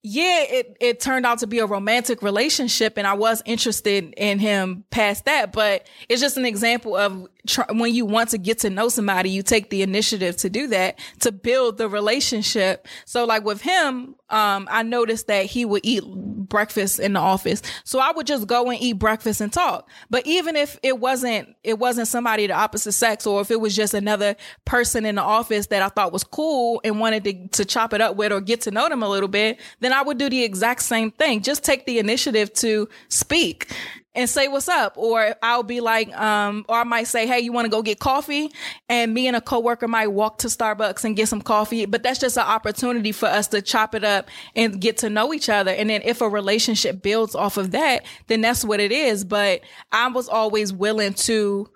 yeah, 0.05 0.42
it, 0.48 0.76
it 0.80 1.00
turned 1.00 1.24
out 1.24 1.38
to 1.38 1.46
be 1.46 1.61
a 1.61 1.66
romantic 1.66 2.22
relationship 2.22 2.98
and 2.98 3.07
I 3.07 3.12
was 3.12 3.40
interested 3.44 4.12
in 4.16 4.40
him 4.40 4.84
past 4.90 5.26
that, 5.26 5.53
but 5.53 5.86
it's 6.09 6.20
just 6.20 6.36
an 6.36 6.44
example 6.44 6.96
of 6.96 7.28
tr- 7.47 7.62
when 7.70 7.95
you 7.95 8.05
want 8.05 8.30
to 8.30 8.38
get 8.38 8.59
to 8.61 8.70
know 8.70 8.88
somebody, 8.88 9.30
you 9.30 9.43
take 9.43 9.70
the 9.70 9.82
initiative 9.82 10.36
to 10.38 10.51
do 10.51 10.66
that 10.68 10.99
to 11.20 11.32
build 11.32 11.78
the 11.78 11.88
relationship. 11.88 12.86
So 13.05 13.24
like 13.24 13.45
with 13.45 13.62
him, 13.62 14.14
um, 14.30 14.66
I 14.70 14.82
noticed 14.82 15.26
that 15.26 15.47
he 15.47 15.64
would 15.64 15.82
eat 15.84 16.05
breakfast 16.07 16.99
in 16.99 17.14
the 17.14 17.20
office. 17.20 17.62
So 17.84 17.99
I 17.99 18.12
would 18.12 18.26
just 18.26 18.47
go 18.47 18.70
and 18.70 18.80
eat 18.80 18.95
breakfast 18.95 19.40
and 19.40 19.53
talk. 19.53 19.88
But 20.11 20.26
even 20.26 20.57
if 20.57 20.78
it 20.82 20.99
wasn't, 20.99 21.55
it 21.62 21.78
wasn't 21.78 22.09
somebody 22.09 22.47
the 22.47 22.55
opposite 22.55 22.93
sex, 22.93 23.26
or 23.26 23.40
if 23.40 23.51
it 23.51 23.61
was 23.61 23.76
just 23.76 23.95
another 23.95 24.36
person 24.64 25.05
in 25.05 25.16
the 25.16 25.22
office 25.22 25.66
that 25.68 25.82
I 25.82 25.88
thought 25.88 26.12
was 26.12 26.24
cool 26.24 26.80
and 26.84 27.01
wanted 27.01 27.24
to, 27.24 27.49
to 27.49 27.64
chop 27.64 27.93
it 27.93 28.01
up 28.01 28.16
with 28.16 28.32
or 28.32 28.40
get 28.40 28.62
to 28.62 28.70
know 28.70 28.88
them 28.88 29.03
a 29.03 29.09
little 29.09 29.28
bit, 29.28 29.61
then 29.80 29.93
I 29.93 30.03
would 30.03 30.18
do 30.18 30.30
the 30.30 30.45
exact 30.45 30.82
same 30.82 31.11
thing. 31.11 31.43
Just 31.43 31.64
take 31.64 31.86
the 31.86 31.99
initiative 31.99 32.53
to 32.55 32.88
speak 33.09 33.70
and 34.14 34.28
say 34.28 34.48
what's 34.48 34.68
up 34.68 34.94
or 34.96 35.34
i'll 35.42 35.62
be 35.62 35.80
like 35.80 36.14
um 36.16 36.64
or 36.68 36.76
i 36.76 36.84
might 36.84 37.06
say 37.06 37.26
hey 37.26 37.40
you 37.40 37.52
want 37.52 37.64
to 37.64 37.70
go 37.70 37.82
get 37.82 37.98
coffee? 37.98 38.50
And 38.88 39.14
me 39.14 39.26
and 39.26 39.36
a 39.36 39.40
coworker 39.40 39.88
might 39.88 40.08
walk 40.08 40.38
to 40.38 40.48
starbucks 40.48 41.04
and 41.04 41.16
get 41.16 41.28
some 41.28 41.40
coffee 41.42 41.86
but 41.86 42.02
that's 42.02 42.18
just 42.18 42.36
an 42.36 42.44
opportunity 42.44 43.12
for 43.12 43.26
us 43.26 43.48
to 43.48 43.62
chop 43.62 43.94
it 43.94 44.04
up 44.04 44.28
and 44.54 44.80
get 44.80 44.98
to 44.98 45.10
know 45.10 45.32
each 45.32 45.48
other. 45.48 45.70
And 45.70 45.90
then 45.90 46.02
if 46.04 46.20
a 46.20 46.28
relationship 46.28 47.02
builds 47.02 47.34
off 47.34 47.56
of 47.56 47.70
that 47.72 48.04
then 48.26 48.40
that's 48.40 48.64
what 48.64 48.80
it 48.80 48.92
is. 48.92 49.24
But 49.24 49.62
i 49.90 50.08
was 50.08 50.28
always 50.28 50.72
willing 50.72 51.14
to 51.14 51.68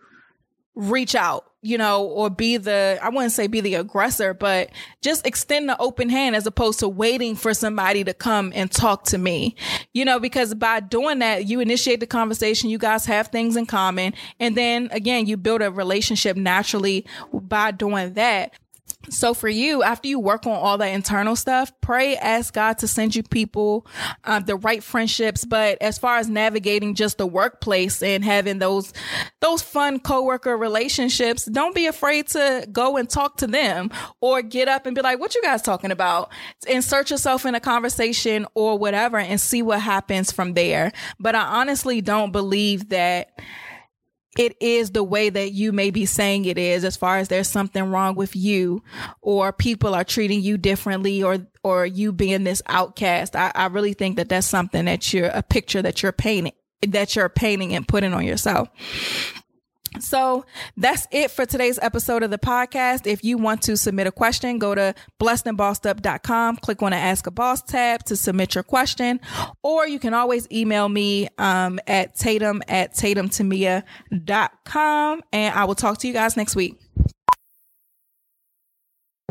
reach 0.75 1.15
out 1.15 1.51
you 1.67 1.77
know, 1.77 2.05
or 2.05 2.31
be 2.31 2.57
the, 2.57 2.99
I 3.03 3.09
wouldn't 3.09 3.33
say 3.33 3.49
be 3.49 3.61
the 3.61 3.75
aggressor, 3.75 4.33
but 4.33 4.71
just 5.03 5.27
extend 5.27 5.69
the 5.69 5.77
open 5.81 6.09
hand 6.09 6.37
as 6.37 6.47
opposed 6.47 6.79
to 6.79 6.89
waiting 6.89 7.35
for 7.35 7.53
somebody 7.53 8.05
to 8.05 8.15
come 8.15 8.53
and 8.55 8.71
talk 8.71 9.05
to 9.07 9.19
me, 9.19 9.57
you 9.93 10.05
know, 10.05 10.21
because 10.21 10.55
by 10.55 10.81
doing 10.81 11.19
that, 11.19 11.47
you 11.47 11.61
initiate 11.61 12.01
the 12.01 12.07
conversation. 12.07 12.71
You 12.71 12.79
guys 12.79 13.05
have 13.07 13.29
things 13.29 13.57
in 13.57 13.67
common. 13.67 14.15
And 14.39 14.57
then 14.57 14.89
again, 14.93 15.27
you 15.27 15.37
build 15.37 15.61
a 15.61 15.71
relationship 15.71 16.37
naturally 16.37 17.05
by 17.33 17.73
doing 17.73 18.15
that. 18.15 18.53
So 19.09 19.35
for 19.35 19.49
you, 19.49 19.83
after 19.83 20.09
you 20.09 20.19
work 20.19 20.47
on 20.47 20.53
all 20.53 20.79
that 20.79 20.89
internal 20.89 21.37
stuff, 21.37 21.73
pray, 21.81 22.17
ask 22.17 22.55
God 22.55 22.79
to 22.79 22.89
send 22.89 23.15
you 23.15 23.23
people, 23.23 23.87
um, 24.25 24.45
the 24.45 24.57
right 24.57 24.83
friendships. 24.83 25.45
But 25.45 25.79
as 25.81 25.99
far 25.99 26.19
as 26.19 26.29
navigating 26.29 26.95
just 26.95 27.19
the 27.19 27.27
workplace 27.27 28.03
and 28.03 28.25
having 28.25 28.59
those, 28.59 28.93
those 29.41 29.63
fun 29.63 30.01
coworker 30.01 30.57
relationships, 30.57 31.45
don't 31.45 31.75
be 31.75 31.87
afraid 31.87 32.29
to 32.29 32.67
go 32.73 32.97
and 32.97 33.09
talk 33.09 33.39
to 33.39 33.47
them 33.47 33.91
or 34.21 34.43
get 34.43 34.69
up 34.69 34.87
and 34.87 34.95
be 34.95 35.03
like, 35.03 35.21
what 35.21 35.35
you 35.35 35.43
guys 35.43 35.63
talking 35.63 35.91
about? 35.91 36.31
Insert 36.67 37.11
yourself 37.11 37.47
in 37.47 37.55
a 37.55 37.61
conversation 37.61 38.47
or 38.55 38.79
whatever 38.79 39.19
and 39.19 39.41
see 39.41 39.63
what 39.63 39.81
happens 39.81 40.33
from 40.33 40.55
there. 40.55 40.93
But 41.19 41.35
I 41.35 41.61
honestly 41.61 42.01
don't 42.01 42.33
believe 42.33 42.89
that 42.91 43.39
it 44.39 44.57
is 44.61 44.91
the 44.91 45.05
way 45.05 45.31
that 45.31 45.53
you 45.53 45.73
may 45.73 45.91
be 45.91 46.07
saying 46.07 46.45
it 46.45 46.59
is 46.59 46.85
as 46.85 46.97
far 46.97 47.19
as 47.19 47.29
there's 47.29 47.49
something 47.49 47.91
wrong 47.91 48.15
with 48.15 48.37
you 48.37 48.83
or 49.21 49.53
people 49.53 49.95
are 49.95 50.05
treating 50.05 50.41
you 50.41 50.59
differently 50.59 51.23
or 51.23 51.39
or 51.63 51.85
you 51.85 52.13
being 52.13 52.45
this 52.45 52.63
outcast. 52.67 53.35
I, 53.35 53.53
I 53.55 53.67
really 53.67 53.93
think 53.93 54.17
that 54.17 54.29
that's 54.29 54.47
something 54.47 54.85
that 54.85 55.13
you're 55.13 55.27
a 55.27 55.43
picture 55.43 55.83
that 55.83 56.03
you're 56.03 56.13
painting 56.13 56.53
that 56.87 57.17
you're 57.17 57.29
painting 57.29 57.75
and 57.75 57.89
putting 57.89 58.13
on 58.13 58.25
yourself 58.25 58.69
so 60.01 60.45
that's 60.77 61.07
it 61.11 61.31
for 61.31 61.47
today's 61.47 61.79
episode 61.81 62.23
of 62.23 62.31
the 62.31 62.39
podcast. 62.39 63.07
If 63.07 63.25
you 63.25 63.39
want 63.39 63.63
to 63.63 63.77
submit 63.77 64.07
a 64.07 64.13
question, 64.13 64.59
go 64.59 64.75
to 64.75 64.95
blessedandbossedup.com, 65.21 66.57
click 66.57 66.83
on 66.83 66.93
the 66.93 66.97
Ask 66.97 67.27
a 67.27 67.31
Boss 67.31 67.63
tab 67.63 68.05
to 68.05 68.17
submit 68.17 68.55
your 68.55 68.65
question, 68.65 69.21
or 69.63 69.87
you 69.87 69.99
can 69.99 70.15
always 70.15 70.51
email 70.51 70.89
me 70.89 71.29
um, 71.39 71.79
at 71.87 72.17
tatum 72.17 72.63
at 72.69 72.95
tatumtemia.com, 72.95 75.23
and 75.33 75.55
I 75.55 75.65
will 75.65 75.75
talk 75.75 75.99
to 75.99 76.07
you 76.07 76.13
guys 76.13 76.37
next 76.37 76.57
week. 76.57 76.79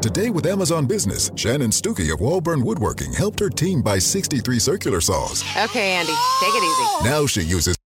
Today 0.02 0.30
with 0.30 0.46
Amazon 0.46 0.86
Business, 0.86 1.32
Shannon 1.36 1.72
Stuckey 1.72 2.14
of 2.14 2.20
Walburn 2.20 2.64
Woodworking 2.64 3.12
helped 3.14 3.40
her 3.40 3.50
team 3.50 3.82
buy 3.82 3.98
63 3.98 4.60
circular 4.60 5.02
saws. 5.02 5.42
Okay, 5.58 5.94
Andy, 5.94 6.14
take 6.42 6.54
it 6.54 6.64
easy. 6.64 7.10
Now 7.10 7.26
she 7.26 7.42
uses 7.42 7.76